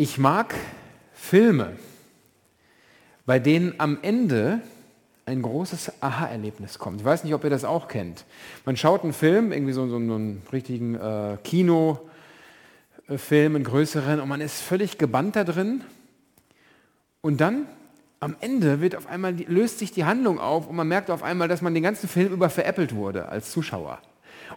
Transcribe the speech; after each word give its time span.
Ich 0.00 0.16
mag 0.16 0.54
Filme, 1.12 1.76
bei 3.26 3.38
denen 3.38 3.74
am 3.76 3.98
Ende 4.00 4.62
ein 5.26 5.42
großes 5.42 5.92
Aha-Erlebnis 6.00 6.78
kommt. 6.78 7.00
Ich 7.00 7.04
weiß 7.04 7.22
nicht, 7.22 7.34
ob 7.34 7.44
ihr 7.44 7.50
das 7.50 7.66
auch 7.66 7.86
kennt. 7.86 8.24
Man 8.64 8.78
schaut 8.78 9.04
einen 9.04 9.12
Film, 9.12 9.52
irgendwie 9.52 9.74
so, 9.74 9.86
so, 9.88 9.96
einen 9.96 10.40
richtigen 10.54 10.94
äh, 10.94 11.36
Kinofilm, 11.44 12.00
einen 13.56 13.62
größeren, 13.62 14.20
und 14.20 14.28
man 14.30 14.40
ist 14.40 14.62
völlig 14.62 14.96
gebannt 14.96 15.36
da 15.36 15.44
drin. 15.44 15.82
Und 17.20 17.42
dann 17.42 17.66
am 18.20 18.36
Ende 18.40 18.80
wird 18.80 18.96
auf 18.96 19.06
einmal, 19.06 19.34
löst 19.48 19.80
sich 19.80 19.92
die 19.92 20.06
Handlung 20.06 20.40
auf 20.40 20.66
und 20.66 20.76
man 20.76 20.88
merkt 20.88 21.10
auf 21.10 21.22
einmal, 21.22 21.46
dass 21.46 21.60
man 21.60 21.74
den 21.74 21.82
ganzen 21.82 22.08
Film 22.08 22.32
über 22.32 22.48
veräppelt 22.48 22.94
wurde 22.94 23.28
als 23.28 23.50
Zuschauer. 23.50 23.98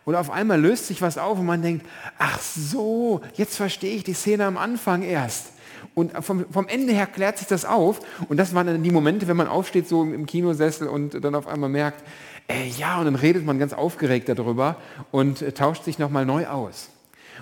Und 0.05 0.15
auf 0.15 0.29
einmal 0.31 0.59
löst 0.59 0.87
sich 0.87 1.01
was 1.01 1.17
auf 1.17 1.39
und 1.39 1.45
man 1.45 1.61
denkt, 1.61 1.85
ach 2.17 2.39
so, 2.39 3.21
jetzt 3.35 3.55
verstehe 3.55 3.95
ich 3.95 4.03
die 4.03 4.13
Szene 4.13 4.45
am 4.45 4.57
Anfang 4.57 5.03
erst. 5.03 5.53
Und 5.95 6.11
vom, 6.23 6.45
vom, 6.51 6.67
Ende 6.67 6.93
her 6.93 7.07
klärt 7.07 7.37
sich 7.37 7.47
das 7.47 7.65
auf. 7.65 7.99
Und 8.29 8.37
das 8.37 8.55
waren 8.55 8.67
dann 8.67 8.83
die 8.83 8.91
Momente, 8.91 9.27
wenn 9.27 9.37
man 9.37 9.47
aufsteht 9.47 9.87
so 9.87 10.03
im 10.03 10.25
Kinosessel 10.25 10.87
und 10.87 11.23
dann 11.23 11.35
auf 11.35 11.47
einmal 11.47 11.69
merkt, 11.69 12.03
äh, 12.47 12.67
ja, 12.77 12.99
und 12.99 13.05
dann 13.05 13.15
redet 13.15 13.45
man 13.45 13.59
ganz 13.59 13.73
aufgeregt 13.73 14.29
darüber 14.29 14.77
und 15.11 15.41
äh, 15.41 15.51
tauscht 15.51 15.83
sich 15.83 15.99
nochmal 15.99 16.25
neu 16.25 16.47
aus. 16.47 16.89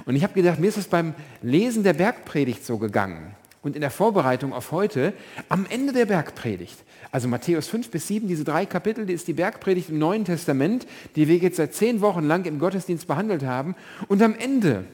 Und 0.05 0.16
ich 0.16 0.24
habe 0.24 0.34
gedacht, 0.34 0.60
mir 0.60 0.68
ist 0.68 0.77
es 0.77 0.88
beim 0.88 1.13
Lesen 1.41 1.84
der 1.84 1.94
Bergpredigt 1.94 2.66
so 2.66 2.77
gegangen 2.77 3.36
und 3.62 3.76
in 3.76 3.82
der 3.82 3.91
Vorbereitung 3.91 4.54
auf 4.54 4.72
heute, 4.72 5.13
am 5.49 5.66
Ende 5.70 5.94
der 5.94 6.05
Bergpredigt, 6.05 6.77
also 7.12 7.28
Matthäus 7.28 7.68
5 7.68 7.90
bis 7.92 8.08
7, 8.08 8.28
diese 8.28 8.46
drei 8.46 8.66
Kapitel, 8.66 9.06
die 9.06 9.14
ist 9.14 9.28
die 9.28 9.34
Bergpredigt 9.34 9.90
im 9.90 10.00
Neuen 10.00 10.24
Testament, 10.24 10.88
die 11.16 11.28
wir 11.28 11.38
jetzt 11.38 11.58
seit 11.58 11.74
zehn 11.74 12.00
Wochen 12.00 12.26
lang 12.26 12.46
im 12.46 12.58
Gottesdienst 12.58 13.06
behandelt 13.06 13.44
haben. 13.44 13.76
Und 14.08 14.22
am 14.22 14.34
Ende 14.34 14.86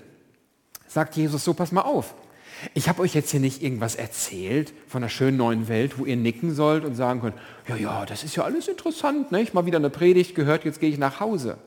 sagt 0.88 1.16
Jesus 1.16 1.44
so, 1.44 1.53
pass 1.53 1.72
mal 1.72 1.81
auf. 1.81 2.16
Ich 2.73 2.89
habe 2.89 3.03
euch 3.03 3.13
jetzt 3.13 3.30
hier 3.30 3.39
nicht 3.39 3.61
irgendwas 3.61 3.95
erzählt 3.95 4.73
von 4.88 5.03
einer 5.03 5.09
schönen 5.09 5.38
neuen 5.38 5.67
Welt, 5.67 6.00
wo 6.00 6.06
ihr 6.06 6.16
nicken 6.16 6.56
sollt 6.56 6.86
und 6.86 6.95
sagen 6.95 7.22
könnt, 7.22 7.36
ja, 7.67 7.75
ja, 7.75 8.06
das 8.08 8.23
ist 8.23 8.36
ja 8.36 8.44
alles 8.44 8.67
interessant, 8.67 9.31
ne? 9.31 9.44
ich 9.44 9.53
mal 9.53 9.67
wieder 9.67 9.78
eine 9.78 9.91
Predigt 9.91 10.34
gehört, 10.34 10.66
jetzt 10.66 10.80
gehe 10.80 10.89
ich 10.89 10.97
nach 10.97 11.19
Hause. 11.19 11.59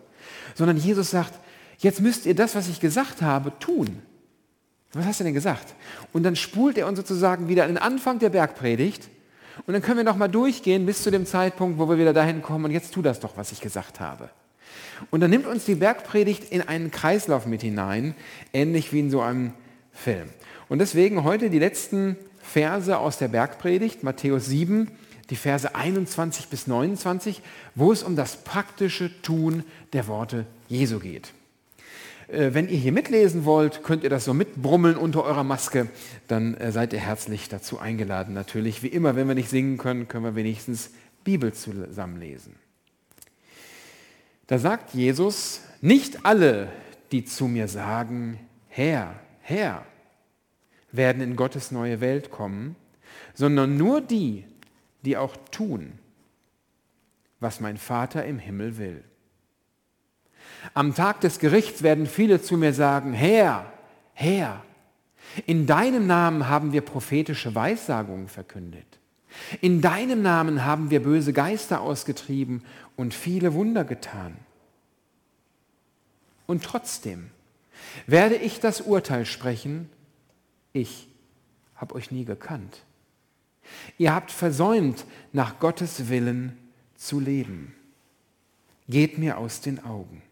Sondern 0.57 0.77
Jesus 0.77 1.11
sagt, 1.11 1.35
jetzt 1.79 2.01
müsst 2.01 2.27
ihr 2.27 2.35
das, 2.35 2.57
was 2.57 2.69
ich 2.69 2.81
gesagt 2.81 3.23
habe, 3.23 3.53
tun. 3.61 4.03
Was 4.93 5.07
hast 5.07 5.21
du 5.21 5.25
denn 5.25 5.35
gesagt? 5.35 5.75
Und 6.13 6.25
dann 6.25 6.35
spult 6.35 6.77
er 6.77 6.89
uns 6.89 6.99
sozusagen 6.99 7.47
wieder 7.47 7.63
an 7.63 7.69
den 7.69 7.79
Anfang 7.79 8.19
der 8.19 8.31
Bergpredigt 8.31 9.09
und 9.67 9.73
dann 9.73 9.83
können 9.83 9.99
wir 9.99 10.05
nochmal 10.05 10.29
durchgehen 10.29 10.87
bis 10.87 11.03
zu 11.03 11.11
dem 11.11 11.27
Zeitpunkt, 11.27 11.79
wo 11.79 11.89
wir 11.89 11.99
wieder 11.99 12.13
dahin 12.13 12.43
kommen 12.43 12.67
und 12.67 12.71
jetzt 12.71 12.95
tu 12.95 13.03
das 13.03 13.21
doch, 13.21 13.37
was 13.37 13.53
ich 13.53 13.61
gesagt 13.61 14.01
habe. 14.01 14.31
Und 15.11 15.21
dann 15.21 15.31
nimmt 15.31 15.47
uns 15.47 15.65
die 15.65 15.75
Bergpredigt 15.75 16.51
in 16.51 16.63
einen 16.63 16.91
Kreislauf 16.91 17.47
mit 17.47 17.63
hinein, 17.63 18.15
ähnlich 18.53 18.93
wie 18.93 19.01
in 19.01 19.11
so 19.11 19.21
einem 19.21 19.53
Film. 19.93 20.29
Und 20.69 20.79
deswegen 20.79 21.25
heute 21.25 21.51
die 21.51 21.59
letzten 21.59 22.17
Verse 22.43 22.99
aus 22.99 23.19
der 23.19 23.29
Bergpredigt, 23.29 24.03
Matthäus 24.03 24.47
7, 24.47 24.91
die 25.31 25.37
Verse 25.37 25.75
21 25.75 26.49
bis 26.49 26.67
29, 26.67 27.41
wo 27.75 27.93
es 27.93 28.03
um 28.03 28.17
das 28.17 28.37
praktische 28.37 29.23
Tun 29.23 29.65
der 29.93 30.09
Worte 30.09 30.47
Jesu 30.69 30.99
geht. 30.99 31.33
Äh, 32.31 32.55
wenn 32.55 32.69
ihr 32.69 32.79
hier 32.79 32.93
mitlesen 32.93 33.45
wollt, 33.45 33.83
könnt 33.83 34.05
ihr 34.05 34.11
das 34.11 34.25
so 34.25 34.35
mitbrummeln 34.35 34.97
unter 34.97 35.25
eurer 35.25 35.45
Maske, 35.45 35.89
dann 36.29 36.55
äh, 36.55 36.73
seid 36.73 36.93
ihr 36.93 37.01
herzlich 37.01 37.49
dazu 37.49 37.79
eingeladen. 37.79 38.35
Natürlich, 38.35 38.83
wie 38.83 38.89
immer, 38.89 39.17
wenn 39.17 39.29
wir 39.29 39.35
nicht 39.35 39.51
singen 39.51 39.79
können, 39.79 40.09
können 40.09 40.25
wir 40.25 40.35
wenigstens 40.35 40.91
Bibel 41.25 41.53
zusammenlesen. 41.53 42.55
Da 44.47 44.59
sagt 44.59 44.95
Jesus, 44.95 45.63
nicht 45.81 46.25
alle, 46.25 46.69
die 47.13 47.25
zu 47.25 47.47
mir 47.47 47.69
sagen, 47.69 48.39
Herr, 48.69 49.15
Herr, 49.41 49.85
werden 50.93 51.23
in 51.23 51.37
Gottes 51.37 51.71
neue 51.71 52.01
Welt 52.01 52.31
kommen, 52.31 52.77
sondern 53.35 53.77
nur 53.77 54.01
die, 54.01 54.45
die 55.03 55.17
auch 55.17 55.37
tun, 55.51 55.93
was 57.39 57.61
mein 57.61 57.77
Vater 57.77 58.25
im 58.25 58.39
Himmel 58.39 58.77
will. 58.79 59.05
Am 60.75 60.95
Tag 60.95 61.21
des 61.21 61.39
Gerichts 61.39 61.83
werden 61.83 62.07
viele 62.07 62.43
zu 62.43 62.57
mir 62.57 62.73
sagen, 62.73 63.13
Herr, 63.13 63.73
Herr, 64.13 64.63
in 65.47 65.67
deinem 65.67 66.07
Namen 66.07 66.49
haben 66.49 66.73
wir 66.73 66.81
prophetische 66.81 67.55
Weissagungen 67.55 68.29
verkündet. 68.29 68.87
In 69.61 69.81
deinem 69.81 70.23
Namen 70.23 70.65
haben 70.65 70.91
wir 70.91 71.03
böse 71.03 71.33
Geister 71.33 71.81
ausgetrieben 71.81 72.65
und 72.97 73.15
viele 73.15 73.55
Wunder 73.55 73.85
getan. 73.85 74.37
Und 76.47 76.65
trotzdem 76.65 77.31
werde 78.07 78.35
ich 78.35 78.61
das 78.61 78.81
Urteil 78.81 79.25
sprechen, 79.25 79.89
ich 80.73 81.09
habe 81.77 81.95
euch 81.95 82.11
nie 82.11 82.25
gekannt. 82.25 82.85
Ihr 83.99 84.15
habt 84.15 84.33
versäumt, 84.33 85.05
nach 85.33 85.61
Gottes 85.61 86.09
Willen 86.09 86.59
zu 86.97 87.21
leben. 87.21 87.75
Geht 88.89 89.19
mir 89.19 89.39
aus 89.39 89.61
den 89.61 89.85
Augen. 89.85 90.23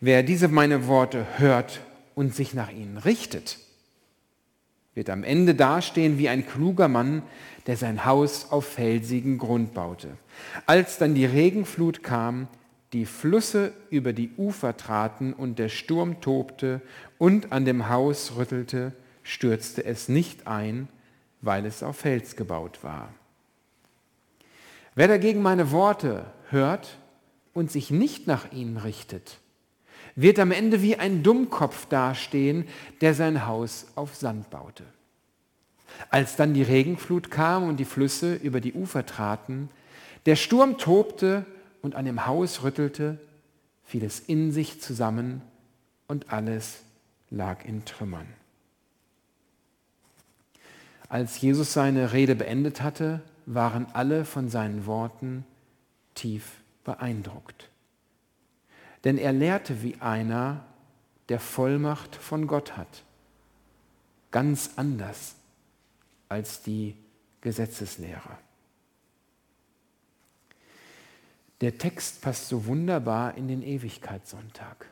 Wer 0.00 0.22
diese 0.22 0.48
meine 0.48 0.86
Worte 0.88 1.26
hört 1.38 1.80
und 2.14 2.34
sich 2.34 2.52
nach 2.52 2.70
ihnen 2.70 2.98
richtet, 2.98 3.58
wird 4.94 5.10
am 5.10 5.24
Ende 5.24 5.54
dastehen 5.54 6.18
wie 6.18 6.28
ein 6.28 6.46
kluger 6.46 6.88
Mann, 6.88 7.22
der 7.66 7.76
sein 7.76 8.04
Haus 8.04 8.50
auf 8.50 8.66
felsigen 8.66 9.38
Grund 9.38 9.74
baute. 9.74 10.16
Als 10.66 10.98
dann 10.98 11.14
die 11.14 11.26
Regenflut 11.26 12.02
kam, 12.02 12.48
die 12.92 13.06
Flüsse 13.06 13.72
über 13.90 14.12
die 14.12 14.30
Ufer 14.36 14.76
traten 14.76 15.32
und 15.32 15.58
der 15.58 15.68
Sturm 15.68 16.20
tobte 16.20 16.80
und 17.18 17.52
an 17.52 17.64
dem 17.64 17.88
Haus 17.88 18.36
rüttelte, 18.36 18.92
stürzte 19.22 19.84
es 19.84 20.08
nicht 20.08 20.46
ein, 20.46 20.88
weil 21.40 21.66
es 21.66 21.82
auf 21.82 21.96
Fels 21.96 22.36
gebaut 22.36 22.82
war. 22.82 23.12
Wer 24.94 25.08
dagegen 25.08 25.42
meine 25.42 25.72
Worte 25.72 26.26
hört 26.48 26.98
und 27.52 27.70
sich 27.70 27.90
nicht 27.90 28.26
nach 28.26 28.52
ihnen 28.52 28.76
richtet, 28.78 29.38
wird 30.16 30.38
am 30.38 30.50
Ende 30.50 30.82
wie 30.82 30.96
ein 30.96 31.22
Dummkopf 31.22 31.86
dastehen, 31.86 32.66
der 33.02 33.14
sein 33.14 33.46
Haus 33.46 33.86
auf 33.94 34.16
Sand 34.16 34.50
baute. 34.50 34.84
Als 36.10 36.36
dann 36.36 36.54
die 36.54 36.62
Regenflut 36.62 37.30
kam 37.30 37.68
und 37.68 37.76
die 37.76 37.84
Flüsse 37.84 38.34
über 38.34 38.60
die 38.60 38.72
Ufer 38.72 39.06
traten, 39.06 39.68
der 40.24 40.36
Sturm 40.36 40.78
tobte 40.78 41.46
und 41.82 41.94
an 41.94 42.06
dem 42.06 42.26
Haus 42.26 42.62
rüttelte, 42.62 43.18
fiel 43.84 44.02
es 44.02 44.18
in 44.18 44.50
sich 44.50 44.80
zusammen 44.80 45.42
und 46.08 46.32
alles 46.32 46.80
lag 47.30 47.64
in 47.64 47.84
Trümmern. 47.84 48.26
Als 51.08 51.40
Jesus 51.40 51.72
seine 51.72 52.12
Rede 52.12 52.34
beendet 52.34 52.82
hatte, 52.82 53.20
waren 53.44 53.86
alle 53.92 54.24
von 54.24 54.48
seinen 54.48 54.86
Worten 54.86 55.44
tief 56.14 56.50
beeindruckt 56.84 57.68
denn 59.06 59.18
er 59.18 59.32
lehrte 59.32 59.84
wie 59.84 60.00
einer, 60.00 60.64
der 61.28 61.38
Vollmacht 61.38 62.16
von 62.16 62.48
Gott 62.48 62.76
hat. 62.76 63.04
Ganz 64.32 64.70
anders 64.74 65.36
als 66.28 66.62
die 66.62 66.96
Gesetzeslehrer. 67.40 68.36
Der 71.60 71.78
Text 71.78 72.20
passt 72.20 72.48
so 72.48 72.66
wunderbar 72.66 73.36
in 73.36 73.46
den 73.46 73.62
Ewigkeitssonntag. 73.62 74.90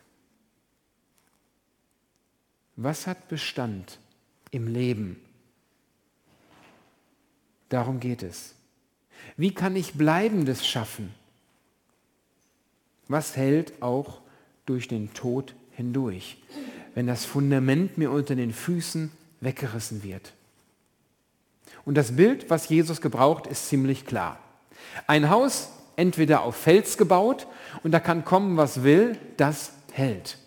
Was 2.77 3.09
hat 3.09 3.27
Bestand 3.27 3.99
im 4.53 4.69
Leben? 4.69 5.21
Darum 7.69 7.99
geht 7.99 8.23
es. 8.23 8.55
Wie 9.37 9.53
kann 9.53 9.75
ich 9.75 9.95
Bleibendes 9.95 10.65
schaffen? 10.65 11.13
Was 13.09 13.37
hält 13.37 13.83
auch 13.83 14.21
durch 14.67 14.89
den 14.89 15.13
Tod 15.13 15.55
hindurch, 15.73 16.39
wenn 16.95 17.07
das 17.07 17.25
Fundament 17.25 17.99
mir 17.99 18.11
unter 18.11 18.35
den 18.35 18.53
Füßen 18.53 19.11
weggerissen 19.41 20.03
wird? 20.03 20.33
Und 21.85 21.97
das 21.97 22.17
Bild, 22.17 22.49
was 22.49 22.69
Jesus 22.69 23.01
gebraucht, 23.01 23.47
ist 23.47 23.69
ziemlich 23.69 24.07
klar. 24.07 24.39
Ein 25.07 25.29
Haus 25.29 25.71
entweder 25.97 26.43
auf 26.43 26.57
Fels 26.57 26.97
gebaut 26.97 27.47
und 27.83 27.93
da 27.93 28.01
kann 28.01 28.25
kommen, 28.25 28.57
was 28.57 28.83
will, 28.83 29.19
das 29.37 29.73
hält. 29.93 30.39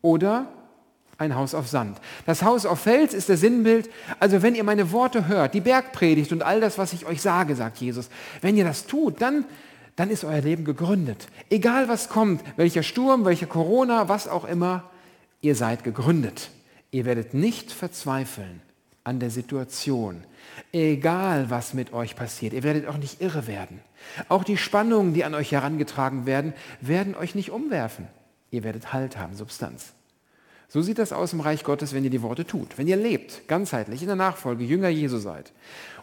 Oder 0.00 0.48
ein 1.18 1.34
Haus 1.36 1.54
auf 1.54 1.68
Sand. 1.68 1.98
Das 2.26 2.42
Haus 2.42 2.66
auf 2.66 2.80
Fels 2.80 3.14
ist 3.14 3.28
der 3.28 3.36
Sinnbild, 3.36 3.88
also 4.18 4.42
wenn 4.42 4.54
ihr 4.54 4.64
meine 4.64 4.90
Worte 4.92 5.28
hört, 5.28 5.54
die 5.54 5.60
Bergpredigt 5.60 6.32
und 6.32 6.42
all 6.42 6.60
das, 6.60 6.78
was 6.78 6.92
ich 6.92 7.06
euch 7.06 7.22
sage, 7.22 7.54
sagt 7.54 7.78
Jesus, 7.78 8.08
wenn 8.40 8.56
ihr 8.56 8.64
das 8.64 8.86
tut, 8.86 9.20
dann 9.20 9.44
dann 9.96 10.10
ist 10.10 10.24
euer 10.24 10.40
Leben 10.40 10.64
gegründet. 10.64 11.28
Egal 11.50 11.88
was 11.88 12.08
kommt, 12.08 12.42
welcher 12.56 12.82
Sturm, 12.82 13.24
welcher 13.24 13.46
Corona, 13.46 14.08
was 14.08 14.28
auch 14.28 14.44
immer, 14.44 14.84
ihr 15.40 15.54
seid 15.54 15.84
gegründet. 15.84 16.50
Ihr 16.90 17.04
werdet 17.04 17.34
nicht 17.34 17.72
verzweifeln 17.72 18.62
an 19.04 19.20
der 19.20 19.30
Situation. 19.30 20.24
Egal 20.72 21.50
was 21.50 21.74
mit 21.74 21.92
euch 21.92 22.16
passiert, 22.16 22.52
ihr 22.52 22.62
werdet 22.62 22.86
auch 22.86 22.98
nicht 22.98 23.20
irre 23.20 23.46
werden. 23.46 23.80
Auch 24.28 24.44
die 24.44 24.56
Spannungen, 24.56 25.14
die 25.14 25.24
an 25.24 25.34
euch 25.34 25.52
herangetragen 25.52 26.26
werden, 26.26 26.52
werden 26.80 27.14
euch 27.14 27.34
nicht 27.34 27.50
umwerfen. 27.50 28.08
Ihr 28.50 28.64
werdet 28.64 28.92
Halt 28.92 29.16
haben, 29.16 29.34
Substanz. 29.34 29.94
So 30.72 30.80
sieht 30.80 30.98
das 30.98 31.12
aus 31.12 31.34
im 31.34 31.40
Reich 31.40 31.64
Gottes, 31.64 31.92
wenn 31.92 32.02
ihr 32.02 32.08
die 32.08 32.22
Worte 32.22 32.46
tut. 32.46 32.78
Wenn 32.78 32.88
ihr 32.88 32.96
lebt, 32.96 33.46
ganzheitlich, 33.46 34.00
in 34.00 34.06
der 34.06 34.16
Nachfolge, 34.16 34.64
Jünger 34.64 34.88
Jesu 34.88 35.18
seid. 35.18 35.52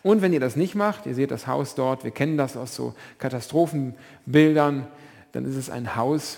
Und 0.03 0.21
wenn 0.21 0.31
ihr 0.31 0.39
das 0.39 0.55
nicht 0.55 0.75
macht, 0.75 1.07
ihr 1.07 1.15
seht 1.15 1.31
das 1.31 1.47
Haus 1.47 1.73
dort, 1.73 2.03
wir 2.03 2.11
kennen 2.11 2.37
das 2.37 2.55
aus 2.55 2.75
so 2.75 2.93
Katastrophenbildern, 3.17 4.85
dann 5.31 5.45
ist 5.45 5.55
es 5.55 5.71
ein 5.71 5.95
Haus 5.95 6.37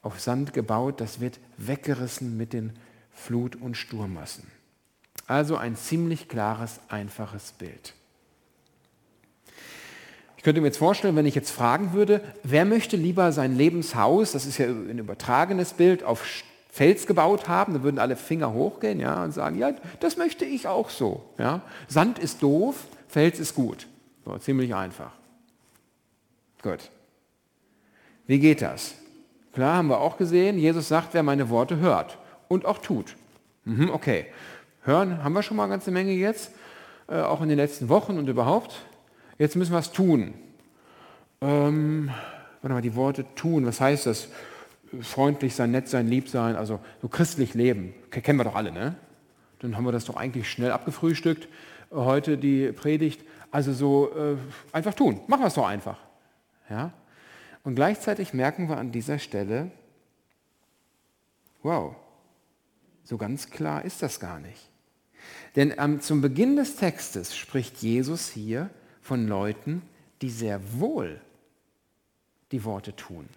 auf 0.00 0.20
Sand 0.20 0.54
gebaut, 0.54 1.00
das 1.00 1.18
wird 1.18 1.40
weggerissen 1.56 2.36
mit 2.36 2.52
den 2.52 2.72
Flut- 3.12 3.60
und 3.60 3.76
Sturmmassen. 3.76 4.46
Also 5.26 5.56
ein 5.56 5.74
ziemlich 5.74 6.28
klares, 6.28 6.78
einfaches 6.88 7.50
Bild. 7.50 7.94
Ich 10.36 10.44
könnte 10.44 10.60
mir 10.60 10.68
jetzt 10.68 10.78
vorstellen, 10.78 11.16
wenn 11.16 11.26
ich 11.26 11.34
jetzt 11.34 11.50
fragen 11.50 11.94
würde, 11.94 12.20
wer 12.44 12.64
möchte 12.64 12.96
lieber 12.96 13.32
sein 13.32 13.56
Lebenshaus, 13.56 14.30
das 14.30 14.46
ist 14.46 14.58
ja 14.58 14.66
ein 14.66 15.00
übertragenes 15.00 15.72
Bild, 15.72 16.04
auf 16.04 16.24
Fels 16.72 17.06
gebaut 17.06 17.48
haben, 17.48 17.74
dann 17.74 17.82
würden 17.82 17.98
alle 17.98 18.16
Finger 18.16 18.54
hochgehen 18.54 18.98
ja, 18.98 19.22
und 19.22 19.32
sagen, 19.32 19.58
ja, 19.58 19.72
das 20.00 20.16
möchte 20.16 20.46
ich 20.46 20.66
auch 20.66 20.88
so. 20.88 21.22
Ja. 21.36 21.60
Sand 21.86 22.18
ist 22.18 22.42
doof, 22.42 22.86
Fels 23.08 23.38
ist 23.38 23.54
gut. 23.54 23.86
So, 24.24 24.38
ziemlich 24.38 24.74
einfach. 24.74 25.12
Gut. 26.62 26.90
Wie 28.26 28.38
geht 28.38 28.62
das? 28.62 28.94
Klar, 29.52 29.76
haben 29.76 29.88
wir 29.88 30.00
auch 30.00 30.16
gesehen, 30.16 30.58
Jesus 30.58 30.88
sagt, 30.88 31.12
wer 31.12 31.22
meine 31.22 31.50
Worte 31.50 31.76
hört 31.76 32.16
und 32.48 32.64
auch 32.64 32.78
tut. 32.78 33.16
Mhm, 33.66 33.90
okay. 33.90 34.24
Hören 34.80 35.22
haben 35.22 35.34
wir 35.34 35.42
schon 35.42 35.58
mal 35.58 35.64
eine 35.64 35.72
ganze 35.72 35.90
Menge 35.90 36.12
jetzt, 36.12 36.52
äh, 37.06 37.20
auch 37.20 37.42
in 37.42 37.50
den 37.50 37.58
letzten 37.58 37.90
Wochen 37.90 38.16
und 38.16 38.28
überhaupt. 38.28 38.86
Jetzt 39.36 39.56
müssen 39.56 39.72
wir 39.72 39.78
es 39.78 39.92
tun. 39.92 40.32
Ähm, 41.42 42.10
warte 42.62 42.72
mal, 42.72 42.80
die 42.80 42.94
Worte 42.94 43.26
tun, 43.34 43.66
was 43.66 43.78
heißt 43.78 44.06
das? 44.06 44.28
Freundlich 45.00 45.54
sein, 45.54 45.70
nett 45.70 45.88
sein, 45.88 46.08
lieb 46.08 46.28
sein, 46.28 46.56
also 46.56 46.80
so 47.00 47.08
christlich 47.08 47.54
leben. 47.54 47.94
Kennen 48.10 48.38
wir 48.38 48.44
doch 48.44 48.54
alle, 48.54 48.72
ne? 48.72 48.96
Dann 49.60 49.76
haben 49.76 49.84
wir 49.84 49.92
das 49.92 50.04
doch 50.04 50.16
eigentlich 50.16 50.50
schnell 50.50 50.72
abgefrühstückt, 50.72 51.44
äh, 51.90 51.94
heute 51.94 52.36
die 52.36 52.72
Predigt. 52.72 53.24
Also 53.50 53.72
so 53.72 54.10
äh, 54.16 54.36
einfach 54.72 54.94
tun. 54.94 55.20
Machen 55.26 55.42
wir 55.42 55.48
es 55.48 55.54
doch 55.54 55.66
einfach. 55.66 55.98
Ja? 56.68 56.92
Und 57.64 57.74
gleichzeitig 57.74 58.32
merken 58.32 58.68
wir 58.68 58.78
an 58.78 58.92
dieser 58.92 59.18
Stelle, 59.18 59.70
wow, 61.62 61.94
so 63.04 63.18
ganz 63.18 63.50
klar 63.50 63.84
ist 63.84 64.02
das 64.02 64.20
gar 64.20 64.40
nicht. 64.40 64.70
Denn 65.54 65.74
ähm, 65.78 66.00
zum 66.00 66.22
Beginn 66.22 66.56
des 66.56 66.76
Textes 66.76 67.36
spricht 67.36 67.76
Jesus 67.78 68.30
hier 68.30 68.70
von 69.00 69.28
Leuten, 69.28 69.82
die 70.22 70.30
sehr 70.30 70.60
wohl 70.80 71.20
die 72.52 72.64
Worte 72.64 72.96
tun. 72.96 73.28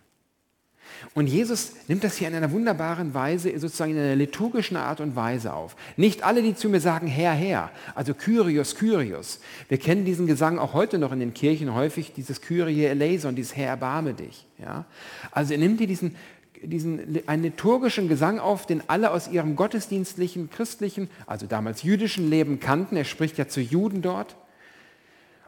Und 1.14 1.28
Jesus 1.28 1.74
nimmt 1.88 2.04
das 2.04 2.18
hier 2.18 2.28
in 2.28 2.36
einer 2.36 2.52
wunderbaren 2.52 3.14
Weise, 3.14 3.58
sozusagen 3.60 3.92
in 3.92 4.00
einer 4.00 4.16
liturgischen 4.16 4.78
Art 4.78 5.00
und 5.02 5.16
Weise 5.16 5.54
auf. 5.54 5.76
Nicht 5.98 6.24
alle, 6.24 6.42
die 6.42 6.56
zu 6.56 6.70
mir 6.70 6.80
sagen, 6.80 7.08
Herr, 7.08 7.34
Herr, 7.34 7.72
also 7.94 8.14
Kyrios, 8.14 8.76
Kyrios. 8.76 9.40
Wir 9.70 9.78
kennen 9.78 10.06
diesen 10.06 10.28
Gesang 10.28 10.60
auch 10.60 10.74
heute 10.74 10.98
noch 10.98 11.12
in 11.12 11.20
den 11.20 11.34
Kirchen 11.34 11.74
häufig, 11.74 12.14
dieses 12.14 12.42
Kyrie 12.42 12.86
eleison, 12.86 13.36
dieses 13.36 13.56
Herr, 13.56 13.70
erbarme 13.70 14.14
dich. 14.14 14.46
Ja? 14.60 14.86
Also 15.32 15.54
er 15.54 15.60
nimmt 15.60 15.80
hier 15.80 15.88
diesen, 15.88 16.16
diesen, 16.62 17.28
einen 17.28 17.44
liturgischen 17.44 18.08
Gesang 18.08 18.40
auf, 18.40 18.66
den 18.66 18.82
alle 18.88 19.12
aus 19.12 19.28
ihrem 19.28 19.56
gottesdienstlichen, 19.56 20.50
christlichen, 20.50 21.10
also 21.28 21.46
damals 21.46 21.84
jüdischen 21.84 22.30
Leben 22.30 22.60
kannten. 22.60 22.98
Er 22.98 23.06
spricht 23.06 23.38
ja 23.38 23.48
zu 23.48 23.62
Juden 23.62 24.02
dort 24.02 24.36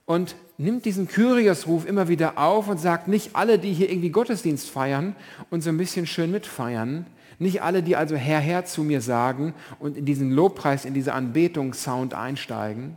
und 0.07 0.35
nimmt 0.57 0.85
diesen 0.85 1.07
Kyrios-Ruf 1.07 1.85
immer 1.85 2.07
wieder 2.07 2.39
auf 2.39 2.69
und 2.69 2.79
sagt, 2.79 3.07
nicht 3.07 3.35
alle, 3.35 3.59
die 3.59 3.73
hier 3.73 3.91
irgendwie 3.91 4.09
Gottesdienst 4.09 4.69
feiern 4.69 5.15
und 5.51 5.61
so 5.61 5.69
ein 5.69 5.77
bisschen 5.77 6.07
schön 6.07 6.31
mitfeiern, 6.31 7.05
nicht 7.39 7.61
alle, 7.61 7.83
die 7.83 7.95
also 7.95 8.15
Herr, 8.15 8.39
Herr 8.39 8.65
zu 8.65 8.83
mir 8.83 9.01
sagen 9.01 9.53
und 9.79 9.97
in 9.97 10.05
diesen 10.05 10.31
Lobpreis, 10.31 10.85
in 10.85 10.95
diese 10.95 11.13
Anbetungssound 11.13 12.15
einsteigen, 12.15 12.95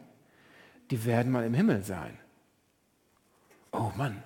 die 0.90 1.04
werden 1.04 1.32
mal 1.32 1.44
im 1.44 1.52
Himmel 1.52 1.82
sein. 1.82 2.12
Oh 3.72 3.90
Mann, 3.96 4.22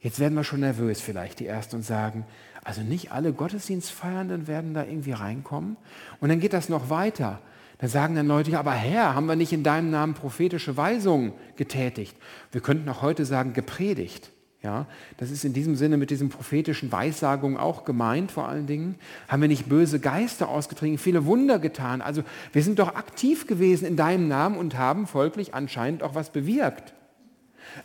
jetzt 0.00 0.18
werden 0.18 0.34
wir 0.34 0.44
schon 0.44 0.60
nervös 0.60 1.00
vielleicht, 1.00 1.38
die 1.38 1.46
Ersten, 1.46 1.76
und 1.76 1.82
sagen, 1.82 2.26
also 2.64 2.82
nicht 2.82 3.12
alle 3.12 3.32
Gottesdienstfeiernden 3.32 4.48
werden 4.48 4.74
da 4.74 4.84
irgendwie 4.84 5.12
reinkommen. 5.12 5.76
Und 6.20 6.28
dann 6.28 6.40
geht 6.40 6.52
das 6.52 6.68
noch 6.68 6.90
weiter. 6.90 7.40
Dann 7.78 7.90
sagen 7.90 8.14
dann 8.14 8.26
Leute, 8.26 8.50
ja, 8.50 8.60
aber 8.60 8.72
Herr, 8.72 9.14
haben 9.14 9.26
wir 9.26 9.36
nicht 9.36 9.52
in 9.52 9.62
deinem 9.62 9.90
Namen 9.90 10.14
prophetische 10.14 10.76
Weisungen 10.76 11.32
getätigt? 11.56 12.16
Wir 12.52 12.60
könnten 12.60 12.88
auch 12.88 13.02
heute 13.02 13.24
sagen, 13.24 13.52
gepredigt. 13.52 14.30
Ja, 14.62 14.86
das 15.18 15.30
ist 15.30 15.44
in 15.44 15.52
diesem 15.52 15.76
Sinne 15.76 15.96
mit 15.96 16.10
diesen 16.10 16.28
prophetischen 16.28 16.90
Weissagungen 16.90 17.56
auch 17.56 17.84
gemeint, 17.84 18.32
vor 18.32 18.48
allen 18.48 18.66
Dingen. 18.66 18.96
Haben 19.28 19.42
wir 19.42 19.48
nicht 19.48 19.68
böse 19.68 20.00
Geister 20.00 20.48
ausgetrieben, 20.48 20.98
viele 20.98 21.24
Wunder 21.24 21.60
getan? 21.60 22.02
Also 22.02 22.22
wir 22.52 22.62
sind 22.64 22.80
doch 22.80 22.96
aktiv 22.96 23.46
gewesen 23.46 23.86
in 23.86 23.96
deinem 23.96 24.26
Namen 24.26 24.56
und 24.56 24.76
haben 24.76 25.06
folglich 25.06 25.54
anscheinend 25.54 26.02
auch 26.02 26.16
was 26.16 26.30
bewirkt. 26.30 26.94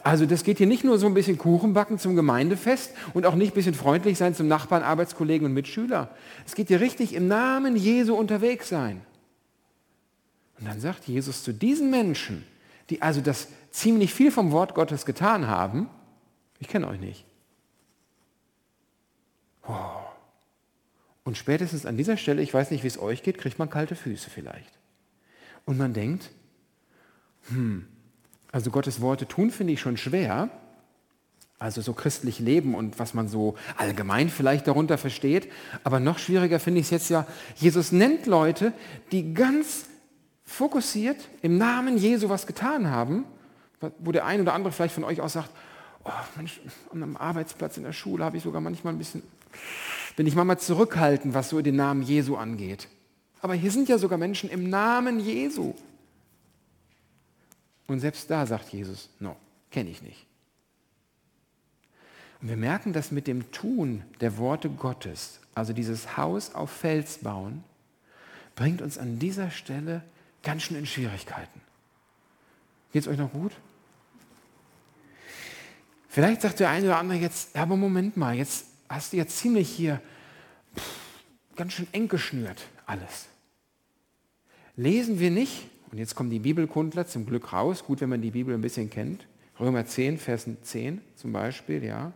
Also 0.01 0.25
das 0.25 0.43
geht 0.43 0.57
hier 0.57 0.67
nicht 0.67 0.83
nur 0.83 0.97
so 0.97 1.05
ein 1.05 1.13
bisschen 1.13 1.37
Kuchen 1.37 1.73
backen 1.73 1.99
zum 1.99 2.15
Gemeindefest 2.15 2.93
und 3.13 3.25
auch 3.25 3.35
nicht 3.35 3.51
ein 3.51 3.55
bisschen 3.55 3.75
freundlich 3.75 4.17
sein 4.17 4.33
zum 4.33 4.47
Nachbarn, 4.47 4.81
Arbeitskollegen 4.81 5.45
und 5.45 5.53
Mitschüler. 5.53 6.09
Es 6.47 6.55
geht 6.55 6.69
hier 6.69 6.79
richtig 6.79 7.13
im 7.13 7.27
Namen 7.27 7.75
Jesu 7.75 8.15
unterwegs 8.15 8.69
sein. 8.69 9.01
Und 10.61 10.67
dann 10.67 10.79
sagt 10.79 11.07
Jesus 11.07 11.43
zu 11.43 11.53
diesen 11.53 11.89
Menschen, 11.89 12.45
die 12.91 13.01
also 13.01 13.19
das 13.19 13.47
ziemlich 13.71 14.13
viel 14.13 14.31
vom 14.31 14.51
Wort 14.51 14.75
Gottes 14.75 15.05
getan 15.05 15.47
haben, 15.47 15.89
ich 16.59 16.67
kenne 16.67 16.87
euch 16.87 16.99
nicht. 16.99 17.25
Oh. 19.67 19.73
Und 21.23 21.35
spätestens 21.35 21.87
an 21.87 21.97
dieser 21.97 22.15
Stelle, 22.15 22.43
ich 22.43 22.53
weiß 22.53 22.69
nicht, 22.69 22.83
wie 22.83 22.87
es 22.87 22.99
euch 22.99 23.23
geht, 23.23 23.39
kriegt 23.39 23.57
man 23.57 23.71
kalte 23.71 23.95
Füße 23.95 24.29
vielleicht. 24.29 24.71
Und 25.65 25.79
man 25.79 25.93
denkt, 25.93 26.29
hm, 27.47 27.87
also 28.51 28.69
Gottes 28.69 29.01
Worte 29.01 29.27
tun 29.27 29.49
finde 29.49 29.73
ich 29.73 29.81
schon 29.81 29.97
schwer. 29.97 30.51
Also 31.57 31.81
so 31.81 31.93
christlich 31.93 32.39
leben 32.39 32.75
und 32.75 32.99
was 32.99 33.13
man 33.15 33.27
so 33.27 33.55
allgemein 33.77 34.29
vielleicht 34.29 34.67
darunter 34.67 34.99
versteht. 34.99 35.51
Aber 35.83 35.99
noch 35.99 36.19
schwieriger 36.19 36.59
finde 36.59 36.81
ich 36.81 36.87
es 36.87 36.91
jetzt 36.91 37.09
ja, 37.09 37.25
Jesus 37.55 37.91
nennt 37.91 38.27
Leute, 38.27 38.73
die 39.11 39.33
ganz 39.33 39.85
fokussiert 40.51 41.29
im 41.41 41.57
Namen 41.57 41.97
Jesu 41.97 42.29
was 42.29 42.45
getan 42.45 42.89
haben, 42.89 43.25
wo 43.99 44.11
der 44.11 44.25
ein 44.25 44.41
oder 44.41 44.53
andere 44.53 44.73
vielleicht 44.73 44.93
von 44.93 45.03
euch 45.03 45.21
auch 45.21 45.29
sagt, 45.29 45.49
oh 46.03 46.11
Mensch, 46.35 46.59
am 46.91 47.17
Arbeitsplatz 47.17 47.77
in 47.77 47.83
der 47.83 47.93
Schule 47.93 48.23
habe 48.23 48.37
ich 48.37 48.43
sogar 48.43 48.61
manchmal 48.61 48.93
ein 48.93 48.97
bisschen, 48.97 49.23
bin 50.15 50.27
ich 50.27 50.35
manchmal 50.35 50.59
zurückhaltend, 50.59 51.33
was 51.33 51.49
so 51.49 51.61
den 51.61 51.77
Namen 51.77 52.03
Jesu 52.03 52.35
angeht. 52.35 52.87
Aber 53.39 53.53
hier 53.53 53.71
sind 53.71 53.89
ja 53.89 53.97
sogar 53.97 54.17
Menschen 54.17 54.49
im 54.49 54.69
Namen 54.69 55.19
Jesu. 55.19 55.73
Und 57.87 57.99
selbst 57.99 58.29
da 58.29 58.45
sagt 58.45 58.69
Jesus, 58.69 59.09
no, 59.19 59.35
kenne 59.71 59.89
ich 59.89 60.01
nicht. 60.01 60.25
Und 62.41 62.49
wir 62.49 62.57
merken 62.57 62.93
das 62.93 63.11
mit 63.11 63.25
dem 63.25 63.51
Tun 63.51 64.03
der 64.19 64.37
Worte 64.37 64.69
Gottes, 64.69 65.39
also 65.55 65.73
dieses 65.73 66.17
Haus 66.17 66.53
auf 66.53 66.71
Fels 66.71 67.19
bauen, 67.19 67.63
bringt 68.55 68.81
uns 68.81 68.97
an 68.97 69.17
dieser 69.17 69.49
Stelle 69.49 70.03
ganz 70.43 70.63
schön 70.63 70.77
in 70.77 70.85
Schwierigkeiten. 70.85 71.61
Geht 72.91 73.03
es 73.03 73.07
euch 73.07 73.17
noch 73.17 73.31
gut? 73.31 73.53
Vielleicht 76.07 76.41
sagt 76.41 76.59
der 76.59 76.69
eine 76.69 76.87
oder 76.87 76.97
andere 76.97 77.19
jetzt, 77.19 77.55
aber 77.55 77.77
Moment 77.77 78.17
mal, 78.17 78.35
jetzt 78.35 78.65
hast 78.89 79.13
du 79.13 79.17
ja 79.17 79.25
ziemlich 79.25 79.69
hier 79.69 80.01
pff, 80.75 80.83
ganz 81.55 81.73
schön 81.73 81.87
eng 81.93 82.09
geschnürt 82.09 82.67
alles. 82.85 83.27
Lesen 84.75 85.19
wir 85.19 85.31
nicht, 85.31 85.69
und 85.91 85.97
jetzt 85.97 86.15
kommen 86.15 86.29
die 86.29 86.39
Bibelkundler 86.39 87.07
zum 87.07 87.25
Glück 87.25 87.53
raus, 87.53 87.85
gut, 87.85 88.01
wenn 88.01 88.09
man 88.09 88.21
die 88.21 88.31
Bibel 88.31 88.53
ein 88.53 88.61
bisschen 88.61 88.89
kennt, 88.89 89.25
Römer 89.59 89.85
10, 89.85 90.17
Vers 90.17 90.47
10 90.63 91.01
zum 91.15 91.31
Beispiel, 91.31 91.83
ja. 91.83 92.11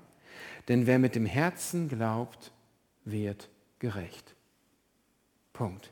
Denn 0.67 0.87
wer 0.87 0.99
mit 0.99 1.15
dem 1.15 1.25
Herzen 1.25 1.87
glaubt, 1.87 2.51
wird 3.05 3.49
gerecht. 3.79 4.35
Punkt. 5.53 5.91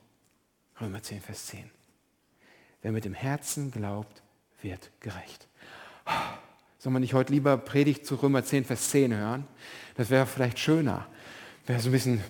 Römer 0.81 1.01
10, 1.03 1.21
Vers 1.21 1.45
10. 1.45 1.69
Wer 2.83 2.91
mit 2.91 3.05
dem 3.05 3.13
Herzen 3.13 3.71
glaubt, 3.71 4.21
wird 4.61 4.91
gerecht. 4.99 5.47
Soll 6.79 6.91
man 6.91 7.01
nicht 7.01 7.13
heute 7.13 7.31
lieber 7.31 7.57
Predigt 7.57 8.05
zu 8.05 8.15
Römer 8.15 8.43
10, 8.43 8.65
Vers 8.65 8.89
10 8.89 9.15
hören? 9.15 9.47
Das 9.95 10.09
wäre 10.09 10.25
vielleicht 10.25 10.59
schöner. 10.59 11.07
Wäre 11.65 11.79
so 11.79 11.87
ein 11.87 11.93
bisschen, 11.93 12.21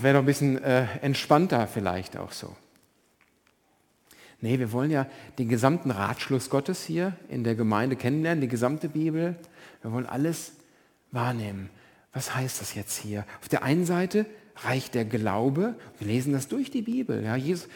wäre 0.00 0.14
doch 0.14 0.22
ein 0.22 0.26
bisschen 0.26 0.60
äh, 0.60 0.86
entspannter 1.02 1.68
vielleicht 1.68 2.16
auch 2.16 2.32
so. 2.32 2.56
Nee, 4.40 4.58
wir 4.58 4.72
wollen 4.72 4.90
ja 4.90 5.06
den 5.38 5.48
gesamten 5.48 5.92
Ratschluss 5.92 6.50
Gottes 6.50 6.84
hier 6.84 7.16
in 7.28 7.44
der 7.44 7.54
Gemeinde 7.54 7.94
kennenlernen, 7.94 8.40
die 8.40 8.48
gesamte 8.48 8.88
Bibel. 8.88 9.36
Wir 9.82 9.92
wollen 9.92 10.06
alles 10.06 10.54
wahrnehmen. 11.12 11.70
Was 12.12 12.34
heißt 12.34 12.60
das 12.60 12.74
jetzt 12.74 12.98
hier? 12.98 13.24
Auf 13.40 13.48
der 13.48 13.62
einen 13.62 13.86
Seite 13.86 14.26
reicht 14.56 14.94
der 14.94 15.04
Glaube, 15.04 15.74
wir 15.98 16.06
lesen 16.06 16.32
das 16.32 16.48
durch 16.48 16.70
die 16.70 16.82
Bibel. 16.82 17.22
Ja, 17.24 17.36
Jesus 17.36 17.68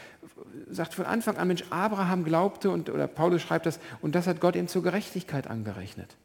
sagt 0.70 0.94
von 0.94 1.06
Anfang 1.06 1.36
an, 1.36 1.48
Mensch, 1.48 1.64
Abraham 1.70 2.24
glaubte 2.24 2.70
und, 2.70 2.90
oder 2.90 3.06
Paulus 3.06 3.42
schreibt 3.42 3.66
das, 3.66 3.80
und 4.00 4.14
das 4.14 4.26
hat 4.26 4.40
Gott 4.40 4.56
ihm 4.56 4.68
zur 4.68 4.82
Gerechtigkeit 4.82 5.46
angerechnet. 5.46 6.16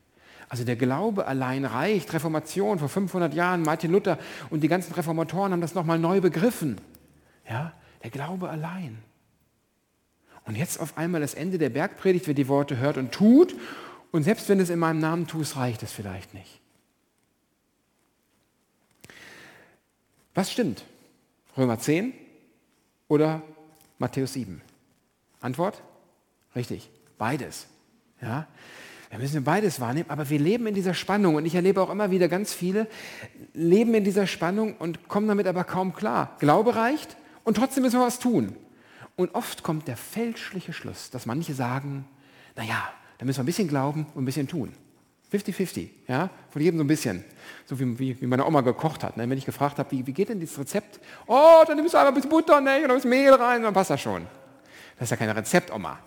Also 0.49 0.65
der 0.65 0.75
Glaube 0.75 1.25
allein 1.25 1.65
reicht. 1.65 2.13
Reformation 2.13 2.77
vor 2.77 2.89
500 2.89 3.33
Jahren, 3.33 3.63
Martin 3.63 3.91
Luther 3.91 4.19
und 4.49 4.61
die 4.61 4.67
ganzen 4.67 4.93
Reformatoren 4.93 5.51
haben 5.51 5.61
das 5.61 5.73
nochmal 5.73 5.97
neu 5.97 6.21
begriffen. 6.21 6.77
Ja, 7.49 7.73
der 8.03 8.11
Glaube 8.11 8.49
allein. 8.49 8.99
Und 10.45 10.57
jetzt 10.57 10.79
auf 10.79 10.97
einmal 10.97 11.21
das 11.21 11.33
Ende 11.33 11.57
der 11.57 11.69
Bergpredigt, 11.69 12.27
wer 12.27 12.33
die 12.33 12.47
Worte 12.47 12.77
hört 12.77 12.97
und 12.97 13.11
tut. 13.11 13.55
Und 14.11 14.23
selbst 14.23 14.49
wenn 14.49 14.59
es 14.59 14.69
in 14.69 14.77
meinem 14.79 14.99
Namen 14.99 15.25
tust, 15.25 15.55
reicht 15.55 15.81
es 15.83 15.91
vielleicht 15.91 16.33
nicht. 16.33 16.61
Was 20.33 20.51
stimmt? 20.51 20.83
Römer 21.57 21.79
10 21.79 22.13
oder 23.07 23.41
Matthäus 23.99 24.33
7? 24.33 24.61
Antwort? 25.41 25.81
Richtig, 26.55 26.89
beides. 27.17 27.67
Ja? 28.21 28.47
Da 29.11 29.19
müssen 29.19 29.35
wir 29.35 29.43
beides 29.43 29.79
wahrnehmen, 29.79 30.09
aber 30.09 30.27
wir 30.31 30.39
leben 30.39 30.65
in 30.65 30.73
dieser 30.73 30.95
Spannung 30.95 31.35
und 31.35 31.45
ich 31.45 31.53
erlebe 31.53 31.81
auch 31.81 31.91
immer 31.91 32.09
wieder 32.09 32.27
ganz 32.27 32.51
viele, 32.51 32.87
leben 33.53 33.93
in 33.93 34.03
dieser 34.03 34.25
Spannung 34.25 34.75
und 34.77 35.07
kommen 35.07 35.27
damit 35.27 35.45
aber 35.45 35.63
kaum 35.63 35.93
klar. 35.93 36.35
Glaube 36.39 36.75
reicht 36.75 37.15
und 37.43 37.55
trotzdem 37.55 37.83
müssen 37.83 37.99
wir 37.99 38.05
was 38.05 38.17
tun. 38.17 38.55
Und 39.15 39.35
oft 39.35 39.61
kommt 39.61 39.87
der 39.87 39.97
fälschliche 39.97 40.73
Schluss, 40.73 41.11
dass 41.11 41.27
manche 41.27 41.53
sagen, 41.53 42.05
naja, 42.55 42.91
da 43.19 43.25
müssen 43.25 43.37
wir 43.37 43.43
ein 43.43 43.45
bisschen 43.45 43.67
glauben 43.67 44.07
und 44.15 44.23
ein 44.23 44.25
bisschen 44.25 44.47
tun. 44.47 44.73
50-50, 45.33 45.89
ja, 46.07 46.29
von 46.51 46.61
jedem 46.61 46.77
so 46.77 46.83
ein 46.83 46.87
bisschen. 46.87 47.23
So 47.65 47.79
wie, 47.79 47.97
wie, 47.97 48.21
wie 48.21 48.27
meine 48.27 48.45
Oma 48.45 48.61
gekocht 48.61 49.03
hat. 49.03 49.17
Ne? 49.17 49.27
Wenn 49.27 49.37
ich 49.37 49.45
gefragt 49.45 49.79
habe, 49.79 49.89
wie, 49.91 50.05
wie 50.05 50.13
geht 50.13 50.29
denn 50.29 50.39
dieses 50.39 50.59
Rezept? 50.59 50.99
Oh, 51.25 51.63
dann 51.65 51.75
nimmst 51.75 51.95
du 51.95 51.97
einfach 51.97 52.09
ein 52.09 52.13
bisschen 52.13 52.29
Butter 52.29 52.61
ne? 52.61 52.83
und 52.83 52.91
ein 52.91 52.95
bisschen 52.95 53.09
Mehl 53.09 53.33
rein, 53.33 53.63
dann 53.63 53.73
passt 53.73 53.89
das 53.89 53.99
schon. 53.99 54.27
Das 54.99 55.07
ist 55.07 55.09
ja 55.09 55.17
kein 55.17 55.31
Rezept, 55.31 55.71
Oma. 55.73 55.97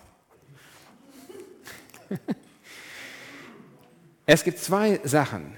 es 4.25 4.43
gibt 4.45 4.59
zwei 4.59 5.01
Sachen, 5.03 5.53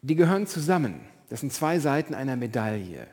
die 0.00 0.16
gehören 0.16 0.46
zusammen. 0.46 1.00
Das 1.28 1.40
sind 1.40 1.52
zwei 1.52 1.78
Seiten 1.78 2.14
einer 2.14 2.36
Medaille. 2.36 3.06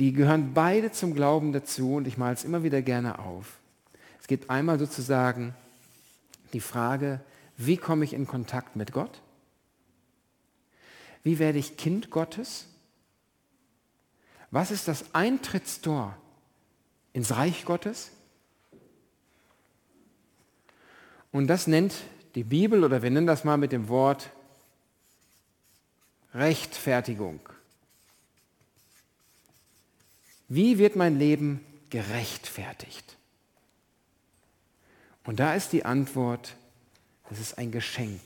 Die 0.00 0.12
gehören 0.12 0.54
beide 0.54 0.90
zum 0.90 1.14
Glauben 1.14 1.52
dazu 1.52 1.94
und 1.94 2.08
ich 2.08 2.16
male 2.16 2.34
es 2.34 2.42
immer 2.42 2.64
wieder 2.64 2.82
gerne 2.82 3.18
auf. 3.20 3.58
Es 4.20 4.26
gibt 4.26 4.50
einmal 4.50 4.78
sozusagen 4.78 5.54
die 6.52 6.60
Frage, 6.60 7.20
wie 7.66 7.76
komme 7.76 8.04
ich 8.04 8.14
in 8.14 8.26
Kontakt 8.26 8.74
mit 8.76 8.92
Gott? 8.92 9.20
Wie 11.22 11.38
werde 11.38 11.58
ich 11.58 11.76
Kind 11.76 12.10
Gottes? 12.10 12.66
Was 14.50 14.70
ist 14.70 14.88
das 14.88 15.14
Eintrittstor 15.14 16.16
ins 17.12 17.36
Reich 17.36 17.64
Gottes? 17.64 18.12
Und 21.32 21.48
das 21.48 21.66
nennt 21.66 21.94
die 22.34 22.44
Bibel 22.44 22.82
oder 22.82 23.02
wir 23.02 23.10
nennen 23.10 23.26
das 23.26 23.44
mal 23.44 23.58
mit 23.58 23.72
dem 23.72 23.88
Wort 23.88 24.30
Rechtfertigung. 26.32 27.40
Wie 30.48 30.78
wird 30.78 30.96
mein 30.96 31.18
Leben 31.18 31.64
gerechtfertigt? 31.90 33.16
Und 35.24 35.38
da 35.38 35.54
ist 35.54 35.72
die 35.72 35.84
Antwort, 35.84 36.56
das 37.30 37.40
ist 37.40 37.56
ein 37.56 37.70
Geschenk. 37.70 38.20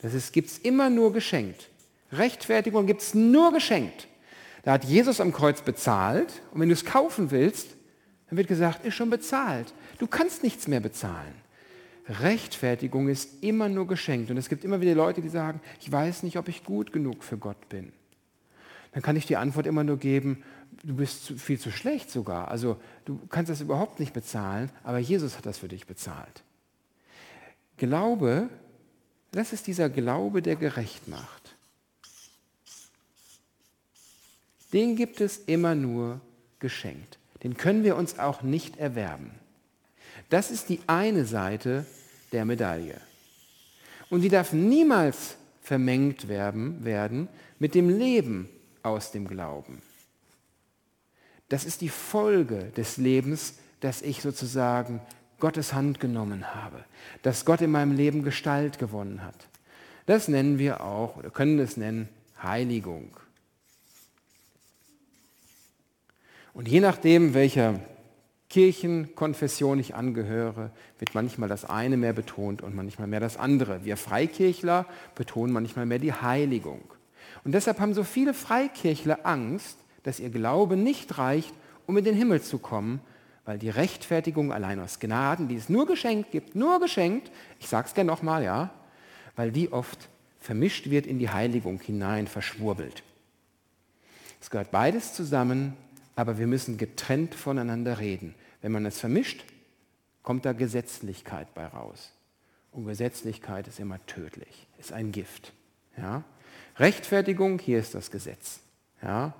Das 0.00 0.32
gibt 0.32 0.48
es 0.48 0.58
immer 0.58 0.90
nur 0.90 1.12
geschenkt. 1.12 1.68
Rechtfertigung 2.12 2.86
gibt 2.86 3.02
es 3.02 3.14
nur 3.14 3.52
geschenkt. 3.52 4.06
Da 4.62 4.72
hat 4.72 4.84
Jesus 4.84 5.20
am 5.20 5.32
Kreuz 5.32 5.60
bezahlt 5.60 6.40
und 6.52 6.60
wenn 6.60 6.68
du 6.68 6.74
es 6.74 6.84
kaufen 6.84 7.30
willst, 7.30 7.68
dann 8.28 8.36
wird 8.36 8.48
gesagt, 8.48 8.84
ist 8.84 8.94
schon 8.94 9.10
bezahlt. 9.10 9.74
Du 9.98 10.06
kannst 10.06 10.42
nichts 10.42 10.68
mehr 10.68 10.80
bezahlen. 10.80 11.34
Rechtfertigung 12.08 13.08
ist 13.08 13.42
immer 13.42 13.68
nur 13.68 13.86
geschenkt. 13.86 14.30
Und 14.30 14.36
es 14.36 14.48
gibt 14.48 14.64
immer 14.64 14.80
wieder 14.80 14.94
Leute, 14.94 15.20
die 15.20 15.28
sagen, 15.28 15.60
ich 15.80 15.90
weiß 15.90 16.22
nicht, 16.22 16.38
ob 16.38 16.48
ich 16.48 16.64
gut 16.64 16.92
genug 16.92 17.22
für 17.22 17.36
Gott 17.36 17.68
bin. 17.68 17.92
Dann 18.92 19.02
kann 19.02 19.16
ich 19.16 19.26
die 19.26 19.36
Antwort 19.36 19.66
immer 19.66 19.84
nur 19.84 19.98
geben, 19.98 20.42
du 20.82 20.94
bist 20.94 21.32
viel 21.38 21.58
zu 21.58 21.70
schlecht 21.70 22.10
sogar. 22.10 22.48
Also 22.48 22.80
du 23.04 23.18
kannst 23.28 23.50
das 23.50 23.60
überhaupt 23.60 24.00
nicht 24.00 24.12
bezahlen, 24.12 24.70
aber 24.82 24.98
Jesus 24.98 25.36
hat 25.36 25.46
das 25.46 25.58
für 25.58 25.68
dich 25.68 25.86
bezahlt. 25.86 26.42
Glaube, 27.76 28.48
das 29.32 29.52
ist 29.52 29.66
dieser 29.66 29.88
Glaube, 29.88 30.42
der 30.42 30.56
gerecht 30.56 31.08
macht. 31.08 31.54
Den 34.72 34.96
gibt 34.96 35.20
es 35.20 35.38
immer 35.38 35.74
nur 35.74 36.20
geschenkt. 36.58 37.18
Den 37.42 37.56
können 37.56 37.84
wir 37.84 37.96
uns 37.96 38.18
auch 38.18 38.42
nicht 38.42 38.78
erwerben. 38.78 39.30
Das 40.28 40.50
ist 40.50 40.68
die 40.68 40.80
eine 40.86 41.24
Seite 41.24 41.86
der 42.32 42.44
Medaille. 42.44 43.00
Und 44.10 44.22
die 44.22 44.28
darf 44.28 44.52
niemals 44.52 45.36
vermengt 45.62 46.28
werden, 46.28 46.84
werden 46.84 47.28
mit 47.58 47.74
dem 47.74 47.88
Leben 47.88 48.48
aus 48.82 49.12
dem 49.12 49.28
Glauben. 49.28 49.82
Das 51.48 51.64
ist 51.64 51.80
die 51.80 51.88
Folge 51.88 52.64
des 52.76 52.96
Lebens, 52.96 53.54
dass 53.80 54.02
ich 54.02 54.20
sozusagen 54.22 55.00
Gottes 55.40 55.72
Hand 55.72 56.00
genommen 56.00 56.54
habe, 56.54 56.84
dass 57.22 57.44
Gott 57.44 57.60
in 57.60 57.70
meinem 57.70 57.92
Leben 57.92 58.22
Gestalt 58.22 58.78
gewonnen 58.78 59.22
hat. 59.22 59.48
Das 60.06 60.28
nennen 60.28 60.58
wir 60.58 60.82
auch, 60.82 61.16
oder 61.16 61.30
können 61.30 61.58
es 61.58 61.76
nennen, 61.76 62.08
Heiligung. 62.42 63.16
Und 66.54 66.66
je 66.66 66.80
nachdem, 66.80 67.34
welcher 67.34 67.78
Kirchenkonfession 68.50 69.78
ich 69.78 69.94
angehöre, 69.94 70.70
wird 70.98 71.14
manchmal 71.14 71.48
das 71.48 71.64
eine 71.64 71.96
mehr 71.96 72.14
betont 72.14 72.62
und 72.62 72.74
manchmal 72.74 73.06
mehr 73.06 73.20
das 73.20 73.36
andere. 73.36 73.84
Wir 73.84 73.96
Freikirchler 73.96 74.86
betonen 75.14 75.52
manchmal 75.52 75.86
mehr 75.86 75.98
die 75.98 76.12
Heiligung. 76.12 76.82
Und 77.44 77.52
deshalb 77.52 77.78
haben 77.78 77.94
so 77.94 78.02
viele 78.02 78.34
Freikirchler 78.34 79.20
Angst, 79.24 79.78
dass 80.08 80.20
ihr 80.20 80.30
Glaube 80.30 80.78
nicht 80.78 81.18
reicht, 81.18 81.52
um 81.86 81.98
in 81.98 82.04
den 82.04 82.14
Himmel 82.14 82.40
zu 82.40 82.58
kommen, 82.58 83.00
weil 83.44 83.58
die 83.58 83.68
Rechtfertigung 83.68 84.54
allein 84.54 84.80
aus 84.80 85.00
Gnaden, 85.00 85.48
die 85.48 85.56
es 85.56 85.68
nur 85.68 85.86
geschenkt 85.86 86.30
gibt, 86.30 86.54
nur 86.54 86.80
geschenkt, 86.80 87.30
ich 87.60 87.68
sage 87.68 87.88
es 87.88 87.94
gerne 87.94 88.10
nochmal, 88.10 88.42
ja, 88.42 88.70
weil 89.36 89.52
die 89.52 89.70
oft 89.70 90.08
vermischt 90.40 90.88
wird 90.88 91.06
in 91.06 91.18
die 91.18 91.28
Heiligung 91.28 91.78
hinein, 91.80 92.26
verschwurbelt. 92.26 93.02
Es 94.40 94.48
gehört 94.48 94.70
beides 94.70 95.12
zusammen, 95.12 95.76
aber 96.16 96.38
wir 96.38 96.46
müssen 96.46 96.78
getrennt 96.78 97.34
voneinander 97.34 97.98
reden. 97.98 98.34
Wenn 98.62 98.72
man 98.72 98.86
es 98.86 98.98
vermischt, 98.98 99.44
kommt 100.22 100.46
da 100.46 100.54
Gesetzlichkeit 100.54 101.52
bei 101.52 101.66
raus. 101.66 102.12
Und 102.72 102.86
Gesetzlichkeit 102.86 103.68
ist 103.68 103.78
immer 103.78 103.98
tödlich, 104.06 104.68
ist 104.78 104.90
ein 104.90 105.12
Gift. 105.12 105.52
Ja? 105.98 106.24
Rechtfertigung, 106.78 107.58
hier 107.58 107.78
ist 107.78 107.94
das 107.94 108.10
Gesetz. 108.10 108.60
Ja? 109.02 109.34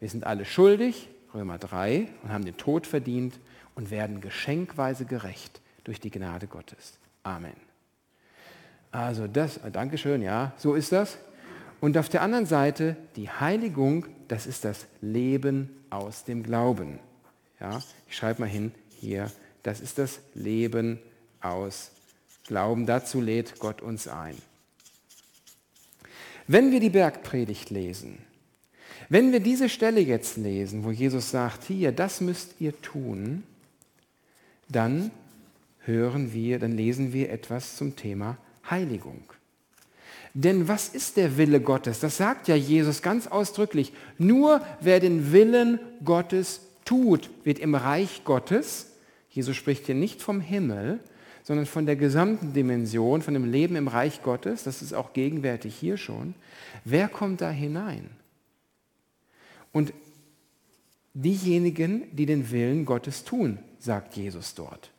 Wir 0.00 0.08
sind 0.08 0.24
alle 0.24 0.44
schuldig, 0.44 1.08
Römer 1.32 1.58
3, 1.58 2.08
und 2.22 2.32
haben 2.32 2.44
den 2.44 2.56
Tod 2.56 2.86
verdient 2.86 3.38
und 3.74 3.90
werden 3.90 4.20
geschenkweise 4.20 5.04
gerecht 5.04 5.60
durch 5.84 6.00
die 6.00 6.10
Gnade 6.10 6.46
Gottes. 6.46 6.98
Amen. 7.22 7.56
Also 8.90 9.26
das, 9.26 9.56
äh, 9.58 9.70
Dankeschön, 9.70 10.22
ja, 10.22 10.52
so 10.56 10.74
ist 10.74 10.92
das. 10.92 11.18
Und 11.80 11.98
auf 11.98 12.08
der 12.08 12.22
anderen 12.22 12.46
Seite 12.46 12.96
die 13.16 13.28
Heiligung, 13.28 14.06
das 14.28 14.46
ist 14.46 14.64
das 14.64 14.86
Leben 15.00 15.68
aus 15.90 16.24
dem 16.24 16.42
Glauben. 16.42 16.98
Ja, 17.60 17.82
ich 18.08 18.16
schreibe 18.16 18.42
mal 18.42 18.48
hin 18.48 18.72
hier, 19.00 19.30
das 19.62 19.80
ist 19.80 19.98
das 19.98 20.20
Leben 20.34 20.98
aus 21.40 21.90
Glauben. 22.46 22.86
Dazu 22.86 23.20
lädt 23.20 23.58
Gott 23.58 23.82
uns 23.82 24.06
ein. 24.08 24.36
Wenn 26.46 26.70
wir 26.70 26.80
die 26.80 26.90
Bergpredigt 26.90 27.70
lesen, 27.70 28.18
wenn 29.08 29.32
wir 29.32 29.40
diese 29.40 29.68
Stelle 29.68 30.00
jetzt 30.00 30.36
lesen, 30.36 30.84
wo 30.84 30.90
Jesus 30.90 31.30
sagt, 31.30 31.64
hier, 31.64 31.92
das 31.92 32.20
müsst 32.20 32.60
ihr 32.60 32.80
tun, 32.80 33.42
dann 34.68 35.10
hören 35.80 36.32
wir, 36.32 36.58
dann 36.58 36.72
lesen 36.72 37.12
wir 37.12 37.30
etwas 37.30 37.76
zum 37.76 37.96
Thema 37.96 38.36
Heiligung. 38.68 39.22
Denn 40.32 40.66
was 40.66 40.88
ist 40.88 41.16
der 41.16 41.36
Wille 41.36 41.60
Gottes? 41.60 42.00
Das 42.00 42.16
sagt 42.16 42.48
ja 42.48 42.56
Jesus 42.56 43.02
ganz 43.02 43.28
ausdrücklich. 43.28 43.92
Nur 44.18 44.60
wer 44.80 44.98
den 44.98 45.32
Willen 45.32 45.78
Gottes 46.04 46.60
tut, 46.84 47.30
wird 47.44 47.60
im 47.60 47.74
Reich 47.74 48.22
Gottes, 48.24 48.90
Jesus 49.30 49.56
spricht 49.56 49.86
hier 49.86 49.94
nicht 49.94 50.22
vom 50.22 50.40
Himmel, 50.40 51.00
sondern 51.44 51.66
von 51.66 51.86
der 51.86 51.96
gesamten 51.96 52.52
Dimension, 52.52 53.22
von 53.22 53.34
dem 53.34 53.50
Leben 53.50 53.76
im 53.76 53.86
Reich 53.86 54.22
Gottes, 54.22 54.64
das 54.64 54.82
ist 54.82 54.94
auch 54.94 55.12
gegenwärtig 55.12 55.74
hier 55.76 55.98
schon. 55.98 56.34
Wer 56.84 57.08
kommt 57.08 57.40
da 57.40 57.50
hinein? 57.50 58.10
Und 59.74 59.92
diejenigen, 61.14 62.04
die 62.16 62.24
den 62.24 62.50
Willen 62.50 62.86
Gottes 62.86 63.24
tun, 63.24 63.58
sagt 63.78 64.16
Jesus 64.16 64.54
dort. 64.54 64.90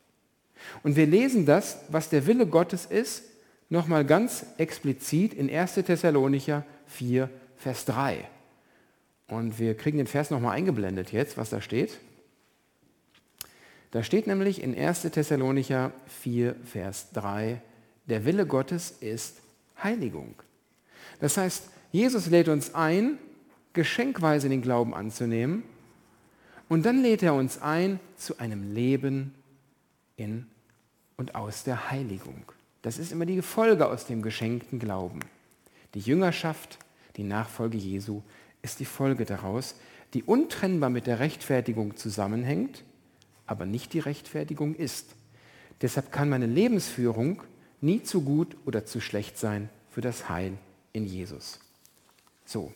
Und 0.82 0.96
wir 0.96 1.06
lesen 1.06 1.46
das, 1.46 1.78
was 1.88 2.10
der 2.10 2.26
Wille 2.26 2.46
Gottes 2.46 2.86
ist, 2.86 3.24
nochmal 3.70 4.04
ganz 4.04 4.46
explizit 4.58 5.34
in 5.34 5.50
1. 5.50 5.74
Thessalonicher 5.74 6.64
4, 6.86 7.30
Vers 7.56 7.86
3. 7.86 8.28
Und 9.28 9.58
wir 9.58 9.74
kriegen 9.74 9.96
den 9.96 10.06
Vers 10.06 10.30
nochmal 10.30 10.56
eingeblendet 10.56 11.10
jetzt, 11.10 11.36
was 11.36 11.50
da 11.50 11.60
steht. 11.60 11.98
Da 13.92 14.02
steht 14.02 14.26
nämlich 14.26 14.62
in 14.62 14.76
1. 14.76 15.02
Thessalonicher 15.02 15.92
4, 16.06 16.54
Vers 16.64 17.12
3, 17.14 17.62
der 18.04 18.26
Wille 18.26 18.46
Gottes 18.46 18.90
ist 19.00 19.38
Heiligung. 19.82 20.34
Das 21.18 21.38
heißt, 21.38 21.70
Jesus 21.92 22.26
lädt 22.26 22.48
uns 22.48 22.74
ein, 22.74 23.18
geschenkweise 23.76 24.48
den 24.48 24.62
Glauben 24.62 24.92
anzunehmen. 24.94 25.62
Und 26.68 26.84
dann 26.84 27.00
lädt 27.00 27.22
er 27.22 27.34
uns 27.34 27.62
ein 27.62 28.00
zu 28.16 28.38
einem 28.38 28.74
Leben 28.74 29.32
in 30.16 30.46
und 31.16 31.36
aus 31.36 31.62
der 31.62 31.90
Heiligung. 31.90 32.42
Das 32.82 32.98
ist 32.98 33.12
immer 33.12 33.26
die 33.26 33.40
Folge 33.42 33.88
aus 33.88 34.06
dem 34.06 34.22
geschenkten 34.22 34.80
Glauben. 34.80 35.20
Die 35.94 36.00
Jüngerschaft, 36.00 36.78
die 37.16 37.22
Nachfolge 37.22 37.78
Jesu 37.78 38.22
ist 38.62 38.80
die 38.80 38.84
Folge 38.84 39.24
daraus, 39.24 39.76
die 40.12 40.24
untrennbar 40.24 40.90
mit 40.90 41.06
der 41.06 41.20
Rechtfertigung 41.20 41.96
zusammenhängt, 41.96 42.82
aber 43.46 43.66
nicht 43.66 43.92
die 43.92 44.00
Rechtfertigung 44.00 44.74
ist. 44.74 45.14
Deshalb 45.82 46.10
kann 46.10 46.28
meine 46.28 46.46
Lebensführung 46.46 47.42
nie 47.80 48.02
zu 48.02 48.22
gut 48.22 48.56
oder 48.64 48.84
zu 48.84 49.00
schlecht 49.00 49.38
sein 49.38 49.68
für 49.90 50.00
das 50.00 50.28
Heil 50.28 50.54
in 50.92 51.06
Jesus. 51.06 51.60
So. 52.44 52.72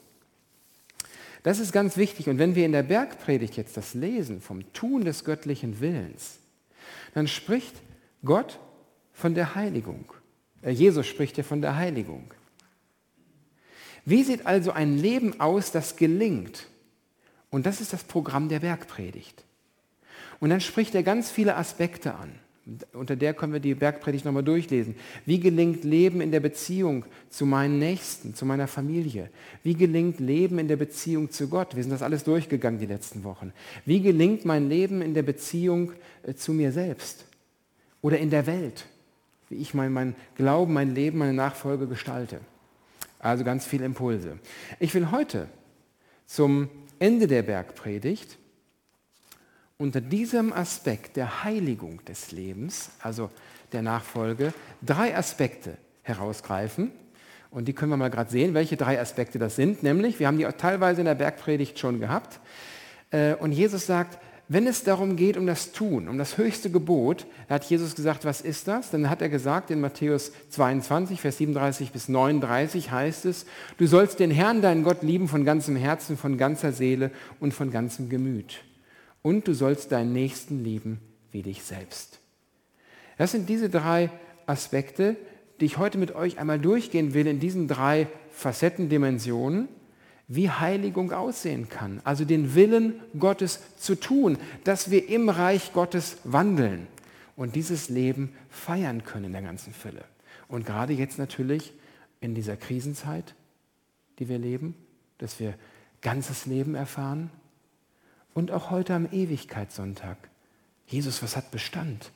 Das 1.43 1.59
ist 1.59 1.73
ganz 1.73 1.97
wichtig. 1.97 2.29
Und 2.29 2.39
wenn 2.39 2.55
wir 2.55 2.67
in 2.67 2.73
der 2.73 2.83
Bergpredigt 2.83 3.57
jetzt 3.57 3.77
das 3.77 3.95
lesen 3.95 4.41
vom 4.41 4.73
Tun 4.73 5.05
des 5.05 5.25
göttlichen 5.25 5.81
Willens, 5.81 6.39
dann 7.15 7.29
spricht 7.29 7.75
Gott 8.25 8.59
von 9.13 9.35
der 9.35 9.55
Heiligung. 9.55 10.05
Äh, 10.63 10.71
Jesus 10.71 11.07
spricht 11.07 11.37
ja 11.39 11.45
von 11.45 11.63
der 11.63 11.77
Heiligung. 11.77 12.33
Wie 14.05 14.23
sieht 14.23 14.47
also 14.47 14.73
ein 14.73 14.99
Leben 14.99 15.41
aus, 15.41 15.73
das 15.73 15.97
gelingt? 15.97 16.67
Und 17.51 17.67
das 17.67 17.81
ist 17.81 17.93
das 17.93 18.05
Programm 18.05 18.49
der 18.49 18.61
Bergpredigt. 18.61 19.45
Und 20.39 20.51
dann 20.51 20.61
spricht 20.61 20.95
er 20.95 21.03
ganz 21.03 21.31
viele 21.31 21.57
Aspekte 21.57 22.15
an. 22.15 22.33
Unter 22.93 23.17
der 23.17 23.35
können 23.35 23.53
wir 23.53 23.61
die 23.61 23.75
Bergpredigt 23.75 24.25
nochmal 24.25 24.45
durchlesen. 24.45 24.95
Wie 25.27 25.41
gelingt 25.41 25.83
Leben 25.83 26.21
in 26.21 26.31
der 26.31 26.41
Beziehung 26.41 27.05
zu 27.29 27.45
meinen 27.45 27.79
Nächsten, 27.79 28.35
zu 28.35 28.45
meiner 28.47 28.69
Familie? 28.69 29.31
Wie 29.63 29.75
gelingt 29.75 30.21
Leben 30.21 30.59
in 30.59 30.69
der 30.69 30.77
Beziehung 30.77 31.31
zu 31.31 31.49
Gott? 31.49 31.75
Wir 31.75 31.83
sind 31.83 31.93
das 31.93 32.03
alles 32.03 32.23
durchgegangen 32.23 32.79
die 32.79 32.87
letzten 32.87 33.25
Wochen. 33.25 33.53
Wie 33.87 34.01
gelingt 34.01 34.45
mein 34.45 34.69
Leben 34.69 35.03
in 35.03 35.15
der 35.15 35.23
Beziehung 35.23 35.93
äh, 36.23 36.35
zu 36.35 36.53
mir 36.53 36.71
selbst 36.71 37.25
oder 38.03 38.19
in 38.19 38.31
der 38.31 38.47
Welt? 38.47 38.87
Wie 39.49 39.57
ich 39.57 39.75
mein, 39.75 39.93
mein 39.93 40.15
Glauben, 40.37 40.73
mein 40.73 40.95
Leben, 40.95 41.19
meine 41.19 41.35
Nachfolge 41.35 41.89
gestalte. 41.89 42.41
Also 43.19 43.43
ganz 43.43 43.67
viele 43.67 43.85
Impulse. 43.85 44.39
Ich 44.79 44.95
will 44.95 45.11
heute 45.11 45.49
zum 46.27 46.69
Ende 47.01 47.27
der 47.27 47.43
Bergpredigt 47.43 48.39
unter 49.81 50.03
diesem 50.03 50.53
Aspekt 50.53 51.17
der 51.17 51.43
Heiligung 51.43 52.05
des 52.05 52.33
Lebens, 52.33 52.91
also 53.03 53.31
der 53.73 53.81
Nachfolge, 53.81 54.53
drei 54.83 55.17
Aspekte 55.17 55.79
herausgreifen. 56.03 56.93
Und 57.51 57.67
die 57.67 57.73
können 57.73 57.91
wir 57.91 57.97
mal 57.97 58.11
gerade 58.11 58.31
sehen, 58.31 58.53
welche 58.53 58.77
drei 58.77 59.01
Aspekte 59.01 59.39
das 59.39 59.57
sind. 59.57 59.83
Nämlich, 59.83 60.21
wir 60.21 60.27
haben 60.27 60.37
die 60.37 60.45
teilweise 60.59 61.01
in 61.01 61.07
der 61.07 61.15
Bergpredigt 61.15 61.79
schon 61.79 61.99
gehabt. 61.99 62.41
Äh, 63.11 63.35
und 63.37 63.53
Jesus 63.53 63.87
sagt, 63.87 64.19
wenn 64.49 64.67
es 64.67 64.85
darum 64.85 65.17
geht, 65.17 65.39
um 65.39 65.47
das 65.47 65.73
Tun, 65.73 66.09
um 66.09 66.19
das 66.19 66.37
höchste 66.37 66.71
Gebot, 66.71 67.27
da 67.49 67.55
hat 67.55 67.65
Jesus 67.65 67.95
gesagt, 67.95 68.27
was 68.27 68.43
ist 68.43 68.69
das? 68.69 68.91
Dann 68.91 69.09
hat 69.09 69.23
er 69.23 69.31
gesagt 69.31 69.71
in 69.71 69.81
Matthäus 69.81 70.33
22, 70.51 71.23
Vers 71.23 71.39
37 71.39 71.91
bis 71.91 72.09
39 72.09 72.91
heißt 72.91 73.25
es, 73.25 73.47
du 73.79 73.87
sollst 73.87 74.19
den 74.21 74.31
Herrn, 74.31 74.61
deinen 74.61 74.85
Gott, 74.85 75.03
lieben 75.03 75.27
von 75.27 75.47
ganzem 75.47 75.77
Herzen, 75.77 76.19
von 76.19 76.37
ganzer 76.37 76.73
Seele 76.73 77.11
und 77.39 77.55
von 77.55 77.71
ganzem 77.71 78.11
Gemüt. 78.11 78.61
Und 79.23 79.47
du 79.49 79.55
sollst 79.55 79.93
deinen 79.93 80.13
Nächsten 80.13 80.65
lieben 80.65 81.01
wie 81.33 81.43
dich 81.43 81.63
selbst. 81.63 82.19
Das 83.19 83.33
sind 83.33 83.49
diese 83.49 83.69
drei 83.69 84.11
Aspekte, 84.47 85.17
die 85.61 85.67
ich 85.67 85.79
heute 85.79 85.99
mit 85.99 86.15
euch 86.15 86.39
einmal 86.39 86.59
durchgehen 86.59 87.13
will 87.13 87.27
in 87.27 87.39
diesen 87.39 87.69
drei 87.69 88.09
Facetten, 88.31 88.89
Dimensionen 88.89 89.69
wie 90.33 90.49
Heiligung 90.49 91.13
aussehen 91.13 91.69
kann. 91.69 92.01
Also 92.05 92.25
den 92.25 92.55
Willen 92.55 92.95
Gottes 93.19 93.61
zu 93.79 93.97
tun, 93.97 94.39
dass 94.63 94.91
wir 94.91 95.09
im 95.09 95.29
Reich 95.29 95.73
Gottes 95.73 96.19
wandeln 96.23 96.87
und 97.35 97.57
dieses 97.57 97.89
Leben 97.89 98.33
feiern 98.49 99.03
können 99.03 99.27
in 99.27 99.33
der 99.33 99.43
ganzen 99.43 99.73
Fülle. 99.73 100.05
Und 100.47 100.65
gerade 100.65 100.93
jetzt 100.93 101.19
natürlich 101.19 101.73
in 102.21 102.37
dieser 102.37 102.57
Krisenzeit, 102.57 103.35
die 104.21 104.29
wir 104.29 104.39
leben, 104.39 104.77
dass 105.19 105.41
wir 105.41 105.55
ganzes 106.01 106.47
Leben 106.47 106.77
erfahren. 106.77 107.31
Und 108.35 108.51
auch 108.51 108.71
heute 108.71 108.95
am 108.95 109.09
Ewigkeitssonntag. 109.11 110.17
Jesus, 110.87 111.23
was 111.23 111.37
hat 111.37 111.51
Bestand? 111.51 112.11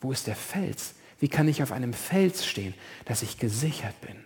Wo 0.00 0.12
ist 0.12 0.26
der 0.26 0.36
Fels? 0.36 0.94
Wie 1.18 1.28
kann 1.28 1.48
ich 1.48 1.62
auf 1.62 1.72
einem 1.72 1.92
Fels 1.92 2.46
stehen, 2.46 2.74
dass 3.04 3.22
ich 3.22 3.38
gesichert 3.38 3.98
bin? 4.00 4.16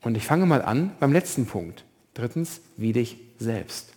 Und 0.00 0.16
ich 0.16 0.24
fange 0.24 0.46
mal 0.46 0.62
an 0.62 0.92
beim 1.00 1.12
letzten 1.12 1.46
Punkt. 1.46 1.84
Drittens, 2.14 2.60
wie 2.76 2.92
dich 2.92 3.16
selbst. 3.38 3.92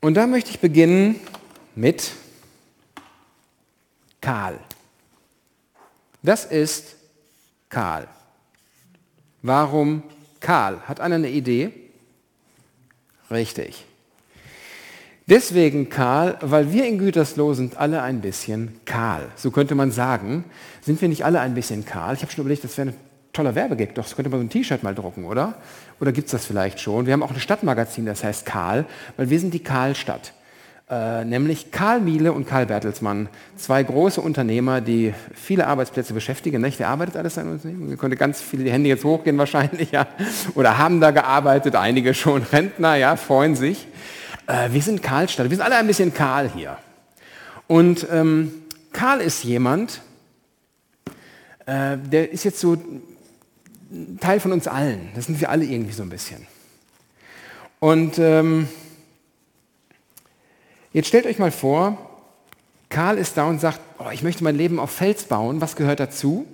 Und 0.00 0.14
da 0.14 0.26
möchte 0.26 0.50
ich 0.50 0.60
beginnen 0.60 1.20
mit 1.74 2.12
Karl. 4.20 4.58
Das 6.22 6.44
ist 6.44 6.96
Karl. 7.68 8.08
Warum 9.42 10.02
Karl? 10.40 10.80
Hat 10.80 11.00
einer 11.00 11.14
eine 11.14 11.30
Idee? 11.30 11.85
Richtig. 13.30 13.84
Deswegen 15.28 15.88
Karl, 15.88 16.38
weil 16.40 16.72
wir 16.72 16.86
in 16.86 16.98
Gütersloh 16.98 17.54
sind 17.54 17.76
alle 17.76 18.02
ein 18.02 18.20
bisschen 18.20 18.78
kahl. 18.84 19.28
So 19.34 19.50
könnte 19.50 19.74
man 19.74 19.90
sagen. 19.90 20.44
Sind 20.82 21.00
wir 21.00 21.08
nicht 21.08 21.24
alle 21.24 21.40
ein 21.40 21.54
bisschen 21.54 21.84
kahl? 21.84 22.14
Ich 22.14 22.22
habe 22.22 22.30
schon 22.30 22.42
überlegt, 22.42 22.62
das 22.62 22.78
wäre 22.78 22.90
eine 22.90 22.96
toller 23.32 23.54
Werbegag, 23.54 23.94
doch, 23.94 24.04
das 24.04 24.16
könnte 24.16 24.30
man 24.30 24.40
so 24.40 24.46
ein 24.46 24.50
T-Shirt 24.50 24.82
mal 24.82 24.94
drucken, 24.94 25.24
oder? 25.24 25.54
Oder 26.00 26.12
gibt 26.12 26.26
es 26.26 26.32
das 26.32 26.46
vielleicht 26.46 26.80
schon? 26.80 27.06
Wir 27.06 27.12
haben 27.12 27.22
auch 27.22 27.30
ein 27.30 27.40
Stadtmagazin, 27.40 28.06
das 28.06 28.24
heißt 28.24 28.46
Karl, 28.46 28.86
weil 29.16 29.28
wir 29.28 29.38
sind 29.38 29.52
die 29.52 29.62
Karlstadt. 29.62 30.32
Äh, 30.88 31.24
nämlich 31.24 31.72
Karl 31.72 32.00
Miele 32.00 32.32
und 32.32 32.46
Karl 32.46 32.66
Bertelsmann, 32.66 33.28
zwei 33.56 33.82
große 33.82 34.20
Unternehmer, 34.20 34.80
die 34.80 35.14
viele 35.34 35.66
Arbeitsplätze 35.66 36.14
beschäftigen. 36.14 36.62
Nicht? 36.62 36.78
Wer 36.78 36.88
arbeitet 36.88 37.16
alles 37.16 37.36
an 37.38 37.50
Unternehmen? 37.50 37.90
Wir 37.90 37.96
können 37.96 38.16
ganz 38.16 38.40
viele 38.40 38.62
die 38.62 38.70
Hände 38.70 38.88
jetzt 38.88 39.02
hochgehen 39.02 39.36
wahrscheinlich, 39.36 39.90
ja. 39.92 40.06
Oder 40.54 40.78
haben 40.78 41.00
da 41.00 41.10
gearbeitet, 41.10 41.74
einige 41.74 42.14
schon 42.14 42.42
Rentner, 42.52 42.94
ja, 42.94 43.16
freuen 43.16 43.56
sich. 43.56 43.88
Äh, 44.46 44.70
wir 44.70 44.80
sind 44.80 45.02
Karlstadt, 45.02 45.50
wir 45.50 45.56
sind 45.56 45.64
alle 45.64 45.74
ein 45.74 45.88
bisschen 45.88 46.14
Karl 46.14 46.52
hier. 46.54 46.78
Und 47.66 48.06
ähm, 48.12 48.52
Karl 48.92 49.20
ist 49.20 49.42
jemand, 49.42 50.00
äh, 51.66 51.96
der 51.98 52.30
ist 52.30 52.44
jetzt 52.44 52.60
so 52.60 52.76
Teil 54.20 54.38
von 54.38 54.52
uns 54.52 54.68
allen. 54.68 55.08
Das 55.16 55.26
sind 55.26 55.40
wir 55.40 55.50
alle 55.50 55.64
irgendwie 55.64 55.92
so 55.92 56.04
ein 56.04 56.10
bisschen. 56.10 56.46
Und 57.80 58.20
ähm, 58.20 58.68
jetzt 60.96 61.08
stellt 61.08 61.26
euch 61.26 61.38
mal 61.38 61.52
vor, 61.52 61.98
Karl 62.88 63.18
ist 63.18 63.36
da 63.36 63.44
und 63.44 63.60
sagt, 63.60 63.80
oh, 63.98 64.08
ich 64.12 64.22
möchte 64.22 64.42
mein 64.42 64.56
Leben 64.56 64.80
auf 64.80 64.90
Fels 64.90 65.24
bauen. 65.24 65.60
Was 65.60 65.76
gehört 65.76 66.00
dazu? 66.00 66.46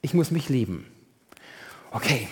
Ich 0.00 0.14
muss 0.14 0.30
mich 0.30 0.48
lieben. 0.48 0.86
Okay, 1.90 2.28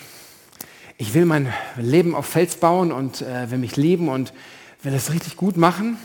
ich 0.96 1.12
will 1.12 1.26
mein 1.26 1.52
Leben 1.76 2.14
auf 2.14 2.24
Fels 2.24 2.56
bauen 2.56 2.90
und 2.90 3.20
äh, 3.20 3.50
will 3.50 3.58
mich 3.58 3.76
lieben 3.76 4.08
und 4.08 4.32
will 4.82 4.94
es 4.94 5.12
richtig 5.12 5.36
gut 5.36 5.58
machen 5.58 5.98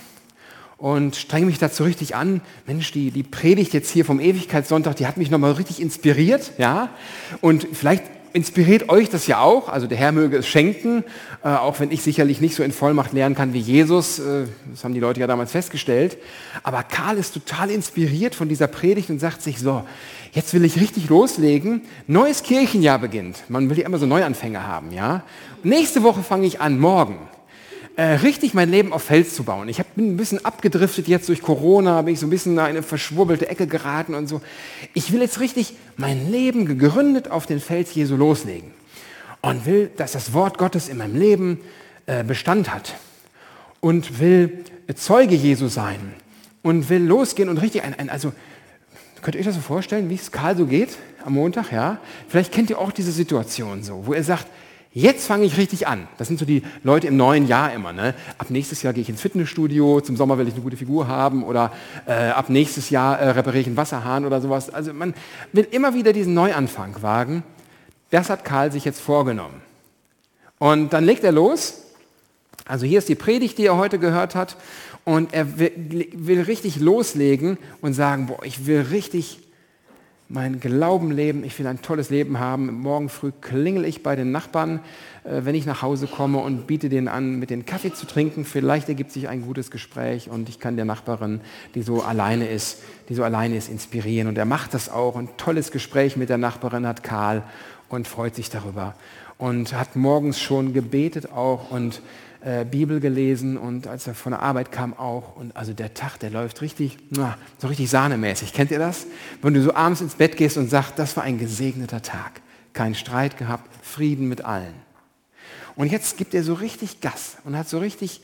und 0.75 1.15
strenge 1.15 1.45
mich 1.45 1.59
dazu 1.59 1.85
richtig 1.85 2.13
an. 2.13 2.41
Mensch, 2.67 2.91
die, 2.91 3.11
die 3.11 3.23
Predigt 3.23 3.73
jetzt 3.73 3.89
hier 3.89 4.03
vom 4.03 4.19
Ewigkeitssonntag, 4.19 4.97
die 4.97 5.07
hat 5.07 5.15
mich 5.15 5.31
nochmal 5.31 5.53
richtig 5.53 5.81
inspiriert, 5.81 6.51
ja. 6.57 6.89
Und 7.39 7.65
vielleicht 7.71 8.03
inspiriert 8.33 8.89
euch 8.89 9.09
das 9.09 9.27
ja 9.27 9.41
auch. 9.41 9.69
Also 9.69 9.87
der 9.87 9.97
Herr 9.97 10.11
möge 10.11 10.37
es 10.37 10.47
schenken, 10.47 11.03
äh, 11.43 11.49
auch 11.49 11.79
wenn 11.79 11.91
ich 11.91 12.01
sicherlich 12.01 12.41
nicht 12.41 12.55
so 12.55 12.63
in 12.63 12.71
Vollmacht 12.71 13.13
lernen 13.13 13.35
kann 13.35 13.53
wie 13.53 13.59
Jesus. 13.59 14.19
Äh, 14.19 14.45
das 14.69 14.83
haben 14.83 14.93
die 14.93 14.99
Leute 14.99 15.19
ja 15.19 15.27
damals 15.27 15.51
festgestellt. 15.51 16.17
Aber 16.63 16.83
Karl 16.83 17.17
ist 17.17 17.33
total 17.33 17.69
inspiriert 17.69 18.35
von 18.35 18.49
dieser 18.49 18.67
Predigt 18.67 19.09
und 19.09 19.19
sagt 19.19 19.41
sich 19.41 19.59
so, 19.59 19.83
jetzt 20.31 20.53
will 20.53 20.65
ich 20.65 20.79
richtig 20.79 21.09
loslegen. 21.09 21.81
Neues 22.07 22.43
Kirchenjahr 22.43 22.99
beginnt. 22.99 23.37
Man 23.49 23.69
will 23.69 23.79
ja 23.79 23.85
immer 23.85 23.97
so 23.97 24.05
Neuanfänge 24.05 24.65
haben, 24.65 24.91
ja. 24.91 25.23
nächste 25.63 26.03
Woche 26.03 26.23
fange 26.23 26.47
ich 26.47 26.61
an, 26.61 26.79
morgen 26.79 27.17
äh, 27.95 28.03
richtig 28.03 28.53
mein 28.53 28.69
Leben 28.69 28.93
auf 28.93 29.03
Fels 29.03 29.35
zu 29.35 29.43
bauen. 29.43 29.69
Ich 29.69 29.79
hab, 29.79 29.95
bin 29.95 30.13
ein 30.13 30.17
bisschen 30.17 30.43
abgedriftet 30.45 31.07
jetzt 31.07 31.29
durch 31.29 31.41
Corona, 31.41 32.01
bin 32.01 32.13
ich 32.13 32.19
so 32.19 32.27
ein 32.27 32.29
bisschen 32.29 32.53
in 32.53 32.59
eine 32.59 32.83
verschwurbelte 32.83 33.49
Ecke 33.49 33.67
geraten 33.67 34.15
und 34.15 34.27
so. 34.27 34.41
Ich 34.93 35.11
will 35.11 35.21
jetzt 35.21 35.39
richtig 35.39 35.75
mein 35.97 36.31
Leben 36.31 36.65
gegründet 36.65 37.29
auf 37.29 37.45
den 37.45 37.59
Fels 37.59 37.93
Jesu 37.93 38.15
loslegen 38.15 38.71
und 39.41 39.65
will, 39.65 39.91
dass 39.97 40.13
das 40.13 40.33
Wort 40.33 40.57
Gottes 40.57 40.89
in 40.89 40.97
meinem 40.97 41.15
Leben 41.15 41.59
äh, 42.05 42.23
Bestand 42.23 42.73
hat 42.73 42.95
und 43.79 44.19
will 44.19 44.63
Zeuge 44.95 45.35
Jesu 45.35 45.67
sein 45.67 46.13
und 46.63 46.89
will 46.89 47.01
losgehen 47.01 47.47
und 47.47 47.57
richtig 47.57 47.83
ein, 47.83 47.97
ein 47.97 48.09
also 48.09 48.33
Könnt 49.21 49.35
ihr 49.35 49.41
euch 49.41 49.45
das 49.45 49.55
so 49.55 49.61
vorstellen, 49.61 50.09
wie 50.09 50.15
es 50.15 50.31
Karl 50.31 50.57
so 50.57 50.65
geht 50.65 50.97
am 51.23 51.33
Montag? 51.33 51.71
Ja? 51.71 51.99
Vielleicht 52.27 52.51
kennt 52.51 52.69
ihr 52.71 52.79
auch 52.79 52.91
diese 52.91 53.11
Situation 53.11 53.83
so, 53.83 54.07
wo 54.07 54.13
er 54.13 54.23
sagt, 54.23 54.47
Jetzt 54.93 55.25
fange 55.25 55.45
ich 55.45 55.57
richtig 55.57 55.87
an. 55.87 56.09
Das 56.17 56.27
sind 56.27 56.37
so 56.37 56.43
die 56.43 56.63
Leute 56.83 57.07
im 57.07 57.15
neuen 57.15 57.47
Jahr 57.47 57.71
immer. 57.71 57.93
Ne? 57.93 58.13
Ab 58.37 58.49
nächstes 58.49 58.81
Jahr 58.81 58.91
gehe 58.91 59.01
ich 59.01 59.09
ins 59.09 59.21
Fitnessstudio, 59.21 60.01
zum 60.01 60.17
Sommer 60.17 60.37
will 60.37 60.47
ich 60.49 60.53
eine 60.53 60.63
gute 60.63 60.75
Figur 60.75 61.07
haben 61.07 61.43
oder 61.43 61.71
äh, 62.05 62.11
ab 62.11 62.49
nächstes 62.49 62.89
Jahr 62.89 63.17
äh, 63.17 63.29
repariere 63.29 63.61
ich 63.61 63.67
einen 63.67 63.77
Wasserhahn 63.77 64.25
oder 64.25 64.41
sowas. 64.41 64.69
Also 64.69 64.93
man 64.93 65.13
will 65.53 65.65
immer 65.71 65.93
wieder 65.93 66.11
diesen 66.11 66.33
Neuanfang 66.33 67.01
wagen. 67.01 67.43
das 68.09 68.29
hat 68.29 68.43
Karl 68.43 68.73
sich 68.73 68.83
jetzt 68.83 68.99
vorgenommen. 68.99 69.61
Und 70.59 70.91
dann 70.91 71.05
legt 71.05 71.23
er 71.23 71.31
los. 71.31 71.83
Also 72.65 72.85
hier 72.85 72.99
ist 72.99 73.07
die 73.07 73.15
Predigt, 73.15 73.57
die 73.59 73.67
er 73.67 73.77
heute 73.77 73.97
gehört 73.97 74.35
hat. 74.35 74.57
Und 75.05 75.33
er 75.33 75.57
will, 75.57 76.09
will 76.13 76.41
richtig 76.41 76.81
loslegen 76.81 77.57
und 77.81 77.93
sagen, 77.93 78.27
boah, 78.27 78.43
ich 78.43 78.65
will 78.67 78.81
richtig 78.81 79.39
mein 80.33 80.59
Glauben 80.59 81.11
leben, 81.11 81.43
ich 81.43 81.57
will 81.59 81.67
ein 81.67 81.81
tolles 81.81 82.09
Leben 82.09 82.39
haben. 82.39 82.73
Morgen 82.79 83.09
früh 83.09 83.31
klingel 83.41 83.83
ich 83.83 84.01
bei 84.01 84.15
den 84.15 84.31
Nachbarn, 84.31 84.79
äh, 85.23 85.41
wenn 85.43 85.55
ich 85.55 85.65
nach 85.65 85.81
Hause 85.81 86.07
komme 86.07 86.37
und 86.39 86.67
biete 86.67 86.87
denen 86.87 87.07
an, 87.07 87.37
mit 87.37 87.49
den 87.49 87.65
Kaffee 87.65 87.93
zu 87.93 88.05
trinken. 88.05 88.45
Vielleicht 88.45 88.87
ergibt 88.87 89.11
sich 89.11 89.27
ein 89.27 89.41
gutes 89.41 89.71
Gespräch 89.71 90.29
und 90.29 90.47
ich 90.47 90.59
kann 90.59 90.77
der 90.77 90.85
Nachbarin, 90.85 91.41
die 91.75 91.81
so 91.81 92.01
alleine 92.01 92.47
ist, 92.47 92.81
die 93.09 93.15
so 93.15 93.23
alleine 93.23 93.57
ist, 93.57 93.69
inspirieren. 93.69 94.29
Und 94.29 94.37
er 94.37 94.45
macht 94.45 94.73
das 94.73 94.89
auch. 94.89 95.17
Ein 95.17 95.29
tolles 95.37 95.71
Gespräch 95.71 96.15
mit 96.15 96.29
der 96.29 96.37
Nachbarin 96.37 96.87
hat 96.87 97.03
Karl 97.03 97.43
und 97.89 98.07
freut 98.07 98.35
sich 98.35 98.49
darüber. 98.49 98.95
Und 99.37 99.73
hat 99.73 99.95
morgens 99.95 100.39
schon 100.39 100.73
gebetet 100.73 101.31
auch 101.31 101.71
und 101.71 102.01
äh, 102.43 102.65
Bibel 102.65 102.99
gelesen 102.99 103.57
und 103.57 103.87
als 103.87 104.07
er 104.07 104.15
von 104.15 104.31
der 104.31 104.41
Arbeit 104.41 104.71
kam 104.71 104.93
auch. 104.93 105.35
Und 105.35 105.55
also 105.55 105.73
der 105.73 105.93
Tag, 105.93 106.17
der 106.17 106.29
läuft 106.29 106.61
richtig, 106.61 106.97
so 107.59 107.67
richtig 107.67 107.89
sahnemäßig. 107.89 108.53
Kennt 108.53 108.71
ihr 108.71 108.79
das? 108.79 109.05
Wenn 109.41 109.53
du 109.53 109.61
so 109.61 109.73
abends 109.73 110.01
ins 110.01 110.15
Bett 110.15 110.37
gehst 110.37 110.57
und 110.57 110.69
sagst, 110.69 110.93
das 110.97 111.15
war 111.15 111.23
ein 111.23 111.37
gesegneter 111.37 112.01
Tag. 112.01 112.41
Kein 112.73 112.95
Streit 112.95 113.37
gehabt, 113.37 113.69
Frieden 113.83 114.27
mit 114.27 114.43
allen. 114.43 114.73
Und 115.75 115.91
jetzt 115.91 116.17
gibt 116.17 116.33
er 116.33 116.43
so 116.43 116.53
richtig 116.53 117.01
Gas 117.01 117.37
und 117.43 117.57
hat 117.57 117.69
so 117.69 117.79
richtig 117.79 118.21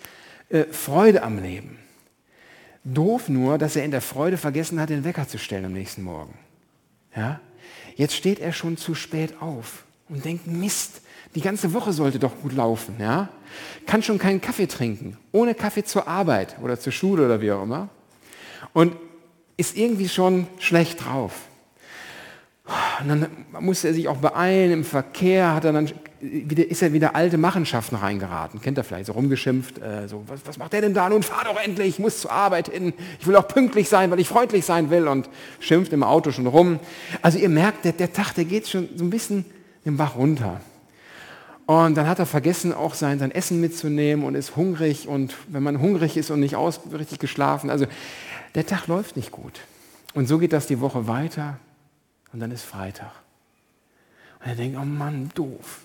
äh, 0.49 0.63
Freude 0.65 1.23
am 1.23 1.41
Leben. 1.41 1.77
Doof 2.83 3.29
nur, 3.29 3.57
dass 3.57 3.75
er 3.75 3.83
in 3.83 3.91
der 3.91 4.01
Freude 4.01 4.37
vergessen 4.37 4.79
hat, 4.79 4.89
den 4.89 5.03
Wecker 5.03 5.27
zu 5.27 5.37
stellen 5.37 5.65
am 5.65 5.73
nächsten 5.73 6.03
Morgen. 6.03 6.33
Ja? 7.15 7.39
Jetzt 7.95 8.15
steht 8.15 8.39
er 8.39 8.53
schon 8.53 8.77
zu 8.77 8.95
spät 8.95 9.41
auf 9.41 9.83
und 10.07 10.23
denkt, 10.23 10.47
Mist, 10.47 11.01
die 11.35 11.41
ganze 11.41 11.73
Woche 11.73 11.93
sollte 11.93 12.19
doch 12.19 12.33
gut 12.41 12.53
laufen. 12.53 12.95
Ja? 12.99 13.29
Kann 13.85 14.03
schon 14.03 14.17
keinen 14.17 14.41
Kaffee 14.41 14.67
trinken, 14.67 15.17
ohne 15.31 15.55
Kaffee 15.55 15.83
zur 15.83 16.07
Arbeit 16.07 16.57
oder 16.61 16.79
zur 16.79 16.91
Schule 16.91 17.25
oder 17.25 17.41
wie 17.41 17.51
auch 17.51 17.63
immer. 17.63 17.89
Und 18.73 18.95
ist 19.57 19.75
irgendwie 19.75 20.07
schon 20.07 20.47
schlecht 20.59 21.03
drauf. 21.03 21.33
Und 23.01 23.07
dann 23.07 23.27
musste 23.59 23.87
er 23.87 23.93
sich 23.93 24.07
auch 24.07 24.17
beeilen 24.17 24.71
im 24.71 24.83
Verkehr, 24.83 25.53
hat 25.55 25.63
er 25.63 25.73
dann 25.73 25.89
wieder, 26.19 26.69
ist 26.69 26.81
er 26.81 26.91
wieder 26.93 27.15
alte 27.15 27.37
Machenschaften 27.37 27.95
reingeraten. 27.95 28.61
Kennt 28.61 28.77
er 28.77 28.83
vielleicht, 28.83 29.05
so 29.05 29.13
rumgeschimpft, 29.13 29.77
äh, 29.79 30.07
so, 30.07 30.23
was, 30.27 30.41
was 30.45 30.57
macht 30.57 30.73
der 30.73 30.81
denn 30.81 30.93
da? 30.93 31.07
Nun 31.07 31.23
fahr 31.23 31.43
doch 31.45 31.61
endlich, 31.61 31.87
ich 31.87 31.99
muss 31.99 32.19
zur 32.19 32.31
Arbeit 32.31 32.69
hin, 32.69 32.93
ich 33.19 33.27
will 33.27 33.35
auch 33.35 33.47
pünktlich 33.47 33.87
sein, 33.87 34.11
weil 34.11 34.19
ich 34.19 34.27
freundlich 34.27 34.65
sein 34.65 34.89
will 34.89 35.07
und 35.07 35.29
schimpft 35.59 35.93
im 35.93 36.03
Auto 36.03 36.31
schon 36.31 36.47
rum. 36.47 36.79
Also 37.21 37.37
ihr 37.37 37.49
merkt, 37.49 37.85
der, 37.85 37.93
der 37.93 38.11
Tag, 38.11 38.33
der 38.33 38.45
geht 38.45 38.67
schon 38.67 38.89
so 38.95 39.05
ein 39.05 39.09
bisschen 39.09 39.45
den 39.85 39.95
Bach 39.95 40.15
runter. 40.15 40.59
Und 41.67 41.95
dann 41.95 42.07
hat 42.07 42.17
er 42.17 42.25
vergessen, 42.25 42.73
auch 42.73 42.93
sein, 42.93 43.19
sein 43.19 43.29
Essen 43.29 43.59
mitzunehmen 43.59 44.25
und 44.25 44.35
ist 44.35 44.55
hungrig. 44.55 45.09
Und 45.09 45.35
wenn 45.49 45.61
man 45.61 45.81
hungrig 45.81 46.15
ist 46.15 46.31
und 46.31 46.39
nicht 46.39 46.55
aus, 46.55 46.79
richtig 46.93 47.19
geschlafen, 47.19 47.69
also 47.69 47.85
der 48.55 48.65
Tag 48.65 48.87
läuft 48.87 49.17
nicht 49.17 49.31
gut. 49.31 49.59
Und 50.13 50.27
so 50.27 50.37
geht 50.37 50.53
das 50.53 50.65
die 50.65 50.79
Woche 50.79 51.07
weiter 51.07 51.59
und 52.31 52.39
dann 52.39 52.51
ist 52.51 52.63
Freitag. 52.63 53.11
Und 54.39 54.47
er 54.47 54.55
denkt, 54.55 54.77
oh 54.81 54.85
Mann, 54.85 55.29
doof. 55.35 55.81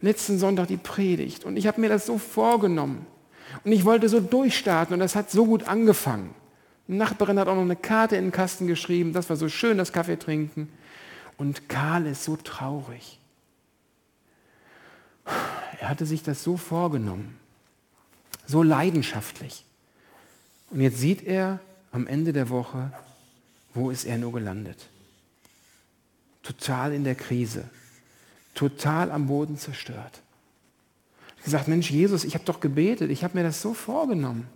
Letzten 0.00 0.38
Sonntag 0.38 0.68
die 0.68 0.78
Predigt 0.78 1.44
und 1.44 1.58
ich 1.58 1.66
habe 1.66 1.82
mir 1.82 1.90
das 1.90 2.06
so 2.06 2.16
vorgenommen. 2.16 3.06
Und 3.62 3.72
ich 3.72 3.84
wollte 3.84 4.08
so 4.08 4.20
durchstarten 4.20 4.94
und 4.94 5.00
das 5.00 5.14
hat 5.14 5.30
so 5.30 5.44
gut 5.44 5.68
angefangen. 5.68 6.34
Die 6.88 6.94
Nachbarin 6.94 7.38
hat 7.38 7.48
auch 7.48 7.54
noch 7.54 7.62
eine 7.62 7.76
Karte 7.76 8.16
in 8.16 8.24
den 8.24 8.32
Kasten 8.32 8.66
geschrieben, 8.66 9.12
das 9.12 9.28
war 9.28 9.36
so 9.36 9.50
schön, 9.50 9.76
das 9.76 9.92
Kaffee 9.92 10.16
trinken. 10.16 10.72
Und 11.36 11.68
Karl 11.68 12.06
ist 12.06 12.24
so 12.24 12.36
traurig. 12.36 13.18
Er 15.24 15.88
hatte 15.88 16.06
sich 16.06 16.22
das 16.22 16.42
so 16.42 16.56
vorgenommen, 16.56 17.38
so 18.46 18.62
leidenschaftlich. 18.62 19.64
Und 20.70 20.80
jetzt 20.80 20.98
sieht 20.98 21.22
er 21.22 21.60
am 21.92 22.06
Ende 22.06 22.32
der 22.32 22.48
Woche, 22.48 22.92
wo 23.74 23.90
ist 23.90 24.04
er 24.04 24.18
nur 24.18 24.32
gelandet? 24.32 24.88
Total 26.42 26.92
in 26.92 27.04
der 27.04 27.14
Krise, 27.14 27.68
total 28.54 29.10
am 29.10 29.26
Boden 29.26 29.58
zerstört. 29.58 30.20
Er 31.38 31.44
gesagt, 31.44 31.68
Mensch, 31.68 31.90
Jesus, 31.90 32.24
ich 32.24 32.34
habe 32.34 32.44
doch 32.44 32.60
gebetet, 32.60 33.10
ich 33.10 33.24
habe 33.24 33.36
mir 33.36 33.44
das 33.44 33.60
so 33.60 33.74
vorgenommen. 33.74 34.46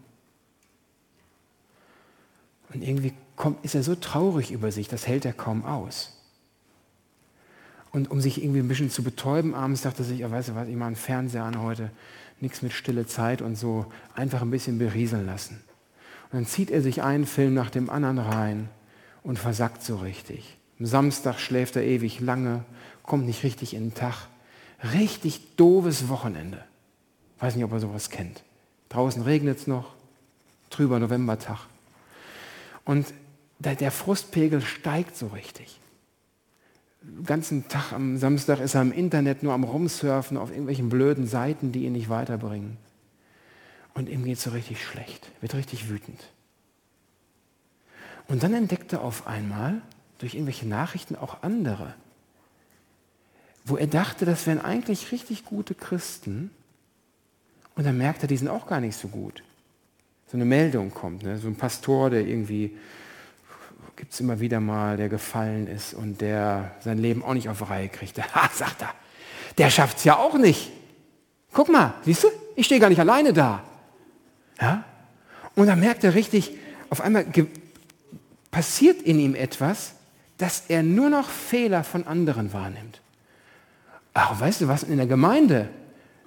Und 2.73 2.83
irgendwie 2.83 3.15
kommt, 3.37 3.65
ist 3.65 3.75
er 3.75 3.83
so 3.83 3.95
traurig 3.95 4.51
über 4.51 4.73
sich, 4.73 4.89
das 4.89 5.07
hält 5.07 5.25
er 5.25 5.33
kaum 5.33 5.65
aus. 5.65 6.18
Und 7.99 8.13
um 8.13 8.21
sich 8.21 8.41
irgendwie 8.41 8.61
ein 8.61 8.69
bisschen 8.69 8.91
zu 8.91 9.03
betäuben 9.03 9.57
abends, 9.57 9.83
dachte 9.83 10.05
sich, 10.05 10.21
ja, 10.21 10.31
weißt 10.31 10.51
du 10.51 10.55
was, 10.55 10.69
ich 10.69 10.77
mache 10.77 10.87
einen 10.87 10.95
Fernseher 10.95 11.43
an 11.43 11.61
heute, 11.61 11.91
nichts 12.41 12.63
mit 12.63 12.73
stille 12.73 13.09
Zeit 13.09 13.43
und 13.43 13.57
so, 13.57 13.87
einfach 14.15 14.41
ein 14.41 14.53
bisschen 14.53 14.79
berieseln 14.79 15.27
lassen. 15.27 15.61
Und 16.31 16.39
dann 16.39 16.47
zieht 16.47 16.71
er 16.71 16.81
sich 16.81 17.03
einen 17.03 17.27
Film 17.27 17.55
nach 17.55 17.71
dem 17.71 17.91
anderen 17.91 18.21
rein 18.21 18.69
und 19.25 19.37
versackt 19.37 19.83
so 19.83 19.97
richtig. 19.97 20.57
Am 20.79 20.87
Samstag 20.87 21.41
schläft 21.41 21.75
er 21.75 21.83
ewig 21.83 22.21
lange, 22.21 22.63
kommt 23.03 23.27
nicht 23.27 23.43
richtig 23.43 23.75
in 23.75 23.89
den 23.89 23.95
Tag. 23.95 24.29
Richtig 24.93 25.57
doofes 25.57 26.09
Wochenende. 26.09 26.63
Weiß 27.41 27.57
nicht, 27.57 27.65
ob 27.65 27.73
er 27.73 27.81
sowas 27.81 28.11
kennt. 28.11 28.45
Draußen 28.91 29.23
regnet 29.23 29.59
es 29.59 29.67
noch, 29.67 29.93
trüber 30.71 31.01
Novembertag. 31.01 31.59
Und 32.85 33.13
der 33.59 33.91
Frustpegel 33.91 34.61
steigt 34.61 35.17
so 35.17 35.27
richtig 35.27 35.81
ganzen 37.25 37.69
Tag 37.69 37.93
am 37.93 38.17
Samstag 38.19 38.61
ist 38.61 38.75
er 38.75 38.83
im 38.83 38.93
Internet 38.93 39.43
nur 39.43 39.53
am 39.53 39.65
Rumsurfen 39.65 40.37
auf 40.37 40.51
irgendwelchen 40.51 40.89
blöden 40.89 41.27
Seiten, 41.27 41.73
die 41.73 41.85
ihn 41.85 41.93
nicht 41.93 42.09
weiterbringen. 42.09 42.77
Und 43.95 44.09
ihm 44.09 44.25
geht 44.25 44.39
es 44.39 44.45
so 44.45 44.51
richtig 44.51 44.85
schlecht, 44.85 45.31
wird 45.41 45.55
richtig 45.55 45.89
wütend. 45.89 46.21
Und 48.27 48.43
dann 48.43 48.55
entdeckt 48.55 48.93
er 48.93 49.03
auf 49.03 49.27
einmal 49.27 49.81
durch 50.19 50.35
irgendwelche 50.35 50.67
Nachrichten 50.67 51.17
auch 51.17 51.43
andere, 51.43 51.95
wo 53.65 53.77
er 53.77 53.87
dachte, 53.87 54.25
das 54.25 54.47
wären 54.47 54.61
eigentlich 54.61 55.13
richtig 55.13 55.45
gute 55.45 55.75
Christen. 55.75 56.51
Und 57.75 57.85
dann 57.85 57.99
merkt 57.99 58.23
er, 58.23 58.29
die 58.29 58.37
sind 58.37 58.49
auch 58.49 58.67
gar 58.67 58.81
nicht 58.81 58.97
so 58.97 59.09
gut. 59.09 59.43
So 60.27 60.37
eine 60.37 60.45
Meldung 60.45 60.91
kommt, 60.93 61.23
ne? 61.23 61.39
so 61.39 61.49
ein 61.49 61.57
Pastor, 61.57 62.11
der 62.11 62.27
irgendwie 62.27 62.77
gibt 63.99 64.13
es 64.13 64.21
immer 64.21 64.39
wieder 64.39 64.61
mal, 64.61 64.97
der 64.97 65.09
gefallen 65.09 65.67
ist 65.67 65.93
und 65.93 66.21
der 66.21 66.71
sein 66.81 66.99
Leben 66.99 67.25
auch 67.25 67.35
nicht 67.35 67.49
auf 67.49 67.59
die 67.59 67.65
Reihe 67.65 67.89
kriegt. 67.89 68.17
Ha, 68.35 68.49
sagt 68.55 68.83
er, 68.83 68.95
der 69.59 69.71
schafft 69.71 69.99
es 69.99 70.05
ja 70.05 70.17
auch 70.17 70.39
nicht. 70.39 70.71
Guck 71.53 71.69
mal, 71.69 71.95
siehst 72.05 72.23
du, 72.23 72.29
ich 72.55 72.67
stehe 72.67 72.81
gar 72.81 72.91
nicht 72.91 73.01
alleine 73.01 73.33
da. 73.33 73.65
Ja? 74.61 74.85
Und 75.57 75.67
dann 75.67 75.81
merkt 75.81 76.05
er 76.05 76.15
richtig, 76.15 76.53
auf 76.91 77.01
einmal 77.01 77.27
passiert 78.53 79.03
in 79.03 79.19
ihm 79.19 79.35
etwas, 79.35 79.95
dass 80.37 80.65
er 80.69 80.85
nur 80.85 81.11
noch 81.11 81.29
Fehler 81.29 81.83
von 81.83 82.07
anderen 82.07 82.53
wahrnimmt. 82.53 83.01
Ach, 84.15 84.39
weißt 84.39 84.61
du 84.61 84.69
was, 84.69 84.85
in 84.85 84.99
der 84.99 85.09
Gemeinde 85.09 85.69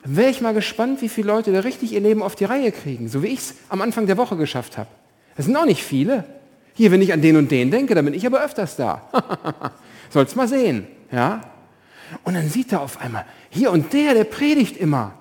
wäre 0.04 0.30
ich 0.30 0.42
mal 0.42 0.54
gespannt, 0.54 1.02
wie 1.02 1.10
viele 1.10 1.28
Leute 1.28 1.54
da 1.54 1.62
richtig 1.62 1.94
ihr 1.94 2.02
Leben 2.02 2.22
auf 2.22 2.36
die 2.36 2.46
Reihe 2.46 2.74
kriegen, 2.74 3.08
so 3.08 3.24
wie 3.24 3.28
ich 3.28 3.40
es 3.40 3.56
am 3.70 3.82
Anfang 3.82 4.08
der 4.08 4.18
Woche 4.18 4.36
geschafft 4.36 4.78
habe. 4.78 4.90
Das 5.38 5.46
sind 5.46 5.56
auch 5.56 5.66
nicht 5.66 5.84
viele. 5.84 6.41
Hier, 6.74 6.92
wenn 6.92 7.02
ich 7.02 7.14
an 7.14 7.22
den 7.22 7.36
und 7.36 7.52
den 7.52 7.72
denke, 7.72 7.96
dann 7.96 8.06
bin 8.06 8.14
ich 8.14 8.26
aber 8.26 8.42
öfters 8.42 8.76
da. 8.76 9.02
Soll's 10.10 10.36
mal 10.36 10.48
sehen, 10.48 10.88
ja? 11.12 11.42
Und 12.24 12.34
dann 12.34 12.50
sieht 12.50 12.72
er 12.72 12.82
auf 12.82 13.00
einmal, 13.00 13.26
hier 13.50 13.72
und 13.72 13.94
der, 13.94 14.14
der 14.14 14.24
predigt 14.26 14.78
immer. 14.78 15.14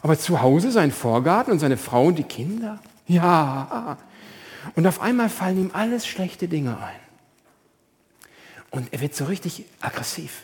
Aber 0.00 0.18
zu 0.18 0.40
Hause 0.40 0.70
sein 0.70 0.92
Vorgarten 0.92 1.52
und 1.52 1.58
seine 1.58 1.76
Frau 1.76 2.06
und 2.06 2.18
die 2.18 2.24
Kinder? 2.24 2.78
Ja. 3.06 3.98
Und 4.74 4.86
auf 4.86 5.00
einmal 5.00 5.28
fallen 5.28 5.58
ihm 5.58 5.70
alles 5.72 6.06
schlechte 6.06 6.46
Dinge 6.46 6.78
ein. 6.78 7.00
Und 8.70 8.92
er 8.92 9.00
wird 9.00 9.14
so 9.14 9.24
richtig 9.24 9.64
aggressiv 9.80 10.42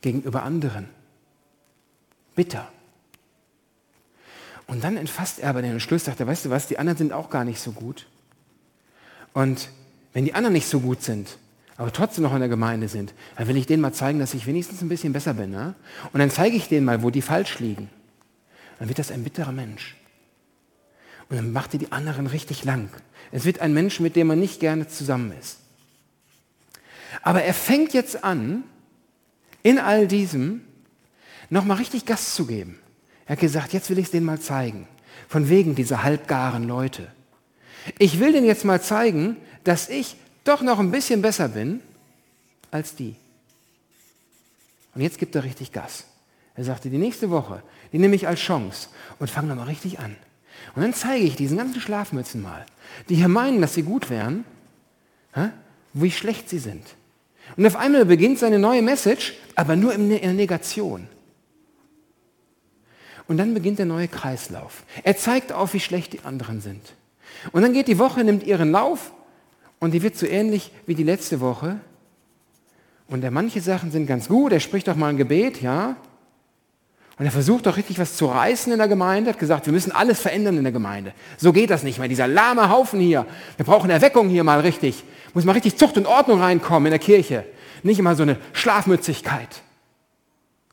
gegenüber 0.00 0.42
anderen. 0.42 0.88
Bitter. 2.34 2.68
Und 4.66 4.84
dann 4.84 4.96
entfasst 4.96 5.38
er 5.38 5.50
aber 5.50 5.62
den 5.62 5.72
Entschluss, 5.72 6.04
sagt 6.04 6.20
er, 6.20 6.26
weißt 6.26 6.46
du 6.46 6.50
was, 6.50 6.66
die 6.66 6.78
anderen 6.78 6.98
sind 6.98 7.12
auch 7.12 7.30
gar 7.30 7.44
nicht 7.44 7.60
so 7.60 7.72
gut. 7.72 8.06
Und 9.32 9.68
wenn 10.12 10.24
die 10.24 10.34
anderen 10.34 10.52
nicht 10.52 10.66
so 10.66 10.80
gut 10.80 11.02
sind, 11.02 11.38
aber 11.76 11.92
trotzdem 11.92 12.22
noch 12.22 12.34
in 12.34 12.40
der 12.40 12.48
Gemeinde 12.48 12.88
sind, 12.88 13.14
dann 13.36 13.48
will 13.48 13.56
ich 13.56 13.66
denen 13.66 13.82
mal 13.82 13.92
zeigen, 13.92 14.18
dass 14.18 14.34
ich 14.34 14.46
wenigstens 14.46 14.82
ein 14.82 14.88
bisschen 14.88 15.12
besser 15.12 15.34
bin. 15.34 15.50
Ne? 15.50 15.74
Und 16.12 16.20
dann 16.20 16.30
zeige 16.30 16.56
ich 16.56 16.68
denen 16.68 16.84
mal, 16.84 17.02
wo 17.02 17.10
die 17.10 17.22
falsch 17.22 17.58
liegen. 17.58 17.88
Dann 18.78 18.88
wird 18.88 18.98
das 18.98 19.10
ein 19.10 19.24
bitterer 19.24 19.52
Mensch. 19.52 19.96
Und 21.28 21.36
dann 21.36 21.52
macht 21.52 21.72
er 21.72 21.78
die 21.78 21.92
anderen 21.92 22.26
richtig 22.26 22.64
lang. 22.64 22.90
Es 23.30 23.44
wird 23.44 23.60
ein 23.60 23.72
Mensch, 23.72 24.00
mit 24.00 24.16
dem 24.16 24.26
man 24.26 24.38
nicht 24.38 24.60
gerne 24.60 24.86
zusammen 24.86 25.32
ist. 25.40 25.58
Aber 27.22 27.42
er 27.42 27.54
fängt 27.54 27.94
jetzt 27.94 28.22
an, 28.22 28.64
in 29.62 29.78
all 29.78 30.06
diesem 30.06 30.62
nochmal 31.48 31.78
richtig 31.78 32.04
Gas 32.06 32.34
zu 32.34 32.46
geben. 32.46 32.78
Er 33.26 33.32
hat 33.32 33.40
gesagt, 33.40 33.72
jetzt 33.72 33.88
will 33.88 33.98
ich 33.98 34.06
es 34.06 34.10
denen 34.10 34.26
mal 34.26 34.40
zeigen. 34.40 34.88
Von 35.28 35.48
wegen 35.48 35.74
dieser 35.74 36.02
halbgaren 36.02 36.64
Leute. 36.64 37.08
Ich 37.98 38.20
will 38.20 38.32
denen 38.32 38.46
jetzt 38.46 38.64
mal 38.64 38.82
zeigen, 38.82 39.36
dass 39.64 39.88
ich 39.88 40.16
doch 40.44 40.62
noch 40.62 40.78
ein 40.78 40.90
bisschen 40.90 41.22
besser 41.22 41.48
bin 41.48 41.80
als 42.70 42.94
die. 42.94 43.16
Und 44.94 45.00
jetzt 45.00 45.18
gibt 45.18 45.34
er 45.34 45.44
richtig 45.44 45.72
Gas. 45.72 46.04
Er 46.54 46.64
sagte, 46.64 46.90
die 46.90 46.98
nächste 46.98 47.30
Woche, 47.30 47.62
die 47.92 47.98
nehme 47.98 48.14
ich 48.14 48.26
als 48.26 48.40
Chance 48.40 48.88
und 49.18 49.30
fange 49.30 49.48
nochmal 49.48 49.68
richtig 49.68 49.98
an. 49.98 50.16
Und 50.74 50.82
dann 50.82 50.94
zeige 50.94 51.24
ich 51.24 51.36
diesen 51.36 51.56
ganzen 51.56 51.80
Schlafmützen 51.80 52.42
mal, 52.42 52.66
die 53.08 53.14
hier 53.16 53.28
meinen, 53.28 53.60
dass 53.60 53.74
sie 53.74 53.82
gut 53.82 54.10
wären, 54.10 54.44
wie 55.92 56.10
schlecht 56.10 56.48
sie 56.48 56.58
sind. 56.58 56.84
Und 57.56 57.66
auf 57.66 57.76
einmal 57.76 58.04
beginnt 58.04 58.38
seine 58.38 58.58
neue 58.58 58.82
Message, 58.82 59.34
aber 59.54 59.76
nur 59.76 59.94
in 59.94 60.10
der 60.10 60.32
Negation. 60.32 61.08
Und 63.28 63.38
dann 63.38 63.54
beginnt 63.54 63.78
der 63.78 63.86
neue 63.86 64.08
Kreislauf. 64.08 64.84
Er 65.02 65.16
zeigt 65.16 65.52
auf, 65.52 65.74
wie 65.74 65.80
schlecht 65.80 66.12
die 66.12 66.20
anderen 66.20 66.60
sind. 66.60 66.94
Und 67.52 67.62
dann 67.62 67.72
geht 67.72 67.88
die 67.88 67.98
Woche, 67.98 68.24
nimmt 68.24 68.42
ihren 68.42 68.72
Lauf 68.72 69.12
und 69.82 69.90
die 69.90 70.00
wird 70.00 70.14
so 70.14 70.26
ähnlich 70.26 70.70
wie 70.86 70.94
die 70.94 71.02
letzte 71.02 71.40
Woche. 71.40 71.80
Und 73.08 73.24
er, 73.24 73.32
manche 73.32 73.60
Sachen 73.60 73.90
sind 73.90 74.06
ganz 74.06 74.28
gut, 74.28 74.52
er 74.52 74.60
spricht 74.60 74.88
auch 74.88 74.94
mal 74.94 75.08
ein 75.08 75.16
Gebet, 75.16 75.60
ja. 75.60 75.96
Und 77.18 77.24
er 77.24 77.32
versucht 77.32 77.66
doch 77.66 77.76
richtig 77.76 77.98
was 77.98 78.16
zu 78.16 78.26
reißen 78.26 78.72
in 78.72 78.78
der 78.78 78.86
Gemeinde, 78.86 79.30
hat 79.30 79.40
gesagt, 79.40 79.66
wir 79.66 79.72
müssen 79.72 79.90
alles 79.90 80.20
verändern 80.20 80.56
in 80.56 80.62
der 80.62 80.72
Gemeinde. 80.72 81.12
So 81.36 81.52
geht 81.52 81.68
das 81.70 81.82
nicht 81.82 81.98
mehr, 81.98 82.06
dieser 82.06 82.28
lahme 82.28 82.70
Haufen 82.70 83.00
hier. 83.00 83.26
Wir 83.56 83.66
brauchen 83.66 83.90
Erweckung 83.90 84.28
hier 84.28 84.44
mal 84.44 84.60
richtig. 84.60 85.02
Muss 85.34 85.44
mal 85.44 85.50
richtig 85.50 85.76
Zucht 85.76 85.96
und 85.96 86.06
Ordnung 86.06 86.40
reinkommen 86.40 86.86
in 86.86 86.92
der 86.92 87.00
Kirche. 87.00 87.44
Nicht 87.82 87.98
immer 87.98 88.14
so 88.14 88.22
eine 88.22 88.36
Schlafmützigkeit. 88.52 89.62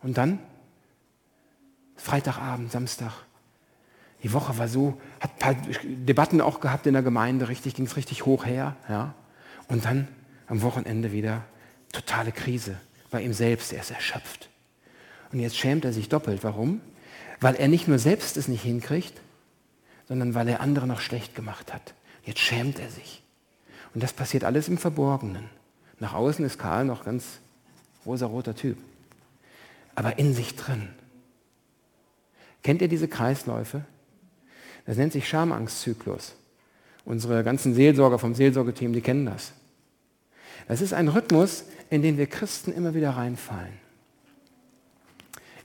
Und 0.03 0.19
dann, 0.19 0.37
Freitagabend, 1.95 2.71
Samstag, 2.71 3.13
die 4.23 4.33
Woche 4.33 4.57
war 4.57 4.67
so, 4.67 4.99
hat 5.19 5.31
ein 5.31 5.39
paar 5.39 5.55
Debatten 5.83 6.41
auch 6.41 6.59
gehabt 6.59 6.85
in 6.87 6.93
der 6.93 7.03
Gemeinde, 7.03 7.47
richtig, 7.47 7.75
ging 7.75 7.85
es 7.85 7.95
richtig 7.95 8.25
hoch 8.25 8.45
her. 8.45 8.75
Ja? 8.89 9.13
Und 9.67 9.85
dann 9.85 10.07
am 10.47 10.61
Wochenende 10.61 11.11
wieder 11.11 11.43
totale 11.91 12.31
Krise 12.31 12.77
bei 13.11 13.21
ihm 13.21 13.33
selbst, 13.33 13.71
er 13.71 13.81
ist 13.81 13.91
erschöpft. 13.91 14.49
Und 15.31 15.39
jetzt 15.39 15.57
schämt 15.57 15.85
er 15.85 15.93
sich 15.93 16.09
doppelt. 16.09 16.43
Warum? 16.43 16.81
Weil 17.39 17.55
er 17.55 17.67
nicht 17.67 17.87
nur 17.87 17.99
selbst 17.99 18.35
es 18.35 18.47
nicht 18.47 18.63
hinkriegt, 18.63 19.13
sondern 20.07 20.33
weil 20.33 20.47
er 20.47 20.59
andere 20.59 20.87
noch 20.87 20.99
schlecht 20.99 21.35
gemacht 21.35 21.73
hat. 21.73 21.93
Jetzt 22.25 22.39
schämt 22.39 22.79
er 22.79 22.89
sich. 22.89 23.23
Und 23.93 24.03
das 24.03 24.11
passiert 24.11 24.43
alles 24.43 24.67
im 24.67 24.77
Verborgenen. 24.77 25.45
Nach 25.99 26.13
außen 26.13 26.43
ist 26.45 26.59
Karl 26.59 26.85
noch 26.85 27.05
ganz 27.05 27.39
rosaroter 28.05 28.55
Typ. 28.55 28.77
Aber 29.95 30.17
in 30.17 30.33
sich 30.33 30.55
drin. 30.55 30.89
Kennt 32.63 32.81
ihr 32.81 32.87
diese 32.87 33.07
Kreisläufe? 33.07 33.85
Das 34.89 34.97
nennt 34.97 35.13
sich 35.13 35.29
Schamangstzyklus. 35.29 36.33
Unsere 37.05 37.43
ganzen 37.43 37.75
Seelsorger 37.75 38.17
vom 38.17 38.33
Seelsorgeteam, 38.33 38.91
die 38.91 39.01
kennen 39.01 39.27
das. 39.27 39.51
Das 40.67 40.81
ist 40.81 40.93
ein 40.93 41.09
Rhythmus, 41.09 41.65
in 41.91 42.01
den 42.01 42.17
wir 42.17 42.25
Christen 42.25 42.71
immer 42.71 42.95
wieder 42.95 43.11
reinfallen. 43.11 43.73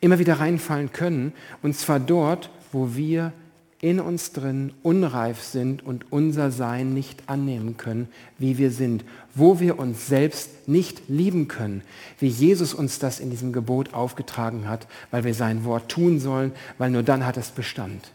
Immer 0.03 0.19
wieder 0.19 0.41
reinfallen 0.41 0.93
können, 0.93 1.33
und 1.63 1.75
zwar 1.75 2.01
dort, 2.01 2.51
wo 2.71 2.97
wir 2.97 3.33
in 3.81 3.99
uns 3.99 4.33
drin 4.33 4.75
unreif 4.83 5.41
sind 5.41 5.83
und 5.83 6.13
unser 6.13 6.51
Sein 6.51 6.93
nicht 6.93 7.27
annehmen 7.27 7.79
können, 7.79 8.09
wie 8.37 8.59
wir 8.59 8.71
sind, 8.71 9.07
wo 9.35 9.59
wir 9.59 9.79
uns 9.79 10.07
selbst 10.07 10.69
nicht 10.69 11.09
lieben 11.09 11.49
können, 11.49 11.81
wie 12.19 12.29
Jesus 12.29 12.75
uns 12.75 12.99
das 12.99 13.21
in 13.21 13.31
diesem 13.31 13.55
Gebot 13.55 13.95
aufgetragen 13.95 14.69
hat, 14.69 14.87
weil 15.11 15.25
wir 15.25 15.33
sein 15.33 15.65
Wort 15.65 15.89
tun 15.89 16.21
sollen, 16.21 16.53
weil 16.77 16.91
nur 16.91 17.03
dann 17.03 17.25
hat 17.25 17.39
es 17.39 17.49
Bestand. 17.53 18.13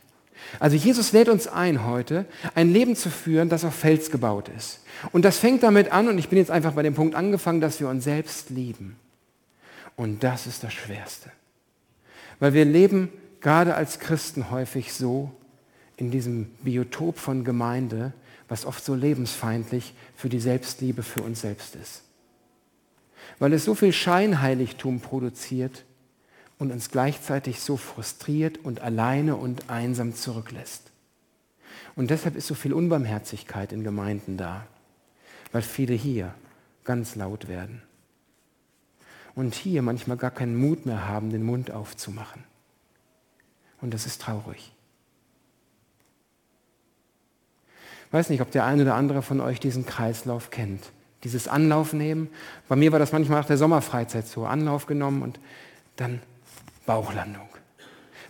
Also 0.60 0.76
Jesus 0.76 1.12
lädt 1.12 1.30
uns 1.30 1.48
ein 1.48 1.86
heute, 1.86 2.26
ein 2.56 2.72
Leben 2.72 2.96
zu 2.96 3.10
führen, 3.10 3.50
das 3.50 3.66
auf 3.66 3.76
Fels 3.76 4.12
gebaut 4.12 4.50
ist. 4.50 4.82
Und 5.12 5.24
das 5.24 5.38
fängt 5.38 5.64
damit 5.64 5.92
an, 5.92 6.08
und 6.08 6.18
ich 6.18 6.30
bin 6.30 6.38
jetzt 6.38 6.52
einfach 6.52 6.74
bei 6.74 6.84
dem 6.84 6.96
Punkt 6.96 7.16
angefangen, 7.16 7.62
dass 7.62 7.80
wir 7.80 7.88
uns 7.88 8.04
selbst 8.04 8.50
lieben. 8.50 8.98
Und 9.96 10.24
das 10.24 10.48
ist 10.48 10.64
das 10.64 10.74
Schwerste. 10.74 11.32
Weil 12.40 12.54
wir 12.54 12.66
leben 12.66 13.10
gerade 13.42 13.76
als 13.76 14.00
Christen 14.00 14.50
häufig 14.50 14.94
so 14.94 15.32
in 15.98 16.12
diesem 16.12 16.46
Biotop 16.64 17.18
von 17.18 17.44
Gemeinde, 17.44 18.14
was 18.48 18.66
oft 18.66 18.84
so 18.84 18.96
lebensfeindlich 18.96 19.94
für 20.16 20.30
die 20.30 20.40
Selbstliebe 20.40 21.04
für 21.04 21.22
uns 21.22 21.42
selbst 21.42 21.76
ist. 21.76 22.04
Weil 23.38 23.54
es 23.54 23.66
so 23.66 23.76
viel 23.76 23.94
Scheinheiligtum 23.94 25.02
produziert, 25.02 25.84
und 26.60 26.72
uns 26.72 26.92
gleichzeitig 26.92 27.62
so 27.62 27.78
frustriert 27.78 28.60
und 28.60 28.82
alleine 28.82 29.36
und 29.38 29.70
einsam 29.70 30.14
zurücklässt. 30.14 30.92
Und 31.96 32.12
deshalb 32.12 32.36
ist 32.36 32.48
so 32.48 32.54
viel 32.54 32.74
Unbarmherzigkeit 32.74 33.72
in 33.72 33.84
Gemeinden 33.84 34.38
da, 34.38 34.68
weil 35.52 35.62
viele 35.62 35.96
hier 35.96 36.34
ganz 36.84 37.16
laut 37.16 37.48
werden 37.48 37.82
und 39.36 39.56
hier 39.56 39.82
manchmal 39.82 40.18
gar 40.18 40.32
keinen 40.32 40.58
Mut 40.58 40.86
mehr 40.86 41.08
haben, 41.08 41.32
den 41.32 41.44
Mund 41.44 41.72
aufzumachen. 41.72 42.44
Und 43.82 43.94
das 43.94 44.06
ist 44.06 44.22
traurig. 44.22 44.74
Ich 48.08 48.14
weiß 48.14 48.30
nicht, 48.30 48.42
ob 48.42 48.52
der 48.52 48.66
eine 48.66 48.82
oder 48.82 48.96
andere 48.96 49.22
von 49.22 49.40
euch 49.40 49.60
diesen 49.60 49.86
Kreislauf 49.86 50.50
kennt. 50.50 50.92
Dieses 51.24 51.48
Anlauf 51.48 51.94
nehmen. 51.94 52.30
Bei 52.68 52.76
mir 52.76 52.92
war 52.92 53.00
das 53.00 53.12
manchmal 53.12 53.40
nach 53.40 53.48
der 53.48 53.58
Sommerfreizeit 53.58 54.28
so. 54.28 54.46
Anlauf 54.46 54.88
genommen 54.88 55.22
und 55.22 55.40
dann 55.96 56.22
Bauchlandung. 56.90 57.48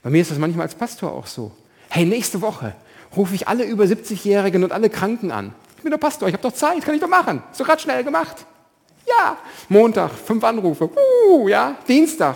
Bei 0.04 0.10
mir 0.10 0.22
ist 0.22 0.32
das 0.32 0.38
manchmal 0.38 0.66
als 0.66 0.76
Pastor 0.76 1.14
auch 1.14 1.28
so. 1.28 1.54
Hey, 1.90 2.04
nächste 2.04 2.42
Woche 2.42 2.76
rufe 3.16 3.34
ich 3.34 3.48
alle 3.48 3.64
über 3.64 3.86
70-Jährigen 3.86 4.66
und 4.66 4.74
alle 4.74 4.90
Kranken 4.90 5.32
an. 5.32 5.54
Ich 5.78 5.84
bin 5.84 5.92
der 5.92 5.98
Pastor, 5.98 6.28
ich 6.28 6.34
habe 6.34 6.44
doch 6.44 6.52
Zeit, 6.52 6.84
kann 6.84 6.94
ich 6.94 7.00
doch 7.00 7.08
machen. 7.08 7.42
Doch 7.58 7.66
gerade 7.66 7.82
schnell 7.82 8.04
gemacht. 8.04 8.46
Ja, 9.08 9.38
Montag, 9.70 10.12
fünf 10.12 10.44
Anrufe. 10.44 10.90
Uh, 11.30 11.48
ja, 11.48 11.78
Dienstag. 11.88 12.36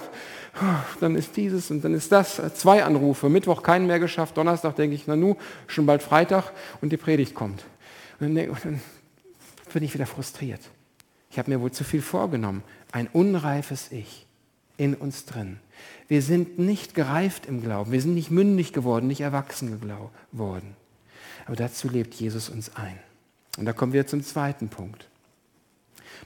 Dann 1.02 1.18
ist 1.18 1.36
dieses 1.36 1.70
und 1.72 1.84
dann 1.84 1.94
ist 1.94 2.10
das. 2.10 2.42
Zwei 2.56 2.86
Anrufe. 2.86 3.28
Mittwoch 3.28 3.62
keinen 3.62 3.86
mehr 3.86 4.00
geschafft. 4.00 4.38
Donnerstag 4.38 4.78
denke 4.78 4.96
ich, 4.96 5.08
na 5.08 5.18
nu, 5.18 5.36
schon 5.68 5.86
bald 5.86 6.02
Freitag 6.02 6.54
und 6.80 6.94
die 6.94 6.98
Predigt 6.98 7.36
kommt. 7.36 7.66
Und 8.22 8.34
dann 8.34 8.82
bin 9.74 9.84
ich 9.84 9.94
wieder 9.94 10.06
frustriert. 10.06 10.62
Ich 11.30 11.38
habe 11.38 11.52
mir 11.52 11.60
wohl 11.60 11.72
zu 11.72 11.84
viel 11.84 12.02
vorgenommen. 12.02 12.64
Ein 12.94 13.10
unreifes 13.12 13.92
Ich 13.92 14.26
in 14.78 14.96
uns 14.96 15.26
drin. 15.26 15.60
Wir 16.08 16.22
sind 16.22 16.60
nicht 16.60 16.96
gereift 16.96 17.46
im 17.46 17.62
Glauben, 17.62 17.92
wir 17.92 18.02
sind 18.02 18.14
nicht 18.14 18.32
mündig 18.32 18.74
geworden, 18.74 19.08
nicht 19.08 19.22
erwachsen 19.22 19.80
geworden. 20.32 20.76
Aber 21.46 21.56
dazu 21.56 21.90
lebt 21.90 22.14
Jesus 22.16 22.50
uns 22.50 22.76
ein. 22.76 22.98
Und 23.58 23.66
da 23.66 23.74
kommen 23.74 23.94
wir 23.94 24.08
zum 24.08 24.24
zweiten 24.24 24.70
Punkt. 24.70 25.08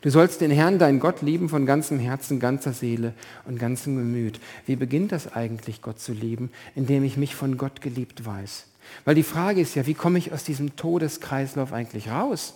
Du 0.01 0.11
sollst 0.11 0.41
den 0.41 0.51
Herrn, 0.51 0.77
deinen 0.77 0.99
Gott, 0.99 1.21
lieben 1.21 1.49
von 1.49 1.65
ganzem 1.65 1.97
Herzen, 1.97 2.39
ganzer 2.39 2.71
Seele 2.71 3.13
und 3.45 3.57
ganzem 3.57 3.97
Gemüt. 3.97 4.39
Wie 4.65 4.75
beginnt 4.75 5.11
das 5.11 5.33
eigentlich, 5.33 5.81
Gott 5.81 5.99
zu 5.99 6.13
lieben? 6.13 6.51
Indem 6.75 7.03
ich 7.03 7.17
mich 7.17 7.35
von 7.35 7.57
Gott 7.57 7.81
geliebt 7.81 8.25
weiß. 8.25 8.67
Weil 9.05 9.15
die 9.15 9.23
Frage 9.23 9.59
ist 9.59 9.75
ja, 9.75 9.87
wie 9.87 9.95
komme 9.95 10.19
ich 10.19 10.31
aus 10.31 10.43
diesem 10.43 10.75
Todeskreislauf 10.75 11.73
eigentlich 11.73 12.09
raus? 12.09 12.53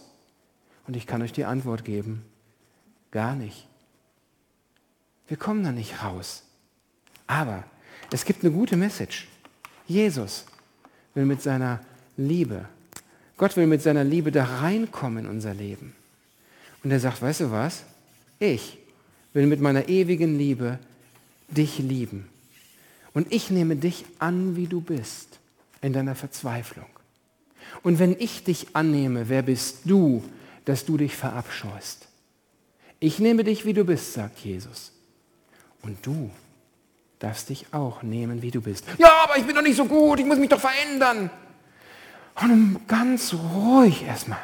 Und 0.88 0.96
ich 0.96 1.08
kann 1.08 1.22
euch 1.22 1.34
die 1.34 1.46
Antwort 1.46 1.84
geben. 1.84 2.24
Gar 3.10 3.36
nicht. 3.36 3.68
Wir 5.32 5.38
kommen 5.38 5.64
da 5.64 5.72
nicht 5.72 6.04
raus. 6.04 6.44
Aber 7.26 7.64
es 8.12 8.26
gibt 8.26 8.44
eine 8.44 8.52
gute 8.52 8.76
Message. 8.76 9.30
Jesus 9.88 10.44
will 11.14 11.24
mit 11.24 11.42
seiner 11.42 11.80
Liebe, 12.18 12.68
Gott 13.38 13.56
will 13.56 13.66
mit 13.66 13.82
seiner 13.82 14.04
Liebe 14.04 14.34
da 14.34 14.44
reinkommen 14.44 15.24
in 15.24 15.32
unser 15.32 15.54
Leben. 15.54 15.96
Und 16.84 16.92
er 16.92 17.00
sagt, 17.00 17.22
weißt 17.22 17.40
du 17.40 17.52
was? 17.52 17.84
Ich 18.40 18.78
will 19.32 19.48
mit 19.48 19.62
meiner 19.62 19.88
ewigen 19.88 20.38
Liebe 20.38 20.80
dich 21.48 21.80
lieben. 21.80 22.28
Und 23.14 23.32
ich 23.32 23.50
nehme 23.50 23.78
dich 23.78 24.04
an, 24.20 24.58
wie 24.58 24.68
du 24.68 24.82
bist, 24.82 25.40
in 25.80 25.94
deiner 25.94 26.16
Verzweiflung. 26.16 26.90
Und 27.84 28.00
wenn 28.00 28.18
ich 28.20 28.44
dich 28.44 28.76
annehme, 28.76 29.30
wer 29.30 29.44
bist 29.44 29.84
du, 29.86 30.26
dass 30.66 30.84
du 30.84 30.98
dich 30.98 31.16
verabscheust? 31.16 32.10
Ich 33.00 33.20
nehme 33.20 33.46
dich, 33.46 33.64
wie 33.64 33.74
du 33.74 33.86
bist, 33.86 34.12
sagt 34.12 34.38
Jesus. 34.40 34.92
Und 35.84 36.06
du 36.06 36.30
darfst 37.20 37.50
dich 37.50 37.68
auch 37.72 38.04
nehmen, 38.04 38.42
wie 38.42 38.52
du 38.52 38.62
bist. 38.62 38.86
Ja, 38.98 39.24
aber 39.24 39.38
ich 39.38 39.46
bin 39.46 39.56
doch 39.56 39.62
nicht 39.62 39.78
so 39.78 39.86
gut, 39.86 40.20
ich 40.20 40.26
muss 40.26 40.38
mich 40.38 40.50
doch 40.50 40.60
verändern. 40.60 41.30
Und 42.42 42.88
ganz 42.88 43.34
ruhig 43.34 44.04
erstmal. 44.04 44.40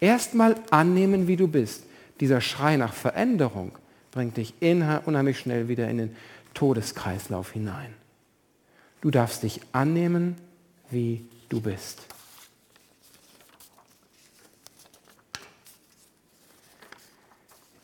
Erstmal 0.00 0.56
annehmen, 0.70 1.26
wie 1.26 1.36
du 1.36 1.48
bist. 1.48 1.84
Dieser 2.20 2.40
Schrei 2.40 2.76
nach 2.76 2.94
Veränderung 2.94 3.72
bringt 4.10 4.36
dich 4.36 4.54
unheimlich 4.60 5.38
schnell 5.38 5.68
wieder 5.68 5.88
in 5.88 5.98
den 5.98 6.16
Todeskreislauf 6.54 7.52
hinein. 7.52 7.92
Du 9.02 9.10
darfst 9.10 9.42
dich 9.42 9.60
annehmen, 9.72 10.36
wie 10.90 11.26
du 11.48 11.60
bist. 11.60 12.02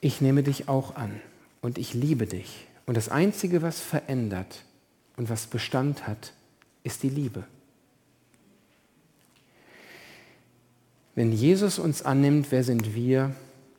Ich 0.01 0.21
nehme 0.21 0.43
dich 0.43 0.69
auch 0.69 0.97
an 0.97 1.21
und 1.61 1.79
ich 1.79 1.95
liebe 1.95 2.27
dich 2.27 2.67
und 2.87 2.97
das 2.97 3.09
Einzige, 3.09 3.63
was 3.63 3.81
verändert 3.81 4.65
und 5.17 5.31
was 5.31 5.47
Bestand 5.47 6.07
hat, 6.07 6.33
ist 6.83 7.03
die 7.03 7.09
Liebe. 7.09 7.45
Wenn 11.15 11.33
Jesus 11.33 11.79
uns 11.79 12.03
annimmt, 12.03 12.49
wer 12.51 12.65
sind 12.65 12.95
wir, 12.95 13.35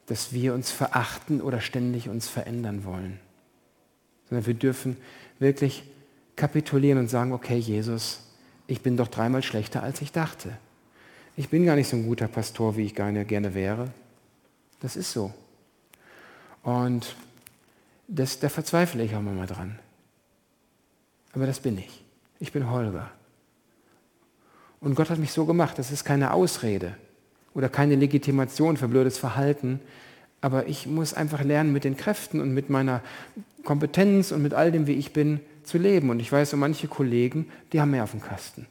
dass 0.05 0.33
wir 0.33 0.53
uns 0.53 0.71
verachten 0.71 1.41
oder 1.41 1.61
ständig 1.61 2.09
uns 2.09 2.27
verändern 2.27 2.85
wollen? 2.85 3.19
sondern 4.33 4.47
wir 4.47 4.53
dürfen 4.55 4.97
wirklich 5.37 5.83
kapitulieren 6.35 6.97
und 6.97 7.07
sagen, 7.07 7.33
okay 7.33 7.57
Jesus, 7.57 8.21
ich 8.65 8.81
bin 8.81 8.97
doch 8.97 9.07
dreimal 9.07 9.43
schlechter, 9.43 9.83
als 9.83 10.01
ich 10.01 10.11
dachte. 10.11 10.57
Ich 11.35 11.49
bin 11.49 11.65
gar 11.65 11.75
nicht 11.75 11.87
so 11.87 11.97
ein 11.97 12.07
guter 12.07 12.27
Pastor, 12.27 12.75
wie 12.75 12.85
ich 12.85 12.95
gerne 12.95 13.53
wäre. 13.53 13.91
Das 14.79 14.95
ist 14.95 15.11
so. 15.11 15.31
Und 16.63 17.15
das, 18.13 18.39
da 18.39 18.49
verzweifle 18.49 19.03
ich 19.03 19.15
auch 19.15 19.21
mal 19.21 19.47
dran. 19.47 19.79
Aber 21.33 21.47
das 21.47 21.59
bin 21.59 21.77
ich. 21.77 22.03
Ich 22.39 22.51
bin 22.51 22.69
Holger. 22.69 23.09
Und 24.79 24.95
Gott 24.95 25.09
hat 25.09 25.17
mich 25.17 25.31
so 25.31 25.45
gemacht. 25.45 25.79
Das 25.79 25.91
ist 25.91 26.03
keine 26.03 26.31
Ausrede 26.31 26.95
oder 27.53 27.69
keine 27.69 27.95
Legitimation 27.95 28.77
für 28.77 28.87
blödes 28.87 29.17
Verhalten. 29.17 29.79
Aber 30.41 30.67
ich 30.67 30.85
muss 30.85 31.13
einfach 31.13 31.43
lernen, 31.43 31.73
mit 31.73 31.85
den 31.85 31.97
Kräften 31.97 32.39
und 32.39 32.53
mit 32.53 32.69
meiner 32.69 33.01
Kompetenz 33.63 34.31
und 34.31 34.43
mit 34.43 34.53
all 34.53 34.71
dem, 34.71 34.85
wie 34.87 34.93
ich 34.93 35.13
bin, 35.13 35.39
zu 35.63 35.77
leben. 35.77 36.09
Und 36.09 36.19
ich 36.19 36.31
weiß, 36.31 36.51
so 36.51 36.57
manche 36.57 36.87
Kollegen, 36.87 37.47
die 37.71 37.81
haben 37.81 37.91
mehr 37.91 38.03
auf 38.03 38.11
dem 38.11 38.21
Kasten. 38.21 38.67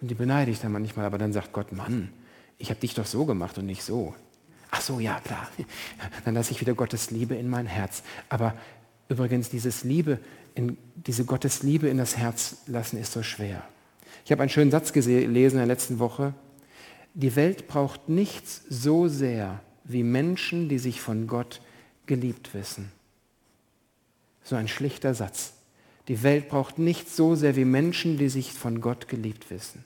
Und 0.00 0.10
die 0.10 0.14
beneide 0.14 0.50
ich 0.50 0.60
dann 0.60 0.72
manchmal. 0.72 1.06
Aber 1.06 1.18
dann 1.18 1.32
sagt 1.32 1.52
Gott, 1.52 1.72
Mann, 1.72 2.12
ich 2.58 2.70
habe 2.70 2.78
dich 2.78 2.94
doch 2.94 3.06
so 3.06 3.24
gemacht 3.24 3.58
und 3.58 3.66
nicht 3.66 3.82
so. 3.82 4.14
Ach 4.70 4.80
so, 4.80 5.00
ja, 5.00 5.20
klar. 5.20 5.48
Dann 6.24 6.34
lasse 6.34 6.52
ich 6.52 6.60
wieder 6.60 6.74
Gottes 6.74 7.10
Liebe 7.10 7.34
in 7.34 7.48
mein 7.48 7.66
Herz. 7.66 8.02
Aber 8.28 8.54
übrigens, 9.08 9.50
dieses 9.50 9.84
Liebe 9.84 10.18
in, 10.54 10.76
diese 10.94 11.24
Gottes 11.24 11.62
Liebe 11.62 11.88
in 11.88 11.98
das 11.98 12.16
Herz 12.16 12.58
lassen 12.66 12.98
ist 12.98 13.12
so 13.12 13.22
schwer. 13.22 13.62
Ich 14.24 14.32
habe 14.32 14.42
einen 14.42 14.50
schönen 14.50 14.70
Satz 14.70 14.92
gelesen 14.92 15.56
in 15.56 15.60
der 15.60 15.66
letzten 15.66 15.98
Woche. 15.98 16.34
Die 17.14 17.34
Welt 17.36 17.66
braucht 17.66 18.08
nichts 18.08 18.62
so 18.68 19.08
sehr 19.08 19.60
wie 19.84 20.02
Menschen, 20.02 20.68
die 20.68 20.78
sich 20.78 21.00
von 21.00 21.26
Gott 21.26 21.60
geliebt 22.06 22.54
wissen. 22.54 22.92
So 24.42 24.56
ein 24.56 24.68
schlichter 24.68 25.14
Satz. 25.14 25.54
Die 26.08 26.22
Welt 26.22 26.48
braucht 26.48 26.78
nichts 26.78 27.16
so 27.16 27.34
sehr 27.34 27.56
wie 27.56 27.64
Menschen, 27.64 28.18
die 28.18 28.28
sich 28.28 28.52
von 28.52 28.80
Gott 28.80 29.08
geliebt 29.08 29.50
wissen. 29.50 29.84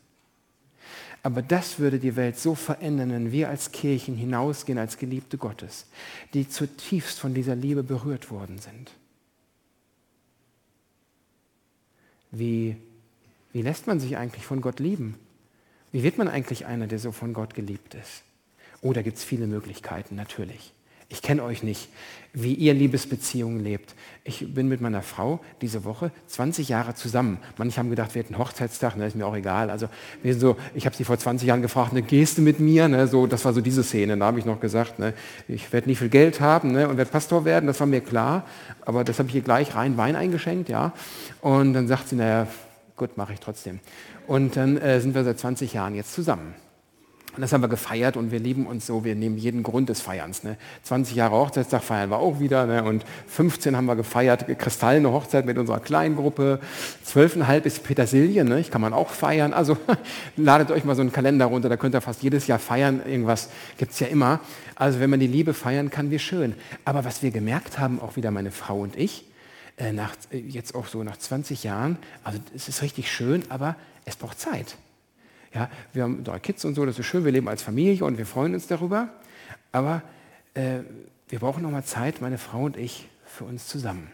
Aber 1.24 1.40
das 1.40 1.78
würde 1.78 1.98
die 1.98 2.16
Welt 2.16 2.38
so 2.38 2.54
verändern, 2.54 3.10
wenn 3.10 3.32
wir 3.32 3.48
als 3.48 3.72
Kirchen 3.72 4.14
hinausgehen 4.14 4.76
als 4.76 4.98
Geliebte 4.98 5.38
Gottes, 5.38 5.86
die 6.34 6.46
zutiefst 6.46 7.18
von 7.18 7.32
dieser 7.32 7.56
Liebe 7.56 7.82
berührt 7.82 8.30
worden 8.30 8.58
sind. 8.58 8.92
Wie, 12.30 12.76
wie 13.54 13.62
lässt 13.62 13.86
man 13.86 14.00
sich 14.00 14.18
eigentlich 14.18 14.44
von 14.44 14.60
Gott 14.60 14.80
lieben? 14.80 15.18
Wie 15.92 16.02
wird 16.02 16.18
man 16.18 16.28
eigentlich 16.28 16.66
einer, 16.66 16.88
der 16.88 16.98
so 16.98 17.10
von 17.10 17.32
Gott 17.32 17.54
geliebt 17.54 17.94
ist? 17.94 18.22
Oh, 18.82 18.92
da 18.92 19.00
gibt 19.00 19.16
es 19.16 19.24
viele 19.24 19.46
Möglichkeiten, 19.46 20.16
natürlich. 20.16 20.73
Ich 21.14 21.22
kenne 21.22 21.44
euch 21.44 21.62
nicht, 21.62 21.88
wie 22.32 22.54
ihr 22.54 22.74
Liebesbeziehungen 22.74 23.62
lebt. 23.62 23.94
Ich 24.24 24.52
bin 24.52 24.66
mit 24.66 24.80
meiner 24.80 25.00
Frau 25.00 25.38
diese 25.60 25.84
Woche 25.84 26.10
20 26.26 26.68
Jahre 26.68 26.94
zusammen. 26.94 27.38
Manche 27.56 27.78
haben 27.78 27.88
gedacht, 27.88 28.16
wir 28.16 28.22
hätten 28.24 28.36
Hochzeitstag, 28.36 28.96
ne, 28.96 29.06
ist 29.06 29.14
mir 29.14 29.24
auch 29.24 29.36
egal. 29.36 29.70
Also 29.70 29.88
wir 30.24 30.32
sind 30.32 30.40
so, 30.40 30.56
ich 30.74 30.86
habe 30.86 30.96
sie 30.96 31.04
vor 31.04 31.16
20 31.16 31.46
Jahren 31.46 31.62
gefragt, 31.62 31.92
ne, 31.92 32.02
gehst 32.02 32.38
du 32.38 32.42
mit 32.42 32.58
mir? 32.58 32.88
Ne, 32.88 33.06
so, 33.06 33.28
das 33.28 33.44
war 33.44 33.52
so 33.52 33.60
diese 33.60 33.84
Szene. 33.84 34.16
Da 34.18 34.26
habe 34.26 34.40
ich 34.40 34.44
noch 34.44 34.58
gesagt, 34.58 34.98
ne, 34.98 35.14
ich 35.46 35.72
werde 35.72 35.88
nicht 35.88 36.00
viel 36.00 36.08
Geld 36.08 36.40
haben 36.40 36.72
ne, 36.72 36.88
und 36.88 36.96
werde 36.96 37.12
Pastor 37.12 37.44
werden, 37.44 37.68
das 37.68 37.78
war 37.78 37.86
mir 37.86 38.00
klar. 38.00 38.44
Aber 38.84 39.04
das 39.04 39.20
habe 39.20 39.28
ich 39.28 39.36
ihr 39.36 39.42
gleich 39.42 39.76
rein 39.76 39.96
Wein 39.96 40.16
eingeschenkt, 40.16 40.68
ja. 40.68 40.92
Und 41.42 41.74
dann 41.74 41.86
sagt 41.86 42.08
sie, 42.08 42.16
naja, 42.16 42.48
gut, 42.96 43.16
mache 43.16 43.34
ich 43.34 43.38
trotzdem. 43.38 43.78
Und 44.26 44.56
dann 44.56 44.78
äh, 44.78 45.00
sind 45.00 45.14
wir 45.14 45.22
seit 45.22 45.38
20 45.38 45.74
Jahren 45.74 45.94
jetzt 45.94 46.12
zusammen. 46.12 46.54
Und 47.36 47.42
das 47.42 47.52
haben 47.52 47.62
wir 47.62 47.68
gefeiert 47.68 48.16
und 48.16 48.30
wir 48.30 48.38
lieben 48.38 48.66
uns 48.66 48.86
so, 48.86 49.04
wir 49.04 49.16
nehmen 49.16 49.36
jeden 49.36 49.62
Grund 49.62 49.88
des 49.88 50.00
Feierns. 50.00 50.44
Ne? 50.44 50.56
20 50.84 51.16
Jahre 51.16 51.34
Hochzeitstag 51.34 51.82
feiern 51.82 52.10
wir 52.10 52.18
auch 52.18 52.38
wieder 52.38 52.66
ne? 52.66 52.84
und 52.84 53.04
15 53.26 53.76
haben 53.76 53.86
wir 53.86 53.96
gefeiert, 53.96 54.46
kristallene 54.58 55.10
Hochzeit 55.10 55.44
mit 55.44 55.58
unserer 55.58 55.80
kleinen 55.80 56.14
Gruppe, 56.14 56.60
12,5 57.06 57.62
ist 57.64 57.82
Petersilie, 57.82 58.44
ne? 58.44 58.62
kann 58.64 58.80
man 58.80 58.92
auch 58.92 59.10
feiern. 59.10 59.52
Also 59.52 59.76
ladet 60.36 60.70
euch 60.70 60.84
mal 60.84 60.94
so 60.94 61.00
einen 61.00 61.12
Kalender 61.12 61.46
runter, 61.46 61.68
da 61.68 61.76
könnt 61.76 61.94
ihr 61.94 62.00
fast 62.00 62.22
jedes 62.22 62.46
Jahr 62.46 62.58
feiern, 62.58 63.02
irgendwas 63.04 63.48
gibt 63.78 63.92
es 63.92 64.00
ja 64.00 64.06
immer. 64.06 64.40
Also 64.76 65.00
wenn 65.00 65.10
man 65.10 65.20
die 65.20 65.26
Liebe 65.26 65.54
feiern 65.54 65.90
kann, 65.90 66.10
wie 66.10 66.18
schön. 66.18 66.54
Aber 66.84 67.04
was 67.04 67.22
wir 67.22 67.30
gemerkt 67.32 67.78
haben, 67.78 68.00
auch 68.00 68.16
wieder 68.16 68.30
meine 68.30 68.52
Frau 68.52 68.80
und 68.80 68.96
ich, 68.96 69.24
äh, 69.76 69.92
nach, 69.92 70.14
äh, 70.30 70.38
jetzt 70.38 70.74
auch 70.74 70.86
so 70.86 71.02
nach 71.02 71.16
20 71.16 71.64
Jahren, 71.64 71.98
also 72.22 72.38
es 72.54 72.68
ist 72.68 72.82
richtig 72.82 73.10
schön, 73.10 73.42
aber 73.48 73.74
es 74.04 74.14
braucht 74.16 74.38
Zeit. 74.38 74.76
Ja, 75.54 75.70
wir 75.92 76.02
haben 76.02 76.24
drei 76.24 76.38
Kids 76.40 76.64
und 76.64 76.74
so, 76.74 76.84
das 76.84 76.98
ist 76.98 77.06
schön, 77.06 77.24
wir 77.24 77.32
leben 77.32 77.48
als 77.48 77.62
Familie 77.62 78.04
und 78.04 78.18
wir 78.18 78.26
freuen 78.26 78.54
uns 78.54 78.66
darüber. 78.66 79.08
Aber 79.70 80.02
äh, 80.54 80.80
wir 81.28 81.38
brauchen 81.38 81.62
nochmal 81.62 81.84
Zeit, 81.84 82.20
meine 82.20 82.38
Frau 82.38 82.64
und 82.64 82.76
ich, 82.76 83.08
für 83.24 83.44
uns 83.44 83.66
zusammen. 83.66 84.10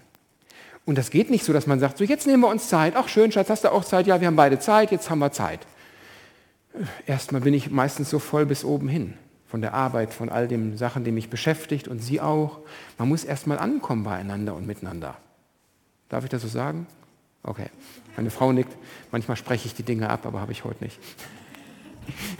Und 0.84 0.98
das 0.98 1.10
geht 1.10 1.30
nicht 1.30 1.44
so, 1.44 1.52
dass 1.52 1.66
man 1.66 1.78
sagt, 1.80 1.98
so 1.98 2.04
jetzt 2.04 2.26
nehmen 2.26 2.42
wir 2.42 2.48
uns 2.48 2.68
Zeit. 2.68 2.94
Ach 2.96 3.08
schön, 3.08 3.32
Schatz, 3.32 3.48
hast 3.48 3.64
du 3.64 3.72
auch 3.72 3.84
Zeit? 3.84 4.06
Ja, 4.06 4.20
wir 4.20 4.26
haben 4.26 4.36
beide 4.36 4.58
Zeit, 4.58 4.90
jetzt 4.90 5.10
haben 5.10 5.18
wir 5.18 5.32
Zeit. 5.32 5.60
Erstmal 7.06 7.40
bin 7.40 7.54
ich 7.54 7.70
meistens 7.70 8.10
so 8.10 8.18
voll 8.18 8.46
bis 8.46 8.64
oben 8.64 8.88
hin 8.88 9.14
von 9.46 9.60
der 9.60 9.74
Arbeit, 9.74 10.14
von 10.14 10.28
all 10.28 10.46
den 10.46 10.76
Sachen, 10.76 11.04
die 11.04 11.10
mich 11.10 11.28
beschäftigt 11.28 11.88
und 11.88 11.98
sie 11.98 12.20
auch. 12.20 12.60
Man 12.98 13.08
muss 13.08 13.24
erstmal 13.24 13.58
ankommen 13.58 14.04
beieinander 14.04 14.54
und 14.54 14.66
miteinander. 14.66 15.16
Darf 16.08 16.24
ich 16.24 16.30
das 16.30 16.42
so 16.42 16.48
sagen? 16.48 16.86
Okay. 17.42 17.66
Meine 18.16 18.30
Frau 18.30 18.52
nickt. 18.52 18.76
Manchmal 19.12 19.36
spreche 19.36 19.66
ich 19.66 19.74
die 19.74 19.82
Dinge 19.82 20.08
ab, 20.08 20.26
aber 20.26 20.40
habe 20.40 20.52
ich 20.52 20.64
heute 20.64 20.84
nicht. 20.84 20.98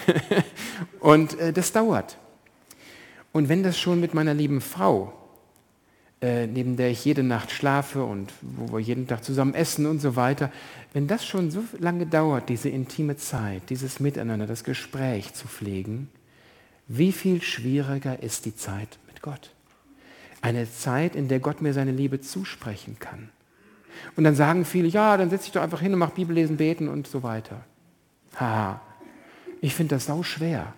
und 1.01 1.39
äh, 1.39 1.53
das 1.53 1.73
dauert. 1.73 2.17
Und 3.33 3.49
wenn 3.49 3.63
das 3.63 3.79
schon 3.79 4.01
mit 4.01 4.15
meiner 4.15 4.35
lieben 4.35 4.61
Frau, 4.61 5.13
äh, 6.21 6.47
neben 6.47 6.77
der 6.77 6.91
ich 6.91 7.05
jede 7.05 7.23
Nacht 7.23 7.51
schlafe 7.51 8.05
und 8.05 8.33
wo 8.43 8.77
wir 8.77 8.81
jeden 8.81 9.07
Tag 9.07 9.25
zusammen 9.25 9.55
essen 9.55 9.87
und 9.87 10.01
so 10.01 10.17
weiter, 10.17 10.51
wenn 10.93 11.07
das 11.07 11.25
schon 11.25 11.51
so 11.51 11.63
lange 11.79 12.07
dauert, 12.07 12.49
diese 12.49 12.69
intime 12.69 13.17
Zeit, 13.17 13.71
dieses 13.71 14.01
Miteinander, 14.01 14.47
das 14.47 14.65
Gespräch 14.65 15.33
zu 15.35 15.47
pflegen, 15.47 16.09
wie 16.89 17.13
viel 17.13 17.41
schwieriger 17.41 18.21
ist 18.23 18.45
die 18.47 18.57
Zeit 18.57 18.99
mit 19.07 19.23
Gott? 19.23 19.51
Eine 20.43 20.71
Zeit, 20.71 21.15
in 21.15 21.29
der 21.29 21.39
Gott 21.39 21.63
mir 21.63 21.73
seine 21.73 21.93
Liebe 21.93 22.21
zusprechen 22.21 22.97
kann 22.99 23.31
und 24.17 24.25
dann 24.25 24.35
sagen 24.35 24.65
viele, 24.65 24.89
ja, 24.89 25.17
dann 25.17 25.31
setz 25.31 25.45
dich 25.45 25.53
doch 25.53 25.63
einfach 25.63 25.81
hin 25.81 25.93
und 25.93 25.99
mach 25.99 26.11
Bibellesen, 26.11 26.57
beten 26.57 26.89
und 26.89 27.07
so 27.07 27.23
weiter. 27.23 27.61
Haha, 28.37 28.81
ich 29.61 29.75
finde 29.75 29.97
das 29.97 30.07
sau 30.07 30.23
schwer. 30.23 30.73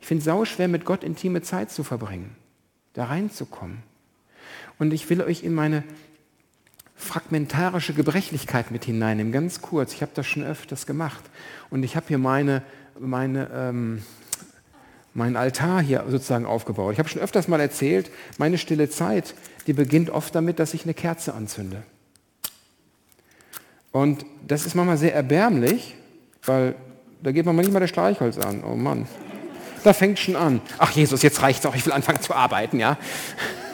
Ich 0.00 0.06
finde 0.06 0.20
es 0.20 0.24
sau 0.26 0.44
schwer, 0.44 0.68
mit 0.68 0.84
Gott 0.84 1.02
intime 1.02 1.42
Zeit 1.42 1.70
zu 1.70 1.82
verbringen, 1.82 2.36
da 2.92 3.04
reinzukommen. 3.04 3.78
Und 4.78 4.92
ich 4.92 5.08
will 5.08 5.22
euch 5.22 5.42
in 5.42 5.54
meine 5.54 5.84
fragmentarische 6.96 7.94
Gebrechlichkeit 7.94 8.70
mit 8.70 8.84
hineinnehmen, 8.84 9.32
ganz 9.32 9.60
kurz. 9.60 9.92
Ich 9.92 10.02
habe 10.02 10.12
das 10.14 10.26
schon 10.26 10.44
öfters 10.44 10.86
gemacht. 10.86 11.22
Und 11.70 11.82
ich 11.82 11.96
habe 11.96 12.06
hier 12.08 12.18
meine, 12.18 12.62
meine, 12.98 13.50
ähm, 13.52 14.02
meinen 15.12 15.36
Altar 15.36 15.80
hier 15.82 16.04
sozusagen 16.08 16.46
aufgebaut. 16.46 16.92
Ich 16.92 16.98
habe 16.98 17.08
schon 17.08 17.22
öfters 17.22 17.48
mal 17.48 17.60
erzählt, 17.60 18.10
meine 18.38 18.58
stille 18.58 18.88
Zeit, 18.88 19.34
die 19.66 19.72
beginnt 19.72 20.10
oft 20.10 20.34
damit, 20.34 20.58
dass 20.58 20.74
ich 20.74 20.84
eine 20.84 20.94
Kerze 20.94 21.34
anzünde. 21.34 21.82
Und 23.94 24.26
das 24.44 24.66
ist 24.66 24.74
manchmal 24.74 24.98
sehr 24.98 25.14
erbärmlich, 25.14 25.94
weil 26.42 26.74
da 27.22 27.30
geht 27.30 27.46
man 27.46 27.54
nicht 27.54 27.72
mal 27.72 27.78
das 27.78 27.90
Streichholz 27.90 28.38
an. 28.38 28.64
Oh 28.64 28.74
Mann. 28.74 29.06
Da 29.84 29.92
fängt 29.92 30.18
schon 30.18 30.34
an. 30.34 30.60
Ach 30.78 30.90
Jesus, 30.90 31.22
jetzt 31.22 31.40
reicht's 31.42 31.64
auch, 31.64 31.76
ich 31.76 31.86
will 31.86 31.92
anfangen 31.92 32.20
zu 32.20 32.34
arbeiten, 32.34 32.80
ja. 32.80 32.98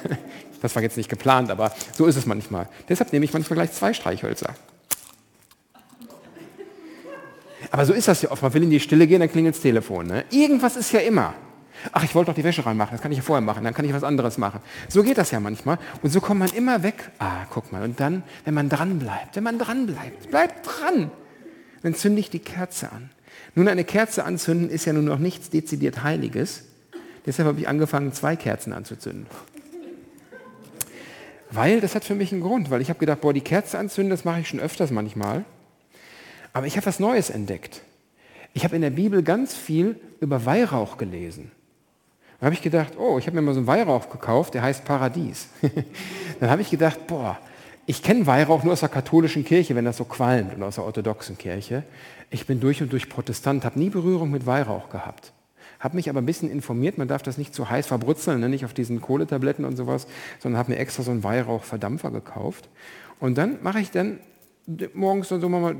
Das 0.60 0.74
war 0.74 0.82
jetzt 0.82 0.98
nicht 0.98 1.08
geplant, 1.08 1.50
aber 1.50 1.72
so 1.94 2.04
ist 2.04 2.16
es 2.16 2.26
manchmal. 2.26 2.68
Deshalb 2.86 3.14
nehme 3.14 3.24
ich 3.24 3.32
manchmal 3.32 3.56
gleich 3.56 3.72
zwei 3.72 3.94
Streichhölzer. 3.94 4.54
Aber 7.70 7.86
so 7.86 7.94
ist 7.94 8.06
das 8.08 8.20
ja 8.20 8.30
oft. 8.30 8.42
Man 8.42 8.52
will 8.52 8.64
in 8.64 8.70
die 8.70 8.78
Stille 8.78 9.06
gehen, 9.06 9.20
dann 9.20 9.32
klingelt 9.32 9.54
das 9.54 9.62
Telefon. 9.62 10.08
Ne? 10.08 10.26
Irgendwas 10.30 10.76
ist 10.76 10.92
ja 10.92 11.00
immer. 11.00 11.32
Ach, 11.92 12.04
ich 12.04 12.14
wollte 12.14 12.30
doch 12.30 12.36
die 12.36 12.44
Wäsche 12.44 12.64
reinmachen, 12.64 12.92
das 12.92 13.02
kann 13.02 13.12
ich 13.12 13.18
ja 13.18 13.24
vorher 13.24 13.40
machen, 13.40 13.64
dann 13.64 13.74
kann 13.74 13.84
ich 13.84 13.92
was 13.92 14.04
anderes 14.04 14.38
machen. 14.38 14.60
So 14.88 15.02
geht 15.02 15.18
das 15.18 15.30
ja 15.30 15.40
manchmal. 15.40 15.78
Und 16.02 16.10
so 16.10 16.20
kommt 16.20 16.40
man 16.40 16.50
immer 16.50 16.82
weg. 16.82 17.10
Ah, 17.18 17.46
guck 17.50 17.72
mal. 17.72 17.82
Und 17.82 18.00
dann, 18.00 18.22
wenn 18.44 18.54
man 18.54 18.68
dran 18.68 18.98
bleibt, 18.98 19.36
wenn 19.36 19.44
man 19.44 19.58
dran 19.58 19.86
bleibt, 19.86 20.30
bleibt 20.30 20.66
dran, 20.66 21.10
dann 21.82 21.94
zünde 21.94 22.20
ich 22.20 22.30
die 22.30 22.38
Kerze 22.38 22.92
an. 22.92 23.10
Nun, 23.54 23.68
eine 23.68 23.84
Kerze 23.84 24.24
anzünden 24.24 24.70
ist 24.70 24.84
ja 24.84 24.92
nun 24.92 25.06
noch 25.06 25.18
nichts 25.18 25.50
dezidiert 25.50 26.02
Heiliges. 26.02 26.64
Deshalb 27.26 27.48
habe 27.48 27.60
ich 27.60 27.68
angefangen, 27.68 28.12
zwei 28.12 28.36
Kerzen 28.36 28.72
anzuzünden. 28.72 29.26
Weil, 31.50 31.80
das 31.80 31.94
hat 31.94 32.04
für 32.04 32.14
mich 32.14 32.32
einen 32.32 32.42
Grund, 32.42 32.70
weil 32.70 32.80
ich 32.80 32.90
habe 32.90 33.00
gedacht, 33.00 33.20
boah, 33.22 33.32
die 33.32 33.40
Kerze 33.40 33.78
anzünden, 33.78 34.10
das 34.10 34.24
mache 34.24 34.40
ich 34.40 34.48
schon 34.48 34.60
öfters 34.60 34.90
manchmal. 34.90 35.44
Aber 36.52 36.66
ich 36.66 36.76
habe 36.76 36.86
was 36.86 37.00
Neues 37.00 37.30
entdeckt. 37.30 37.82
Ich 38.54 38.64
habe 38.64 38.76
in 38.76 38.82
der 38.82 38.90
Bibel 38.90 39.22
ganz 39.22 39.54
viel 39.54 39.98
über 40.20 40.44
Weihrauch 40.44 40.96
gelesen. 40.96 41.50
Dann 42.40 42.46
habe 42.46 42.54
ich 42.54 42.62
gedacht, 42.62 42.94
oh, 42.98 43.18
ich 43.18 43.26
habe 43.26 43.36
mir 43.36 43.42
mal 43.42 43.52
so 43.52 43.60
einen 43.60 43.66
Weihrauch 43.66 44.08
gekauft, 44.08 44.54
der 44.54 44.62
heißt 44.62 44.84
Paradies. 44.86 45.48
dann 46.40 46.50
habe 46.50 46.62
ich 46.62 46.70
gedacht, 46.70 47.06
boah, 47.06 47.38
ich 47.84 48.02
kenne 48.02 48.26
Weihrauch 48.26 48.62
nur 48.64 48.72
aus 48.72 48.80
der 48.80 48.88
katholischen 48.88 49.44
Kirche, 49.44 49.74
wenn 49.74 49.84
das 49.84 49.98
so 49.98 50.04
qualmt, 50.04 50.54
und 50.54 50.62
aus 50.62 50.76
der 50.76 50.84
orthodoxen 50.84 51.36
Kirche. 51.36 51.82
Ich 52.30 52.46
bin 52.46 52.58
durch 52.58 52.80
und 52.80 52.92
durch 52.92 53.10
Protestant, 53.10 53.64
habe 53.64 53.78
nie 53.78 53.90
Berührung 53.90 54.30
mit 54.30 54.46
Weihrauch 54.46 54.88
gehabt. 54.88 55.32
Habe 55.80 55.96
mich 55.96 56.08
aber 56.08 56.22
ein 56.22 56.26
bisschen 56.26 56.50
informiert, 56.50 56.96
man 56.96 57.08
darf 57.08 57.22
das 57.22 57.36
nicht 57.36 57.54
zu 57.54 57.68
heiß 57.68 57.86
verbrutzeln, 57.86 58.40
ne? 58.40 58.48
nicht 58.48 58.64
auf 58.64 58.72
diesen 58.72 59.02
Kohletabletten 59.02 59.64
und 59.66 59.76
sowas, 59.76 60.06
sondern 60.38 60.58
habe 60.58 60.72
mir 60.72 60.78
extra 60.78 61.02
so 61.02 61.10
einen 61.10 61.24
Weihrauchverdampfer 61.24 62.10
gekauft. 62.10 62.68
Und 63.18 63.36
dann 63.36 63.58
mache 63.62 63.80
ich 63.80 63.90
dann 63.90 64.20
morgens 64.94 65.28
so 65.28 65.48
mal, 65.48 65.76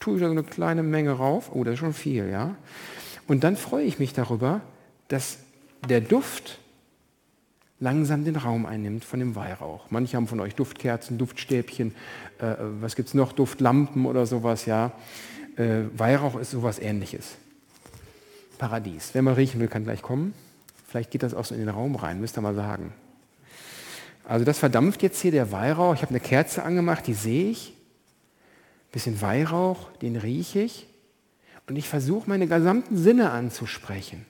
tue 0.00 0.14
ich 0.14 0.20
da 0.20 0.26
so 0.26 0.32
eine 0.32 0.42
kleine 0.42 0.82
Menge 0.82 1.12
rauf. 1.12 1.50
Oh, 1.54 1.62
das 1.62 1.74
ist 1.74 1.80
schon 1.80 1.92
viel, 1.92 2.30
ja. 2.30 2.56
Und 3.28 3.44
dann 3.44 3.56
freue 3.56 3.84
ich 3.84 4.00
mich 4.00 4.12
darüber, 4.12 4.60
dass 5.08 5.38
der 5.88 6.00
Duft 6.00 6.58
langsam 7.80 8.24
den 8.24 8.36
Raum 8.36 8.66
einnimmt 8.66 9.04
von 9.04 9.18
dem 9.18 9.34
Weihrauch. 9.34 9.90
Manche 9.90 10.16
haben 10.16 10.26
von 10.26 10.40
euch 10.40 10.54
Duftkerzen, 10.54 11.18
Duftstäbchen, 11.18 11.94
äh, 12.38 12.54
was 12.80 12.94
gibt 12.94 13.08
es 13.08 13.14
noch, 13.14 13.32
Duftlampen 13.32 14.06
oder 14.06 14.26
sowas, 14.26 14.66
ja. 14.66 14.92
Äh, 15.56 15.84
Weihrauch 15.96 16.38
ist 16.38 16.50
sowas 16.52 16.78
ähnliches. 16.78 17.36
Paradies. 18.58 19.10
Wer 19.14 19.22
mal 19.22 19.34
riechen 19.34 19.60
will, 19.60 19.68
kann 19.68 19.84
gleich 19.84 20.02
kommen. 20.02 20.34
Vielleicht 20.86 21.10
geht 21.10 21.22
das 21.22 21.34
auch 21.34 21.44
so 21.44 21.54
in 21.54 21.60
den 21.60 21.70
Raum 21.70 21.96
rein, 21.96 22.20
müsst 22.20 22.36
ihr 22.36 22.42
mal 22.42 22.54
sagen. 22.54 22.92
Also 24.24 24.44
das 24.44 24.58
verdampft 24.58 25.02
jetzt 25.02 25.20
hier 25.20 25.30
der 25.30 25.50
Weihrauch. 25.50 25.94
Ich 25.94 26.02
habe 26.02 26.10
eine 26.10 26.20
Kerze 26.20 26.62
angemacht, 26.62 27.06
die 27.06 27.14
sehe 27.14 27.50
ich. 27.50 27.70
Ein 27.70 28.92
bisschen 28.92 29.20
Weihrauch, 29.22 29.90
den 30.02 30.16
rieche 30.16 30.60
ich. 30.60 30.86
Und 31.68 31.76
ich 31.76 31.88
versuche 31.88 32.28
meine 32.28 32.46
gesamten 32.46 32.96
Sinne 32.96 33.30
anzusprechen. 33.30 34.26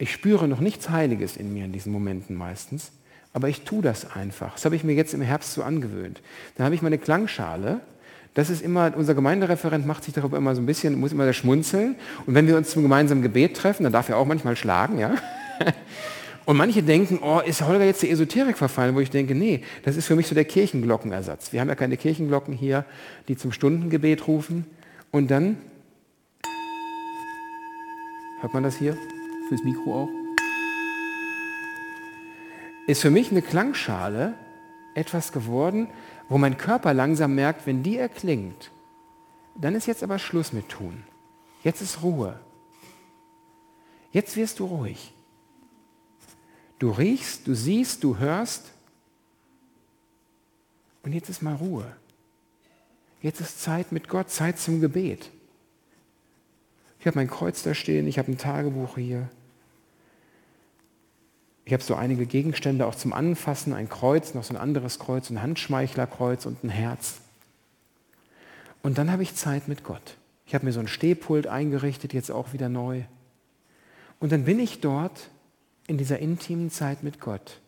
Ich 0.00 0.12
spüre 0.12 0.48
noch 0.48 0.60
nichts 0.60 0.88
Heiliges 0.88 1.36
in 1.36 1.52
mir 1.52 1.66
in 1.66 1.72
diesen 1.72 1.92
Momenten 1.92 2.34
meistens, 2.34 2.90
aber 3.34 3.50
ich 3.50 3.64
tue 3.64 3.82
das 3.82 4.10
einfach. 4.16 4.54
Das 4.54 4.64
habe 4.64 4.74
ich 4.74 4.82
mir 4.82 4.94
jetzt 4.94 5.12
im 5.12 5.20
Herbst 5.20 5.52
so 5.52 5.62
angewöhnt. 5.62 6.22
Dann 6.56 6.64
habe 6.64 6.74
ich 6.74 6.80
meine 6.80 6.96
Klangschale. 6.96 7.80
Das 8.32 8.48
ist 8.48 8.62
immer, 8.62 8.94
unser 8.96 9.14
Gemeindereferent 9.14 9.86
macht 9.86 10.04
sich 10.04 10.14
darüber 10.14 10.38
immer 10.38 10.54
so 10.54 10.62
ein 10.62 10.66
bisschen, 10.66 10.98
muss 10.98 11.12
immer 11.12 11.30
schmunzeln. 11.34 11.96
Und 12.24 12.34
wenn 12.34 12.46
wir 12.46 12.56
uns 12.56 12.70
zum 12.70 12.82
gemeinsamen 12.82 13.20
Gebet 13.20 13.58
treffen, 13.58 13.82
dann 13.82 13.92
darf 13.92 14.08
er 14.08 14.16
auch 14.16 14.24
manchmal 14.24 14.56
schlagen, 14.56 14.98
ja. 14.98 15.16
Und 16.46 16.56
manche 16.56 16.82
denken, 16.82 17.18
oh, 17.22 17.40
ist 17.40 17.60
Holger 17.60 17.84
jetzt 17.84 18.02
der 18.02 18.10
Esoterik 18.10 18.56
verfallen, 18.56 18.94
wo 18.94 19.00
ich 19.00 19.10
denke, 19.10 19.34
nee, 19.34 19.62
das 19.82 19.96
ist 19.96 20.06
für 20.06 20.16
mich 20.16 20.26
so 20.26 20.34
der 20.34 20.46
Kirchenglockenersatz. 20.46 21.52
Wir 21.52 21.60
haben 21.60 21.68
ja 21.68 21.74
keine 21.74 21.98
Kirchenglocken 21.98 22.54
hier, 22.54 22.86
die 23.28 23.36
zum 23.36 23.52
Stundengebet 23.52 24.26
rufen. 24.26 24.64
Und 25.10 25.30
dann, 25.30 25.58
hört 28.40 28.54
man 28.54 28.62
das 28.62 28.78
hier? 28.78 28.96
Fürs 29.50 29.64
Mikro 29.64 30.04
auch, 30.04 30.08
ist 32.86 33.02
für 33.02 33.10
mich 33.10 33.32
eine 33.32 33.42
Klangschale 33.42 34.34
etwas 34.94 35.32
geworden, 35.32 35.88
wo 36.28 36.38
mein 36.38 36.56
Körper 36.56 36.94
langsam 36.94 37.34
merkt, 37.34 37.66
wenn 37.66 37.82
die 37.82 37.96
erklingt, 37.96 38.70
dann 39.56 39.74
ist 39.74 39.86
jetzt 39.86 40.04
aber 40.04 40.20
Schluss 40.20 40.52
mit 40.52 40.68
tun. 40.68 41.02
Jetzt 41.64 41.82
ist 41.82 42.02
Ruhe. 42.02 42.38
Jetzt 44.12 44.36
wirst 44.36 44.60
du 44.60 44.66
ruhig. 44.66 45.12
Du 46.78 46.90
riechst, 46.90 47.48
du 47.48 47.54
siehst, 47.54 48.04
du 48.04 48.18
hörst 48.18 48.70
und 51.02 51.12
jetzt 51.12 51.28
ist 51.28 51.42
mal 51.42 51.56
Ruhe. 51.56 51.96
Jetzt 53.20 53.40
ist 53.40 53.60
Zeit 53.60 53.90
mit 53.90 54.08
Gott, 54.08 54.30
Zeit 54.30 54.60
zum 54.60 54.80
Gebet. 54.80 55.28
Ich 57.00 57.06
habe 57.08 57.18
mein 57.18 57.28
Kreuz 57.28 57.64
da 57.64 57.74
stehen, 57.74 58.06
ich 58.06 58.18
habe 58.18 58.30
ein 58.30 58.38
Tagebuch 58.38 58.96
hier. 58.96 59.28
Ich 61.70 61.72
habe 61.72 61.84
so 61.84 61.94
einige 61.94 62.26
Gegenstände 62.26 62.84
auch 62.84 62.96
zum 62.96 63.12
Anfassen, 63.12 63.74
ein 63.74 63.88
Kreuz, 63.88 64.34
noch 64.34 64.42
so 64.42 64.52
ein 64.52 64.56
anderes 64.56 64.98
Kreuz, 64.98 65.30
ein 65.30 65.40
Handschmeichlerkreuz 65.40 66.44
und 66.44 66.64
ein 66.64 66.68
Herz. 66.68 67.20
Und 68.82 68.98
dann 68.98 69.12
habe 69.12 69.22
ich 69.22 69.36
Zeit 69.36 69.68
mit 69.68 69.84
Gott. 69.84 70.16
Ich 70.46 70.54
habe 70.56 70.66
mir 70.66 70.72
so 70.72 70.80
ein 70.80 70.88
Stehpult 70.88 71.46
eingerichtet, 71.46 72.12
jetzt 72.12 72.32
auch 72.32 72.52
wieder 72.52 72.68
neu. 72.68 73.02
Und 74.18 74.32
dann 74.32 74.46
bin 74.46 74.58
ich 74.58 74.80
dort 74.80 75.30
in 75.86 75.96
dieser 75.96 76.18
intimen 76.18 76.72
Zeit 76.72 77.04
mit 77.04 77.20
Gott. 77.20 77.60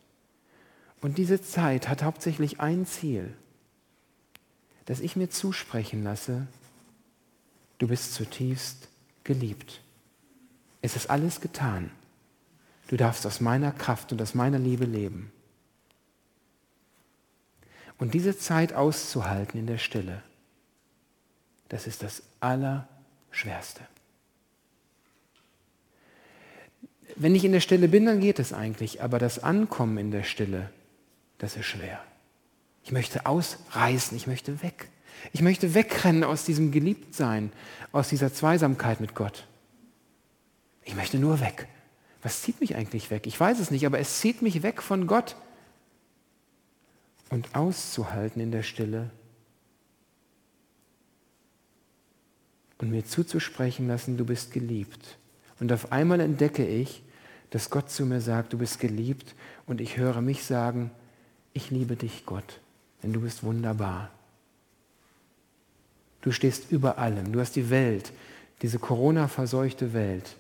Und 1.00 1.16
diese 1.16 1.40
Zeit 1.40 1.88
hat 1.88 2.02
hauptsächlich 2.02 2.58
ein 2.58 2.86
Ziel, 2.86 3.32
dass 4.86 4.98
ich 4.98 5.14
mir 5.14 5.30
zusprechen 5.30 6.02
lasse, 6.02 6.48
du 7.78 7.86
bist 7.86 8.14
zutiefst 8.14 8.88
geliebt. 9.22 9.80
Es 10.80 10.96
ist 10.96 11.08
alles 11.08 11.40
getan. 11.40 11.92
Du 12.92 12.98
darfst 12.98 13.26
aus 13.26 13.40
meiner 13.40 13.72
Kraft 13.72 14.12
und 14.12 14.20
aus 14.20 14.34
meiner 14.34 14.58
Liebe 14.58 14.84
leben. 14.84 15.32
Und 17.96 18.12
diese 18.12 18.36
Zeit 18.36 18.74
auszuhalten 18.74 19.58
in 19.58 19.66
der 19.66 19.78
Stille, 19.78 20.22
das 21.70 21.86
ist 21.86 22.02
das 22.02 22.22
Allerschwerste. 22.40 23.80
Wenn 27.16 27.34
ich 27.34 27.46
in 27.46 27.52
der 27.52 27.60
Stille 27.60 27.88
bin, 27.88 28.04
dann 28.04 28.20
geht 28.20 28.38
es 28.38 28.52
eigentlich, 28.52 29.02
aber 29.02 29.18
das 29.18 29.38
Ankommen 29.38 29.96
in 29.96 30.10
der 30.10 30.24
Stille, 30.24 30.68
das 31.38 31.56
ist 31.56 31.64
schwer. 31.64 32.04
Ich 32.84 32.92
möchte 32.92 33.24
ausreißen, 33.24 34.14
ich 34.18 34.26
möchte 34.26 34.62
weg. 34.62 34.90
Ich 35.32 35.40
möchte 35.40 35.72
wegrennen 35.72 36.24
aus 36.24 36.44
diesem 36.44 36.72
Geliebtsein, 36.72 37.52
aus 37.90 38.10
dieser 38.10 38.34
Zweisamkeit 38.34 39.00
mit 39.00 39.14
Gott. 39.14 39.46
Ich 40.84 40.94
möchte 40.94 41.18
nur 41.18 41.40
weg 41.40 41.68
was 42.22 42.42
zieht 42.42 42.60
mich 42.60 42.76
eigentlich 42.76 43.10
weg? 43.10 43.26
Ich 43.26 43.38
weiß 43.38 43.58
es 43.58 43.70
nicht, 43.70 43.84
aber 43.84 43.98
es 43.98 44.20
zieht 44.20 44.42
mich 44.42 44.62
weg 44.62 44.80
von 44.80 45.06
Gott. 45.06 45.36
Und 47.30 47.54
auszuhalten 47.54 48.40
in 48.40 48.52
der 48.52 48.62
Stille 48.62 49.10
und 52.78 52.90
mir 52.90 53.04
zuzusprechen 53.04 53.88
lassen, 53.88 54.16
du 54.16 54.24
bist 54.24 54.52
geliebt. 54.52 55.16
Und 55.60 55.72
auf 55.72 55.92
einmal 55.92 56.20
entdecke 56.20 56.66
ich, 56.66 57.02
dass 57.50 57.70
Gott 57.70 57.90
zu 57.90 58.04
mir 58.04 58.20
sagt, 58.20 58.52
du 58.52 58.58
bist 58.58 58.80
geliebt 58.80 59.34
und 59.66 59.80
ich 59.80 59.96
höre 59.96 60.20
mich 60.20 60.44
sagen, 60.44 60.90
ich 61.54 61.70
liebe 61.70 61.96
dich 61.96 62.26
Gott, 62.26 62.60
denn 63.02 63.12
du 63.12 63.20
bist 63.20 63.44
wunderbar. 63.44 64.10
Du 66.22 66.32
stehst 66.32 66.70
über 66.70 66.98
allem, 66.98 67.32
du 67.32 67.40
hast 67.40 67.56
die 67.56 67.70
Welt, 67.70 68.12
diese 68.62 68.78
Corona-verseuchte 68.78 69.92
Welt 69.92 70.36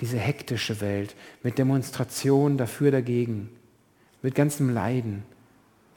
diese 0.00 0.18
hektische 0.18 0.80
Welt 0.80 1.14
mit 1.42 1.58
Demonstrationen 1.58 2.58
dafür, 2.58 2.90
dagegen, 2.90 3.50
mit 4.22 4.34
ganzem 4.34 4.70
Leiden. 4.70 5.24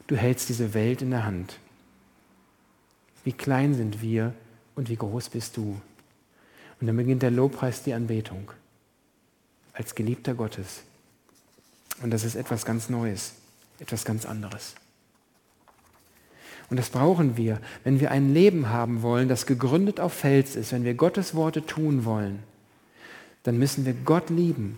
Du 0.08 0.16
hältst 0.16 0.50
diese 0.50 0.74
Welt 0.74 1.02
in 1.02 1.12
der 1.12 1.26
Hand. 1.26 1.60
Wie 3.24 3.34
klein 3.34 3.74
sind 3.74 4.02
wir 4.02 4.34
und 4.76 4.89
wie 4.89 4.95
groß 4.95 5.30
bist 5.30 5.58
du. 5.58 5.80
Und 6.80 6.88
dann 6.88 6.95
beginnt 6.95 7.22
der 7.22 7.32
Lobpreis, 7.32 7.84
die 7.84 7.93
Anbetung 7.93 8.52
als 9.74 9.95
Geliebter 9.95 10.34
Gottes. 10.34 10.84
Und 12.02 12.12
das 12.12 12.24
ist 12.24 12.36
etwas 12.36 12.66
ganz 12.66 12.89
Neues, 12.89 13.34
etwas 13.80 14.06
ganz 14.06 14.26
anderes. 14.26 14.76
Und 16.70 16.78
das 16.78 16.89
brauchen 16.89 17.36
wir, 17.36 17.60
wenn 17.84 18.00
wir 18.00 18.12
ein 18.12 18.34
Leben 18.34 18.70
haben 18.70 19.02
wollen, 19.02 19.28
das 19.28 19.45
gegründet 19.45 20.00
auf 20.00 20.14
Fels 20.14 20.56
ist, 20.56 20.72
wenn 20.72 20.86
wir 20.86 20.93
Gottes 20.93 21.36
Worte 21.36 21.66
tun 21.66 22.06
wollen 22.06 22.43
dann 23.43 23.57
müssen 23.57 23.85
wir 23.85 23.93
Gott 23.93 24.29
lieben. 24.29 24.77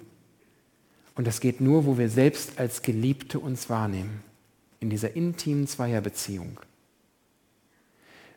Und 1.15 1.27
das 1.27 1.39
geht 1.39 1.61
nur, 1.61 1.85
wo 1.85 1.97
wir 1.97 2.09
selbst 2.09 2.59
als 2.59 2.81
Geliebte 2.81 3.39
uns 3.39 3.69
wahrnehmen, 3.69 4.21
in 4.79 4.89
dieser 4.89 5.15
intimen 5.15 5.67
Zweierbeziehung. 5.67 6.59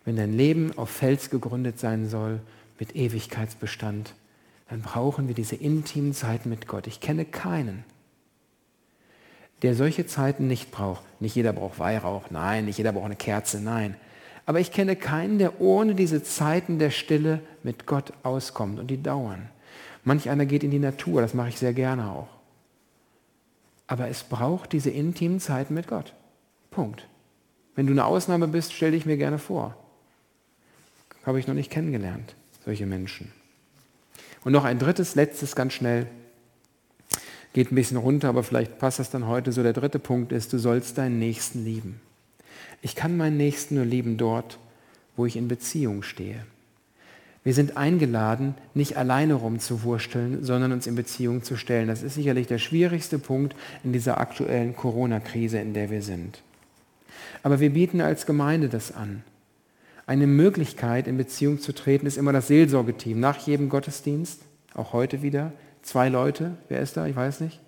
Wenn 0.04 0.16
dein 0.16 0.32
Leben 0.32 0.76
auf 0.76 0.90
Fels 0.90 1.30
gegründet 1.30 1.78
sein 1.78 2.08
soll, 2.08 2.40
mit 2.78 2.96
Ewigkeitsbestand, 2.96 4.14
dann 4.68 4.82
brauchen 4.82 5.28
wir 5.28 5.34
diese 5.34 5.56
intimen 5.56 6.12
Zeiten 6.12 6.50
mit 6.50 6.66
Gott. 6.66 6.86
Ich 6.86 7.00
kenne 7.00 7.24
keinen, 7.24 7.84
der 9.62 9.74
solche 9.74 10.06
Zeiten 10.06 10.46
nicht 10.46 10.70
braucht. 10.70 11.04
Nicht 11.20 11.36
jeder 11.36 11.52
braucht 11.52 11.78
Weihrauch, 11.78 12.30
nein, 12.30 12.64
nicht 12.66 12.78
jeder 12.78 12.92
braucht 12.92 13.06
eine 13.06 13.16
Kerze, 13.16 13.60
nein. 13.60 13.96
Aber 14.46 14.60
ich 14.60 14.72
kenne 14.72 14.96
keinen, 14.96 15.38
der 15.38 15.60
ohne 15.60 15.94
diese 15.94 16.22
Zeiten 16.22 16.78
der 16.78 16.90
Stille 16.90 17.40
mit 17.62 17.86
Gott 17.86 18.12
auskommt 18.24 18.78
und 18.78 18.88
die 18.88 19.02
dauern. 19.02 19.48
Manch 20.04 20.28
einer 20.28 20.46
geht 20.46 20.62
in 20.62 20.70
die 20.70 20.78
Natur, 20.78 21.22
das 21.22 21.34
mache 21.34 21.48
ich 21.48 21.58
sehr 21.58 21.72
gerne 21.72 22.10
auch. 22.10 22.28
Aber 23.86 24.08
es 24.08 24.22
braucht 24.22 24.72
diese 24.72 24.90
intimen 24.90 25.40
Zeiten 25.40 25.74
mit 25.74 25.88
Gott. 25.88 26.14
Punkt. 26.70 27.08
Wenn 27.74 27.86
du 27.86 27.92
eine 27.92 28.04
Ausnahme 28.04 28.48
bist, 28.48 28.72
stell 28.72 28.92
dich 28.92 29.06
mir 29.06 29.16
gerne 29.16 29.38
vor. 29.38 29.76
Habe 31.26 31.40
ich 31.40 31.46
noch 31.46 31.54
nicht 31.54 31.70
kennengelernt, 31.70 32.34
solche 32.64 32.86
Menschen. 32.86 33.32
Und 34.44 34.52
noch 34.52 34.64
ein 34.64 34.78
drittes, 34.78 35.14
letztes 35.14 35.56
ganz 35.56 35.72
schnell. 35.72 36.06
Geht 37.54 37.72
ein 37.72 37.76
bisschen 37.76 37.96
runter, 37.96 38.28
aber 38.28 38.42
vielleicht 38.42 38.78
passt 38.78 38.98
das 38.98 39.10
dann 39.10 39.26
heute 39.26 39.52
so. 39.52 39.62
Der 39.62 39.72
dritte 39.72 39.98
Punkt 39.98 40.32
ist, 40.32 40.52
du 40.52 40.58
sollst 40.58 40.98
deinen 40.98 41.18
Nächsten 41.18 41.64
lieben. 41.64 42.00
Ich 42.82 42.94
kann 42.94 43.16
meinen 43.16 43.36
Nächsten 43.36 43.76
nur 43.76 43.84
lieben 43.84 44.18
dort, 44.18 44.58
wo 45.16 45.24
ich 45.24 45.36
in 45.36 45.48
Beziehung 45.48 46.02
stehe. 46.02 46.44
Wir 47.44 47.52
sind 47.52 47.76
eingeladen, 47.76 48.54
nicht 48.72 48.96
alleine 48.96 49.34
rumzuwursteln, 49.34 50.42
sondern 50.42 50.72
uns 50.72 50.86
in 50.86 50.94
Beziehung 50.94 51.42
zu 51.42 51.56
stellen. 51.56 51.88
Das 51.88 52.02
ist 52.02 52.14
sicherlich 52.14 52.46
der 52.46 52.58
schwierigste 52.58 53.18
Punkt 53.18 53.54
in 53.84 53.92
dieser 53.92 54.18
aktuellen 54.18 54.74
Corona-Krise, 54.74 55.58
in 55.58 55.74
der 55.74 55.90
wir 55.90 56.00
sind. 56.00 56.40
Aber 57.42 57.60
wir 57.60 57.70
bieten 57.70 58.00
als 58.00 58.24
Gemeinde 58.24 58.70
das 58.70 58.94
an. 58.94 59.22
Eine 60.06 60.26
Möglichkeit, 60.26 61.06
in 61.06 61.18
Beziehung 61.18 61.60
zu 61.60 61.72
treten, 61.72 62.06
ist 62.06 62.16
immer 62.16 62.32
das 62.32 62.48
Seelsorgeteam. 62.48 63.20
Nach 63.20 63.36
jedem 63.46 63.68
Gottesdienst, 63.68 64.40
auch 64.72 64.94
heute 64.94 65.20
wieder, 65.20 65.52
zwei 65.82 66.08
Leute. 66.08 66.52
Wer 66.70 66.80
ist 66.80 66.96
da? 66.96 67.06
Ich 67.06 67.16
weiß 67.16 67.40
nicht. 67.40 67.60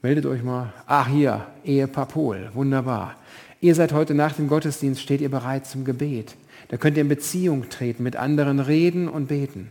Meldet 0.00 0.26
euch 0.26 0.44
mal. 0.44 0.72
Ach 0.86 1.08
hier, 1.08 1.46
Ehepaar 1.64 2.06
Pol. 2.06 2.50
Wunderbar. 2.54 3.16
Ihr 3.60 3.74
seid 3.74 3.92
heute 3.92 4.14
nach 4.14 4.32
dem 4.32 4.46
Gottesdienst, 4.46 5.00
steht 5.00 5.20
ihr 5.20 5.30
bereit 5.30 5.66
zum 5.66 5.84
Gebet. 5.84 6.36
Da 6.68 6.76
könnt 6.76 6.96
ihr 6.96 7.02
in 7.02 7.08
Beziehung 7.08 7.68
treten, 7.70 8.02
mit 8.02 8.16
anderen 8.16 8.60
reden 8.60 9.08
und 9.08 9.28
beten. 9.28 9.70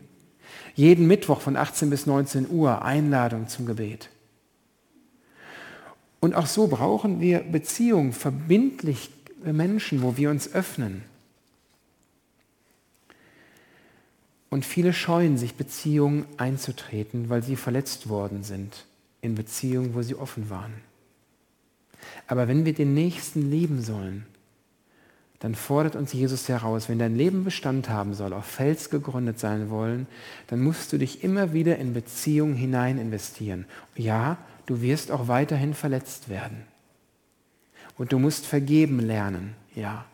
Jeden 0.76 1.08
Mittwoch 1.08 1.42
von 1.42 1.56
18 1.56 1.90
bis 1.90 2.06
19 2.06 2.50
Uhr 2.50 2.84
Einladung 2.84 3.48
zum 3.48 3.66
Gebet. 3.66 4.10
Und 6.20 6.36
auch 6.36 6.48
so 6.48 6.68
brauchen 6.68 7.20
wir 7.22 7.40
Beziehungen, 7.40 8.14
verbindliche 8.14 9.12
Menschen, 9.44 10.02
wo 10.02 10.18
wir 10.18 10.30
uns 10.30 10.54
öffnen. 10.54 11.04
Und 14.50 14.66
viele 14.66 14.94
scheuen 14.94 15.38
sich, 15.38 15.56
Beziehungen 15.56 16.26
einzutreten, 16.38 17.30
weil 17.30 17.44
sie 17.44 17.56
verletzt 17.56 18.10
worden 18.10 18.44
sind 18.44 18.86
in 19.22 19.36
Beziehungen, 19.36 19.94
wo 19.94 20.02
sie 20.02 20.16
offen 20.16 20.50
waren. 20.50 20.74
Aber 22.28 22.48
wenn 22.48 22.66
wir 22.66 22.74
den 22.74 22.94
Nächsten 22.94 23.50
lieben 23.52 23.82
sollen, 23.82 24.26
dann 25.40 25.54
fordert 25.54 25.96
uns 25.96 26.14
Jesus 26.14 26.50
heraus, 26.50 26.90
wenn 26.90 26.98
dein 26.98 27.16
Leben 27.16 27.44
Bestand 27.44 27.90
haben 27.90 28.16
soll, 28.16 28.34
auf 28.34 28.46
Fels 28.46 28.90
gegründet 28.90 29.40
sein 29.40 29.70
wollen, 29.70 30.08
dann 30.48 30.62
musst 30.62 30.92
du 30.92 30.98
dich 30.98 31.24
immer 31.24 31.54
wieder 31.54 31.78
in 31.78 31.94
Beziehungen 31.94 32.56
hinein 32.56 32.98
investieren. 32.98 33.66
Ja, 33.96 34.38
du 34.66 34.82
wirst 34.82 35.12
auch 35.12 35.28
weiterhin 35.28 35.76
verletzt 35.76 36.30
werden. 36.30 36.64
Und 37.98 38.12
du 38.12 38.20
musst 38.20 38.46
vergeben 38.46 39.00
lernen, 39.00 39.56
ja. 39.76 40.06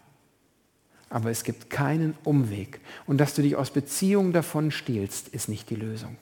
Aber 1.10 1.30
es 1.30 1.44
gibt 1.44 1.70
keinen 1.70 2.16
Umweg. 2.24 2.80
Und 3.06 3.20
dass 3.20 3.36
du 3.36 3.42
dich 3.44 3.56
aus 3.56 3.72
Beziehungen 3.72 4.34
davon 4.34 4.72
stiehlst, 4.72 5.28
ist 5.30 5.48
nicht 5.48 5.70
die 5.70 5.76
Lösung. 5.76 6.18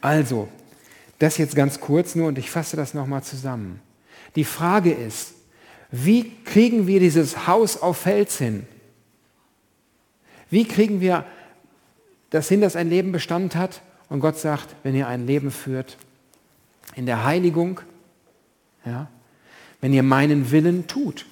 Also, 0.00 0.48
das 1.18 1.38
jetzt 1.38 1.54
ganz 1.54 1.80
kurz 1.80 2.16
nur 2.16 2.28
und 2.28 2.38
ich 2.38 2.50
fasse 2.50 2.76
das 2.76 2.92
nochmal 2.92 3.22
zusammen. 3.22 3.80
Die 4.34 4.44
Frage 4.44 4.92
ist, 4.92 5.34
wie 5.92 6.32
kriegen 6.44 6.86
wir 6.86 7.00
dieses 7.00 7.46
Haus 7.46 7.80
auf 7.80 7.98
Fels 7.98 8.38
hin? 8.38 8.66
Wie 10.50 10.64
kriegen 10.64 11.00
wir 11.00 11.24
das 12.30 12.48
hin, 12.48 12.62
dass 12.62 12.76
ein 12.76 12.88
Leben 12.88 13.12
Bestand 13.12 13.54
hat 13.54 13.82
und 14.08 14.20
Gott 14.20 14.38
sagt, 14.38 14.74
wenn 14.82 14.94
ihr 14.94 15.06
ein 15.06 15.26
Leben 15.26 15.50
führt 15.50 15.98
in 16.96 17.04
der 17.04 17.24
Heiligung, 17.24 17.80
ja, 18.86 19.08
wenn 19.82 19.92
ihr 19.92 20.02
meinen 20.02 20.50
Willen 20.50 20.86
tut, 20.86 21.26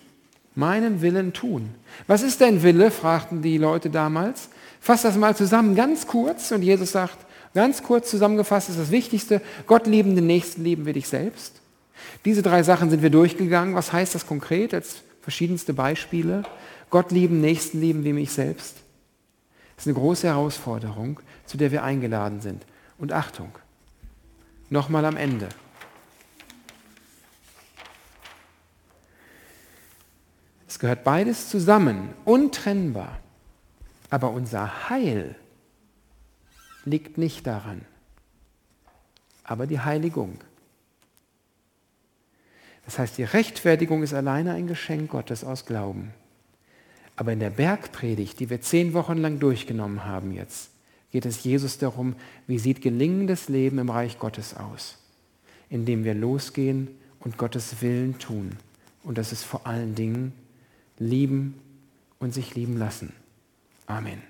meinen 0.54 1.00
Willen 1.00 1.32
tun. 1.32 1.70
Was 2.06 2.22
ist 2.22 2.40
dein 2.40 2.62
Wille? 2.62 2.90
fragten 2.90 3.40
die 3.40 3.56
Leute 3.56 3.88
damals. 3.88 4.50
Fass 4.80 5.02
das 5.02 5.16
mal 5.16 5.34
zusammen, 5.34 5.74
ganz 5.74 6.06
kurz. 6.06 6.50
Und 6.52 6.62
Jesus 6.62 6.92
sagt, 6.92 7.16
ganz 7.54 7.82
kurz 7.82 8.10
zusammengefasst 8.10 8.68
ist 8.68 8.78
das 8.78 8.90
Wichtigste, 8.90 9.40
Gott 9.66 9.86
lieben, 9.86 10.16
den 10.16 10.26
Nächsten 10.26 10.64
lieben 10.64 10.84
wir 10.84 10.92
dich 10.92 11.08
selbst. 11.08 11.59
Diese 12.24 12.42
drei 12.42 12.62
Sachen 12.62 12.90
sind 12.90 13.02
wir 13.02 13.10
durchgegangen. 13.10 13.74
Was 13.74 13.92
heißt 13.92 14.14
das 14.14 14.26
konkret 14.26 14.74
als 14.74 15.02
verschiedenste 15.22 15.74
Beispiele? 15.74 16.42
Gott 16.90 17.12
lieben, 17.12 17.40
Nächsten 17.40 17.80
lieben 17.80 18.04
wie 18.04 18.12
mich 18.12 18.32
selbst. 18.32 18.76
Das 19.76 19.86
ist 19.86 19.88
eine 19.88 19.98
große 19.98 20.26
Herausforderung, 20.26 21.20
zu 21.46 21.56
der 21.56 21.70
wir 21.70 21.82
eingeladen 21.82 22.40
sind. 22.40 22.64
Und 22.98 23.12
Achtung, 23.12 23.50
nochmal 24.68 25.04
am 25.04 25.16
Ende. 25.16 25.48
Es 30.68 30.78
gehört 30.78 31.02
beides 31.02 31.48
zusammen, 31.48 32.10
untrennbar. 32.24 33.18
Aber 34.10 34.30
unser 34.30 34.88
Heil 34.90 35.36
liegt 36.84 37.16
nicht 37.16 37.46
daran, 37.46 37.84
aber 39.44 39.66
die 39.66 39.80
Heiligung. 39.80 40.38
Das 42.84 42.98
heißt, 42.98 43.18
die 43.18 43.24
Rechtfertigung 43.24 44.02
ist 44.02 44.14
alleine 44.14 44.54
ein 44.54 44.66
Geschenk 44.66 45.10
Gottes 45.10 45.44
aus 45.44 45.66
Glauben. 45.66 46.12
Aber 47.16 47.32
in 47.32 47.40
der 47.40 47.50
Bergpredigt, 47.50 48.40
die 48.40 48.50
wir 48.50 48.60
zehn 48.62 48.94
Wochen 48.94 49.18
lang 49.18 49.38
durchgenommen 49.38 50.04
haben 50.04 50.32
jetzt, 50.32 50.70
geht 51.12 51.26
es 51.26 51.44
Jesus 51.44 51.78
darum, 51.78 52.14
wie 52.46 52.58
sieht 52.58 52.80
gelingendes 52.80 53.48
Leben 53.48 53.78
im 53.78 53.90
Reich 53.90 54.18
Gottes 54.18 54.56
aus, 54.56 54.96
indem 55.68 56.04
wir 56.04 56.14
losgehen 56.14 56.88
und 57.20 57.36
Gottes 57.36 57.82
Willen 57.82 58.18
tun. 58.18 58.52
Und 59.02 59.18
das 59.18 59.32
ist 59.32 59.44
vor 59.44 59.66
allen 59.66 59.94
Dingen 59.94 60.32
lieben 60.98 61.60
und 62.18 62.32
sich 62.32 62.54
lieben 62.54 62.78
lassen. 62.78 63.12
Amen. 63.86 64.29